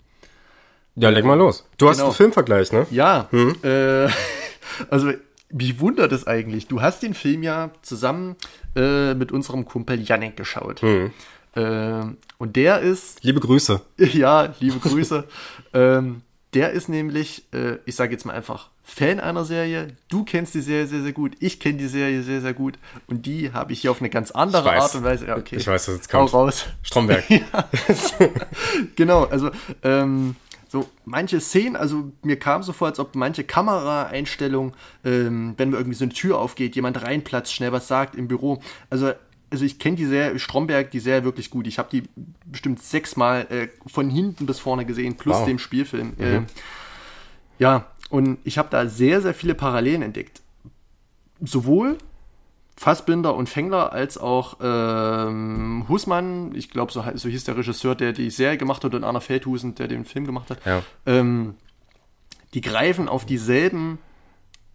[0.96, 1.64] Ja, leg mal los.
[1.78, 1.90] Du genau.
[1.90, 2.86] hast einen Filmvergleich, ne?
[2.90, 3.28] Ja.
[3.30, 3.56] Hm?
[3.62, 4.08] Äh,
[4.90, 5.12] also,
[5.50, 6.66] wie wundert es eigentlich?
[6.66, 8.36] Du hast den Film ja zusammen
[8.76, 10.82] äh, mit unserem Kumpel Janek geschaut.
[10.82, 11.12] Hm.
[11.54, 12.02] Äh,
[12.38, 13.22] und der ist.
[13.22, 13.80] Liebe Grüße.
[14.12, 15.24] Ja, liebe Grüße.
[15.74, 16.22] ähm,
[16.54, 19.88] der ist nämlich, äh, ich sage jetzt mal einfach, Fan einer Serie.
[20.08, 21.36] Du kennst die Serie sehr, sehr gut.
[21.38, 22.76] Ich kenne die Serie sehr, sehr gut.
[23.06, 25.28] Und die habe ich hier auf eine ganz andere Art und Weise.
[25.28, 25.56] Ja, okay.
[25.56, 26.32] Ich weiß, was jetzt kommt.
[26.32, 26.66] Hau raus.
[26.82, 27.24] Stromberg.
[28.96, 29.50] genau, also
[29.84, 30.34] ähm,
[30.70, 34.72] so manche Szenen, also mir kam so vor, als ob manche Kameraeinstellungen,
[35.04, 38.60] ähm, wenn irgendwie so eine Tür aufgeht, jemand reinplatzt, schnell was sagt im Büro.
[38.88, 39.12] Also
[39.52, 41.66] also ich kenne die Serie, Stromberg, die Serie wirklich gut.
[41.66, 42.04] Ich habe die
[42.44, 45.44] bestimmt sechsmal äh, von hinten bis vorne gesehen, plus wow.
[45.44, 46.12] dem Spielfilm.
[46.16, 46.24] Mhm.
[46.24, 46.40] Äh,
[47.58, 50.40] ja, und ich habe da sehr, sehr viele Parallelen entdeckt.
[51.40, 51.98] Sowohl
[52.80, 58.14] Fassbinder und Fengler als auch ähm, Husmann, ich glaube, so, so hieß der Regisseur, der
[58.14, 60.64] die Serie gemacht hat, und Anna Feldhusen, der den Film gemacht hat.
[60.64, 60.82] Ja.
[61.04, 61.56] Ähm,
[62.54, 63.98] die greifen auf dieselben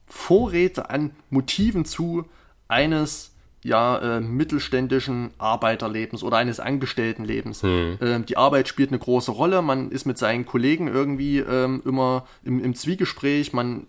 [0.05, 2.25] Vorräte an Motiven zu
[2.67, 3.33] eines
[3.65, 7.63] ja, äh, mittelständischen Arbeiterlebens oder eines Angestelltenlebens.
[7.63, 7.97] Hm.
[7.99, 12.27] Ähm, die Arbeit spielt eine große Rolle, man ist mit seinen Kollegen irgendwie ähm, immer
[12.43, 13.87] im, im, Zwiegespräch, man,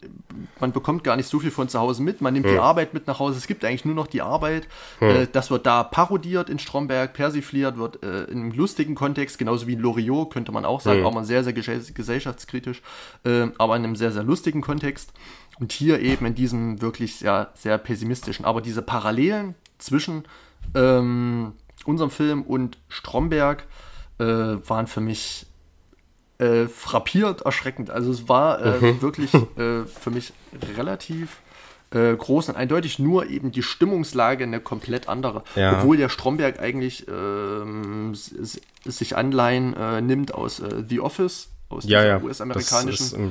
[0.60, 2.54] man bekommt gar nicht so viel von zu Hause mit, man nimmt hm.
[2.54, 4.66] die Arbeit mit nach Hause, es gibt eigentlich nur noch die Arbeit.
[5.00, 5.08] Hm.
[5.10, 9.66] Äh, das wird da parodiert in Stromberg, persifliert, wird äh, in einem lustigen Kontext, genauso
[9.66, 11.06] wie in Loriot, könnte man auch sagen, hm.
[11.06, 12.80] auch mal sehr, sehr gesellschaftskritisch,
[13.26, 15.12] äh, aber in einem sehr, sehr lustigen Kontext.
[15.58, 18.44] Und hier eben in diesem wirklich sehr, sehr pessimistischen.
[18.44, 20.24] Aber diese Parallelen zwischen
[20.74, 21.52] ähm,
[21.84, 23.64] unserem Film und Stromberg
[24.18, 25.46] äh, waren für mich
[26.38, 27.90] äh, frappiert erschreckend.
[27.90, 29.00] Also es war äh, mhm.
[29.02, 30.32] wirklich äh, für mich
[30.76, 31.40] relativ
[31.90, 35.44] äh, groß und eindeutig, nur eben die Stimmungslage eine komplett andere.
[35.54, 35.78] Ja.
[35.78, 42.20] Obwohl der Stromberg eigentlich ähm, sich Anleihen äh, nimmt aus The Office, aus ja, ja.
[42.20, 43.30] US-amerikanischen.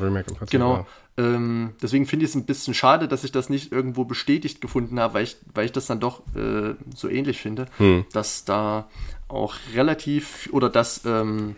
[0.49, 0.87] Genau.
[1.17, 4.99] Ähm, deswegen finde ich es ein bisschen schade, dass ich das nicht irgendwo bestätigt gefunden
[4.99, 8.05] habe, weil ich, weil ich das dann doch äh, so ähnlich finde, hm.
[8.11, 8.89] dass da
[9.27, 11.55] auch relativ oder dass ähm,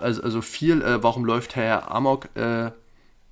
[0.00, 2.70] also, also viel, äh, warum läuft Herr Amok äh,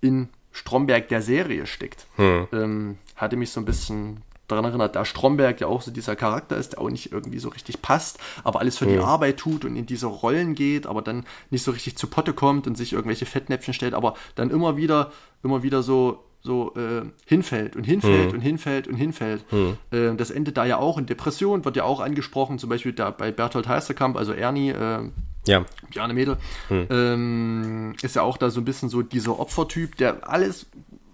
[0.03, 2.07] in Stromberg der Serie steckt.
[2.17, 2.49] Hm.
[2.53, 6.57] Ähm, hatte mich so ein bisschen daran erinnert, da Stromberg ja auch so dieser Charakter
[6.57, 9.77] ist, der auch nicht irgendwie so richtig passt, aber alles für die Arbeit tut und
[9.77, 13.27] in diese Rollen geht, aber dann nicht so richtig zu Potte kommt und sich irgendwelche
[13.27, 15.13] Fettnäpfchen stellt, aber dann immer wieder,
[15.43, 18.35] immer wieder so so äh, hinfällt und hinfällt mhm.
[18.35, 19.45] und hinfällt und hinfällt.
[19.53, 19.77] Mhm.
[19.91, 23.11] Äh, das endet da ja auch in Depression, wird ja auch angesprochen, zum Beispiel da
[23.11, 25.11] bei Berthold Heisterkamp, also Ernie, äh,
[25.47, 25.65] ja.
[25.91, 26.39] Bjarne Mädel,
[26.71, 26.87] mhm.
[26.91, 30.67] ähm, ist ja auch da so ein bisschen so dieser Opfertyp, der alles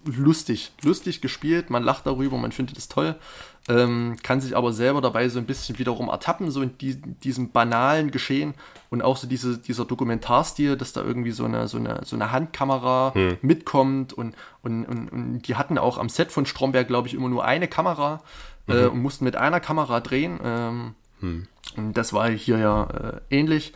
[0.04, 3.16] lustig, lustig gespielt, man lacht darüber, man findet es toll,
[3.68, 7.52] ähm, kann sich aber selber dabei so ein bisschen wiederum ertappen, so in die, diesem
[7.52, 8.54] banalen Geschehen
[8.90, 12.32] und auch so diese, dieser Dokumentarstil, dass da irgendwie so eine, so eine, so eine
[12.32, 13.38] Handkamera hm.
[13.42, 17.28] mitkommt und, und, und, und, die hatten auch am Set von Stromberg, glaube ich, immer
[17.28, 18.22] nur eine Kamera
[18.68, 18.78] äh, mhm.
[18.78, 20.40] äh, und mussten mit einer Kamera drehen.
[20.42, 21.46] Ähm, hm.
[21.76, 23.72] Und das war hier ja äh, ähnlich.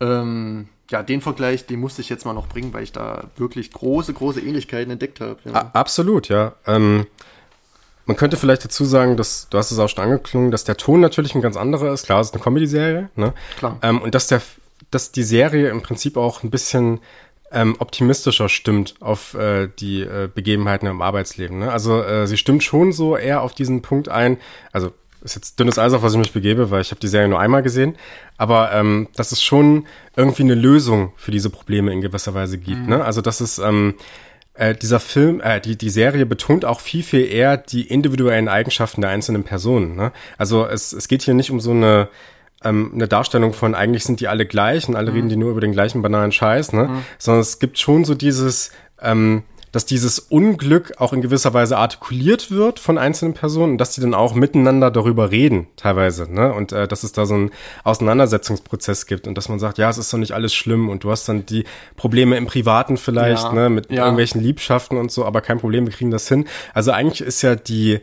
[0.00, 3.72] Ähm, ja, den Vergleich, den musste ich jetzt mal noch bringen, weil ich da wirklich
[3.72, 5.38] große, große Ähnlichkeiten entdeckt habe.
[5.44, 5.70] Ja.
[5.72, 6.54] Absolut, ja.
[6.66, 7.06] Ähm,
[8.06, 11.00] man könnte vielleicht dazu sagen, dass, du hast es auch schon angeklungen, dass der Ton
[11.00, 12.04] natürlich ein ganz anderer ist.
[12.04, 13.32] Klar, es ist eine Comedy-Serie, ne?
[13.56, 13.78] Klar.
[13.82, 14.42] Ähm, und dass der,
[14.90, 17.00] dass die Serie im Prinzip auch ein bisschen
[17.50, 21.60] ähm, optimistischer stimmt auf äh, die äh, Begebenheiten im Arbeitsleben.
[21.60, 21.72] Ne?
[21.72, 24.38] Also äh, sie stimmt schon so eher auf diesen Punkt ein.
[24.72, 24.92] Also
[25.24, 27.40] ist jetzt dünnes Eis, auf was ich mich begebe, weil ich habe die Serie nur
[27.40, 27.96] einmal gesehen.
[28.36, 29.86] Aber ähm, dass es schon
[30.16, 32.82] irgendwie eine Lösung für diese Probleme in gewisser Weise gibt.
[32.82, 32.88] Mhm.
[32.88, 33.04] Ne?
[33.04, 33.94] Also dass es ähm,
[34.54, 39.00] äh, dieser Film, äh, die, die Serie betont auch viel, viel eher die individuellen Eigenschaften
[39.00, 39.96] der einzelnen Personen.
[39.96, 40.12] Ne?
[40.38, 42.08] Also es, es geht hier nicht um so eine,
[42.62, 45.16] ähm, eine Darstellung von eigentlich sind die alle gleich und alle mhm.
[45.16, 46.84] reden die nur über den gleichen banalen Scheiß, ne?
[46.84, 47.04] Mhm.
[47.18, 48.70] Sondern es gibt schon so dieses,
[49.02, 49.42] ähm,
[49.74, 54.00] dass dieses Unglück auch in gewisser Weise artikuliert wird von einzelnen Personen und dass die
[54.00, 56.54] dann auch miteinander darüber reden, teilweise, ne?
[56.54, 57.50] Und äh, dass es da so einen
[57.82, 61.10] Auseinandersetzungsprozess gibt und dass man sagt, ja, es ist doch nicht alles schlimm und du
[61.10, 61.64] hast dann die
[61.96, 64.02] Probleme im Privaten vielleicht, ja, ne, mit ja.
[64.02, 66.46] irgendwelchen Liebschaften und so, aber kein Problem, wir kriegen das hin.
[66.72, 67.98] Also eigentlich ist ja die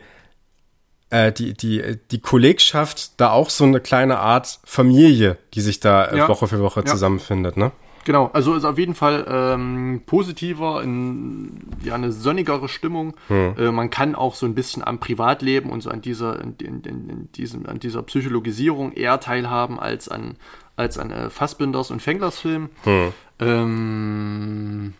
[1.08, 6.04] äh, die, die, die Kollegschaft da auch so eine kleine Art Familie, die sich da
[6.04, 6.28] äh, ja.
[6.28, 7.72] Woche für Woche zusammenfindet, ne?
[8.04, 13.14] Genau, also ist auf jeden Fall ähm, positiver, in, ja, eine sonnigere Stimmung.
[13.28, 13.54] Hm.
[13.58, 16.82] Äh, man kann auch so ein bisschen am Privatleben und so an dieser, in, in,
[16.84, 20.34] in diesem, an dieser Psychologisierung eher teilhaben als an,
[20.76, 22.70] als an äh, Fassbinders und Fenglers Film.
[22.84, 23.12] Hm.
[23.38, 24.94] Ähm,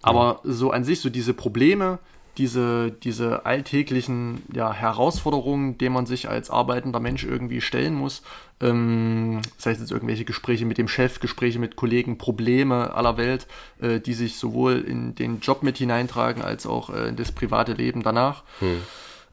[0.00, 1.98] aber so an sich, so diese Probleme,
[2.38, 8.22] diese, diese alltäglichen ja, Herausforderungen, denen man sich als arbeitender Mensch irgendwie stellen muss.
[8.60, 13.46] Ähm, das heißt jetzt irgendwelche Gespräche mit dem Chef, Gespräche mit Kollegen, Probleme aller Welt,
[13.80, 17.72] äh, die sich sowohl in den Job mit hineintragen als auch äh, in das private
[17.72, 18.42] Leben danach.
[18.60, 18.82] Hm.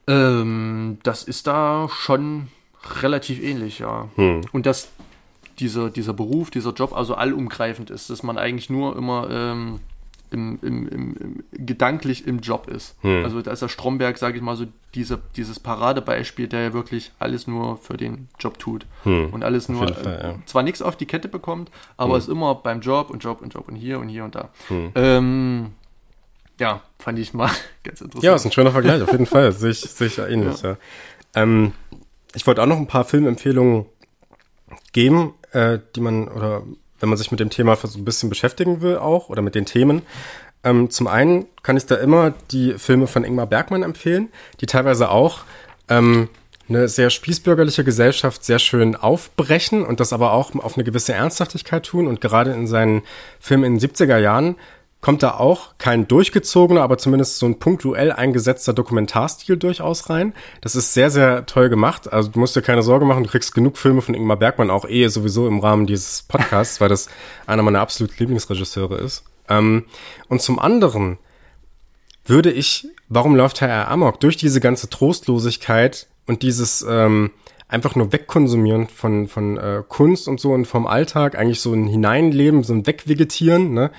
[0.08, 2.48] Ähm, das ist da schon
[3.02, 4.10] relativ ähnlich, ja.
[4.16, 4.42] Hm.
[4.52, 4.90] Und dass
[5.60, 9.80] dieser, dieser Beruf, dieser Job also allumgreifend ist, dass man eigentlich nur immer ähm,
[10.32, 12.96] im, im, im, gedanklich im Job ist.
[13.02, 13.24] Hm.
[13.24, 17.12] Also da ist der Stromberg, sage ich mal, so diese, dieses Paradebeispiel, der ja wirklich
[17.20, 18.86] alles nur für den Job tut.
[19.04, 19.30] Hm.
[19.32, 20.48] Und alles nur, Fall, ja.
[20.48, 22.20] zwar nichts auf die Kette bekommt, aber hm.
[22.20, 24.50] ist immer beim Job und Job und Job und hier und hier und da.
[24.68, 24.92] Hm.
[24.96, 25.72] Ähm,
[26.60, 27.52] ja, fand ich mal
[27.84, 28.24] ganz interessant.
[28.24, 29.52] Ja, ist ein schöner Vergleich, auf jeden Fall.
[29.52, 30.72] Sehe ich, sehe ich ähnlich, ja.
[30.72, 30.78] ja.
[31.36, 31.74] Ähm,
[32.34, 33.86] ich wollte auch noch ein paar Filmempfehlungen
[34.94, 36.64] geben, äh, die man, oder
[37.00, 39.66] wenn man sich mit dem Thema so ein bisschen beschäftigen will auch oder mit den
[39.66, 40.02] Themen.
[40.64, 44.30] Ähm, zum einen kann ich da immer die Filme von Ingmar Bergmann empfehlen,
[44.62, 45.42] die teilweise auch
[45.90, 46.30] ähm,
[46.68, 51.86] eine sehr spießbürgerliche Gesellschaft sehr schön aufbrechen und das aber auch auf eine gewisse Ernsthaftigkeit
[51.86, 52.08] tun.
[52.08, 53.04] Und gerade in seinen
[53.40, 54.56] Filmen in den 70er Jahren
[55.06, 60.34] kommt da auch kein durchgezogener, aber zumindest so ein punktuell eingesetzter Dokumentarstil durchaus rein.
[60.62, 62.12] Das ist sehr, sehr toll gemacht.
[62.12, 64.90] Also du musst dir keine Sorge machen, du kriegst genug Filme von Ingmar Bergmann, auch
[64.90, 67.08] eh sowieso im Rahmen dieses Podcasts, weil das
[67.46, 69.24] einer meiner absoluten Lieblingsregisseure ist.
[69.48, 69.86] Ähm,
[70.28, 71.20] und zum anderen
[72.26, 77.30] würde ich, warum läuft Herr Amok, durch diese ganze Trostlosigkeit und dieses ähm,
[77.68, 81.86] einfach nur wegkonsumieren von, von äh, Kunst und so und vom Alltag, eigentlich so ein
[81.86, 83.92] Hineinleben, so ein Wegvegetieren, ne?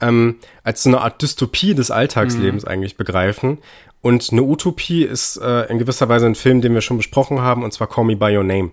[0.00, 2.68] Ähm, als so eine Art Dystopie des Alltagslebens mhm.
[2.68, 3.58] eigentlich begreifen.
[4.02, 7.62] Und eine Utopie ist äh, in gewisser Weise ein Film, den wir schon besprochen haben,
[7.62, 8.70] und zwar Call Me By Your Name.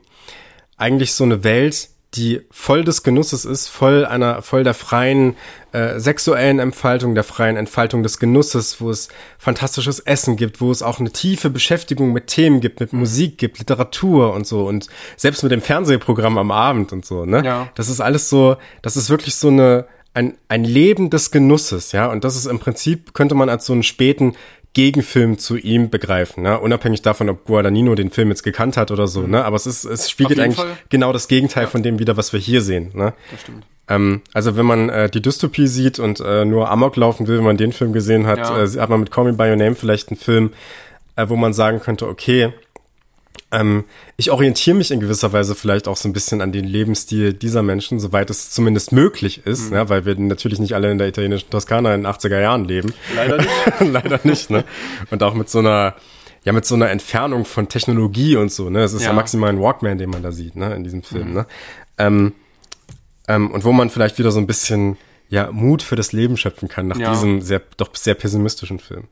[0.78, 5.36] Eigentlich so eine Welt, die voll des Genusses ist, voll einer, voll der freien
[5.74, 10.82] äh, sexuellen Entfaltung, der freien Entfaltung des Genusses, wo es fantastisches Essen gibt, wo es
[10.82, 13.00] auch eine tiefe Beschäftigung mit Themen gibt, mit mhm.
[13.00, 14.88] Musik gibt, Literatur und so und
[15.18, 17.44] selbst mit dem Fernsehprogramm am Abend und so, ne?
[17.44, 17.70] Ja.
[17.76, 19.86] Das ist alles so, das ist wirklich so eine
[20.18, 23.74] ein, ein Leben des Genusses, ja, und das ist im Prinzip, könnte man als so
[23.74, 24.34] einen späten
[24.74, 26.60] Gegenfilm zu ihm begreifen, ne?
[26.60, 29.32] unabhängig davon, ob Guadagnino den Film jetzt gekannt hat oder so, mhm.
[29.32, 29.46] ne?
[29.46, 30.78] aber es ist, es spiegelt eigentlich Fall.
[30.90, 31.70] genau das Gegenteil ja.
[31.70, 32.90] von dem wieder, was wir hier sehen.
[32.94, 33.14] Ne?
[33.32, 33.64] Das stimmt.
[33.88, 37.46] Ähm, also wenn man äh, die Dystopie sieht und äh, nur Amok laufen will, wenn
[37.46, 38.64] man den Film gesehen hat, ja.
[38.64, 40.52] äh, hat man mit Call Me By Your Name vielleicht einen Film,
[41.16, 42.54] äh, wo man sagen könnte, okay,
[43.52, 43.86] ähm,
[44.18, 47.64] ich orientiere mich in gewisser Weise vielleicht auch so ein bisschen an den Lebensstil dieser
[47.64, 49.78] Menschen, soweit es zumindest möglich ist, mhm.
[49.78, 49.90] ne?
[49.90, 52.94] weil wir natürlich nicht alle in der italienischen Toskana in den 80er Jahren leben.
[53.16, 53.50] Leider nicht.
[53.80, 54.66] Leider nicht, ne?
[55.12, 55.96] Und auch mit so einer,
[56.44, 58.84] ja, mit so einer Entfernung von Technologie und so, ne?
[58.84, 59.10] Es ist ja.
[59.10, 61.34] ja, maximal ein Walkman, den man da sieht, ne, in diesem Film, mhm.
[61.34, 61.48] ne?
[61.98, 62.34] Ähm,
[63.30, 64.98] ähm, und wo man vielleicht wieder so ein bisschen,
[65.30, 67.12] ja, Mut für das Leben schöpfen kann nach ja.
[67.12, 69.08] diesem sehr, doch sehr pessimistischen Film.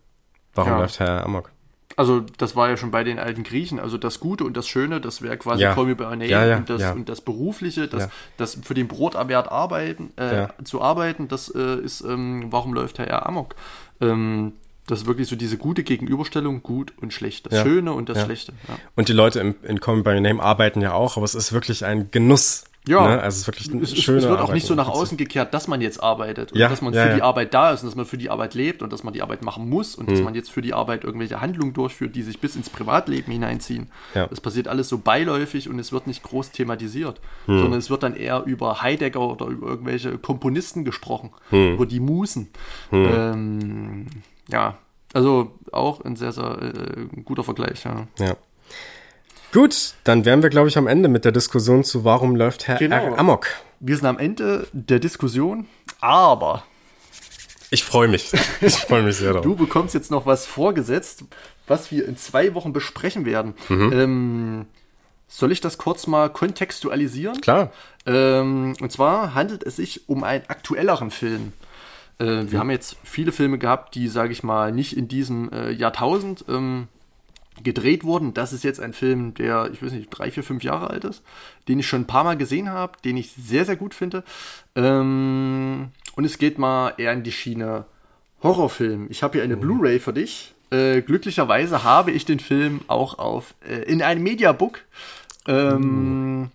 [0.53, 0.79] Warum ja.
[0.79, 1.54] läuft Herr Amok?
[1.95, 4.99] Also das war ja schon bei den alten Griechen, also das Gute und das Schöne,
[4.99, 5.73] das wäre quasi ja.
[5.73, 8.87] Call Me By Name ja, ja, und, das, und das Berufliche, das, das für den
[8.87, 13.25] Broterwerb arbeiten, äh, zu arbeiten, das äh, ist, ähm, warum läuft Herr.
[13.25, 13.55] Amok?
[14.01, 14.53] Ähm,
[14.87, 18.53] das ist wirklich so diese gute Gegenüberstellung, gut und schlecht, das Schöne und das Schlechte.
[18.95, 21.33] Und die Leute in, in Call Me By Your Name arbeiten ja auch, aber es
[21.33, 23.21] ist wirklich ein Genuss, ja, ne?
[23.21, 25.67] also es ist wirklich eine es, es wird auch nicht so nach außen gekehrt, dass
[25.67, 27.15] man jetzt arbeitet und ja, dass man ja, für ja.
[27.15, 29.21] die Arbeit da ist und dass man für die Arbeit lebt und dass man die
[29.21, 30.13] Arbeit machen muss und hm.
[30.13, 33.91] dass man jetzt für die Arbeit irgendwelche Handlungen durchführt, die sich bis ins Privatleben hineinziehen.
[34.13, 37.59] Das passiert alles so beiläufig und es wird nicht groß thematisiert, hm.
[37.59, 41.73] sondern es wird dann eher über Heidegger oder über irgendwelche Komponisten gesprochen, hm.
[41.73, 42.49] über die Musen.
[42.91, 43.09] Hm.
[43.13, 44.05] Ähm,
[44.49, 44.77] ja,
[45.13, 47.85] also auch ein sehr, sehr äh, guter Vergleich.
[47.85, 48.35] Ja.
[49.55, 52.77] Gut, dann wären wir, glaube ich, am Ende mit der Diskussion zu Warum läuft Herr
[52.77, 52.97] genau.
[52.97, 53.17] R.
[53.17, 53.47] Amok.
[53.79, 55.65] Wir sind am Ende der Diskussion,
[56.01, 56.65] aber
[57.69, 58.33] Ich freue mich.
[58.59, 59.43] Ich freue mich sehr drauf.
[59.43, 61.23] Du bekommst jetzt noch was vorgesetzt,
[61.67, 63.53] was wir in zwei Wochen besprechen werden.
[63.69, 63.93] Mhm.
[63.93, 64.65] Ähm,
[65.29, 67.39] soll ich das kurz mal kontextualisieren?
[67.39, 67.71] Klar.
[68.05, 71.53] Ähm, und zwar handelt es sich um einen aktuelleren Film.
[72.19, 75.71] Äh, wir haben jetzt viele Filme gehabt, die, sage ich mal, nicht in diesem äh,
[75.71, 76.89] Jahrtausend ähm,
[77.63, 78.33] gedreht wurden.
[78.33, 81.23] Das ist jetzt ein Film, der, ich weiß nicht, drei, vier, fünf Jahre alt ist,
[81.67, 84.23] den ich schon ein paar Mal gesehen habe, den ich sehr, sehr gut finde.
[84.75, 87.85] Ähm, und es geht mal eher in die Schiene
[88.43, 89.07] Horrorfilm.
[89.09, 90.53] Ich habe hier eine Blu-ray für dich.
[90.71, 94.81] Äh, glücklicherweise habe ich den Film auch auf äh, in einem Mediabook
[95.47, 96.51] ähm,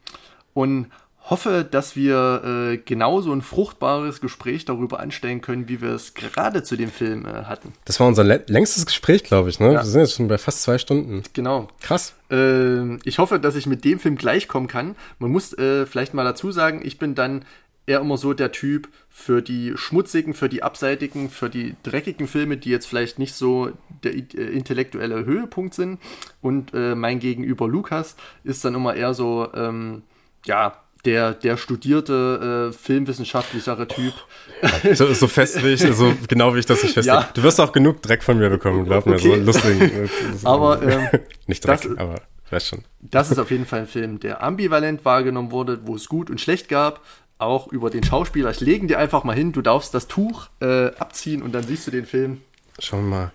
[0.52, 0.86] und
[1.30, 2.42] hoffe, dass wir
[2.72, 7.24] äh, genauso ein fruchtbares Gespräch darüber anstellen können, wie wir es gerade zu dem Film
[7.24, 7.72] äh, hatten.
[7.84, 9.60] Das war unser lä- längstes Gespräch, glaube ich.
[9.60, 9.70] Ne?
[9.70, 11.22] Wir sind jetzt schon bei fast zwei Stunden.
[11.32, 11.68] Genau.
[11.80, 12.14] Krass.
[12.30, 14.96] Ähm, ich hoffe, dass ich mit dem Film gleichkommen kann.
[15.18, 17.44] Man muss äh, vielleicht mal dazu sagen, ich bin dann
[17.86, 22.56] eher immer so der Typ für die schmutzigen, für die abseitigen, für die dreckigen Filme,
[22.56, 23.70] die jetzt vielleicht nicht so
[24.04, 24.20] der äh,
[24.52, 25.98] intellektuelle Höhepunkt sind.
[26.40, 30.02] Und äh, mein Gegenüber Lukas ist dann immer eher so, ähm,
[30.44, 30.74] ja,
[31.04, 34.12] der, der studierte, äh, filmwissenschaftlichere Typ.
[34.92, 37.16] So, so fest wie ich, so genau wie ich das nicht festlege.
[37.16, 37.28] Ja.
[37.32, 39.18] Du wirst auch genug Dreck von mir bekommen, glaub mir.
[39.18, 39.40] So Okay.
[39.40, 39.90] lustig.
[40.44, 41.08] Aber ähm,
[41.46, 42.16] nicht Dreck, das- aber
[42.50, 42.84] weißt schon.
[43.00, 46.40] Das ist auf jeden Fall ein Film, der ambivalent wahrgenommen wurde, wo es gut und
[46.42, 47.00] schlecht gab.
[47.38, 48.50] Auch über den Schauspieler.
[48.50, 51.86] Ich legen dir einfach mal hin, du darfst das Tuch äh, abziehen und dann siehst
[51.86, 52.42] du den Film.
[52.78, 53.32] Schauen wir mal.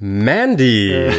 [0.00, 0.90] Mandy.
[0.92, 1.12] Äh.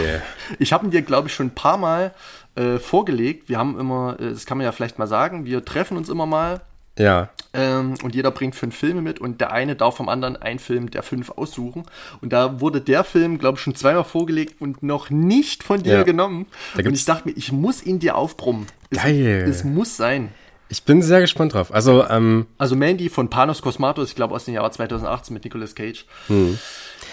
[0.60, 2.14] Ich habe ihn dir, glaube ich, schon ein paar Mal
[2.56, 3.50] äh, vorgelegt.
[3.50, 6.26] Wir haben immer, äh, das kann man ja vielleicht mal sagen, wir treffen uns immer
[6.26, 6.62] mal
[7.00, 7.30] ja.
[7.54, 10.92] ähm, und jeder bringt fünf Filme mit und der eine darf vom anderen einen Film
[10.92, 11.86] der fünf aussuchen.
[12.22, 15.94] Und da wurde der Film, glaube ich, schon zweimal vorgelegt und noch nicht von dir
[16.00, 16.04] Ja.
[16.04, 16.48] genommen.
[16.78, 18.68] Und ich dachte mir, ich muss ihn dir aufbrummen.
[18.90, 19.46] Es, Geil.
[19.50, 20.30] Es muss sein.
[20.68, 21.74] Ich bin sehr gespannt drauf.
[21.74, 25.76] Also, ähm, Also Mandy von Panos Cosmatos, ich glaube aus dem Jahr 2018 mit Nicolas
[25.76, 26.06] Cage.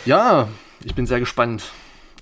[0.05, 0.49] Ja,
[0.85, 1.65] ich bin sehr gespannt.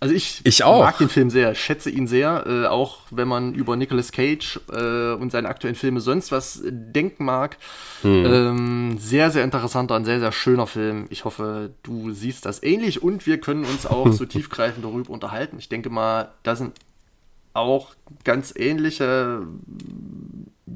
[0.01, 3.77] Also ich, Ich mag den Film sehr, schätze ihn sehr, äh, auch wenn man über
[3.77, 7.57] Nicolas Cage äh, und seine aktuellen Filme sonst was denken mag.
[8.05, 11.07] Ähm, sehr, sehr interessanter und sehr, sehr schöner Film.
[11.11, 15.57] Ich hoffe, du siehst das ähnlich und wir können uns auch so tiefgreifend darüber unterhalten.
[15.59, 16.75] Ich denke mal, da sind
[17.55, 17.95] auch
[18.25, 19.47] ganz ähnliche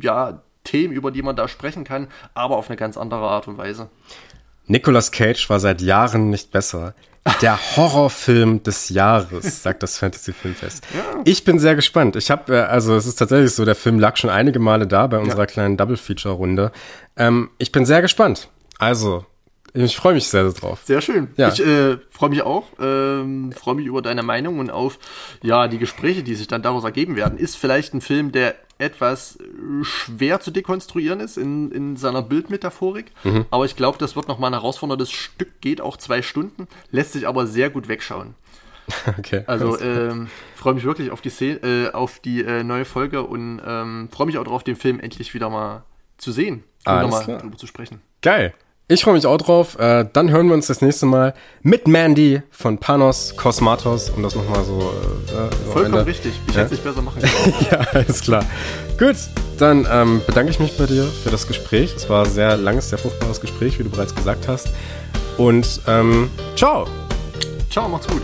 [0.01, 3.59] ja, Themen, über die man da sprechen kann, aber auf eine ganz andere Art und
[3.59, 3.91] Weise.
[4.67, 6.95] Nicolas Cage war seit Jahren nicht besser.
[7.43, 10.87] Der Horrorfilm des Jahres, sagt das Fantasy Filmfest.
[11.25, 12.17] Ich bin sehr gespannt.
[12.17, 15.07] Ich habe, äh, also es ist tatsächlich so, der Film lag schon einige Male da
[15.07, 16.73] bei unserer kleinen Double-Feature-Runde.
[17.17, 18.49] Ähm, ich bin sehr gespannt.
[18.79, 19.27] Also,
[19.75, 20.81] ich freue mich sehr drauf.
[20.85, 21.29] Sehr schön.
[21.37, 21.49] Ja.
[21.49, 24.99] Ich äh, freue mich auch, ähm, freue mich über deine Meinung und auf
[25.43, 27.39] ja die Gespräche, die sich dann daraus ergeben werden.
[27.39, 29.37] Ist vielleicht ein Film, der etwas
[29.83, 33.45] schwer zu dekonstruieren ist in, in seiner Bildmetaphorik, Mhm.
[33.51, 37.13] aber ich glaube, das wird noch mal ein herausforderndes Stück, geht auch zwei Stunden, lässt
[37.13, 38.35] sich aber sehr gut wegschauen.
[39.19, 39.45] Okay.
[39.47, 43.61] Also ähm, freue mich wirklich auf die Szene, äh, auf die äh, neue Folge und
[43.65, 45.85] ähm, freue mich auch darauf, den Film endlich wieder mal
[46.19, 47.39] zu sehen und nochmal klar.
[47.39, 48.01] darüber zu sprechen.
[48.21, 48.53] Geil.
[48.93, 49.79] Ich freue mich auch drauf.
[49.79, 54.35] Äh, dann hören wir uns das nächste Mal mit Mandy von Panos Kosmatos, um das
[54.35, 54.81] nochmal so.
[54.81, 56.33] Äh, äh, so Vollkommen richtig.
[56.49, 56.63] Ich Ja?
[56.63, 57.55] hätte es nicht besser machen können.
[57.71, 58.45] Ja, alles klar.
[58.99, 59.15] Gut,
[59.59, 61.95] dann ähm, bedanke ich mich bei dir für das Gespräch.
[61.95, 64.71] Es war ein sehr langes, sehr fruchtbares Gespräch, wie du bereits gesagt hast.
[65.39, 66.89] Und ähm, ciao.
[67.71, 68.23] Ciao, macht's gut.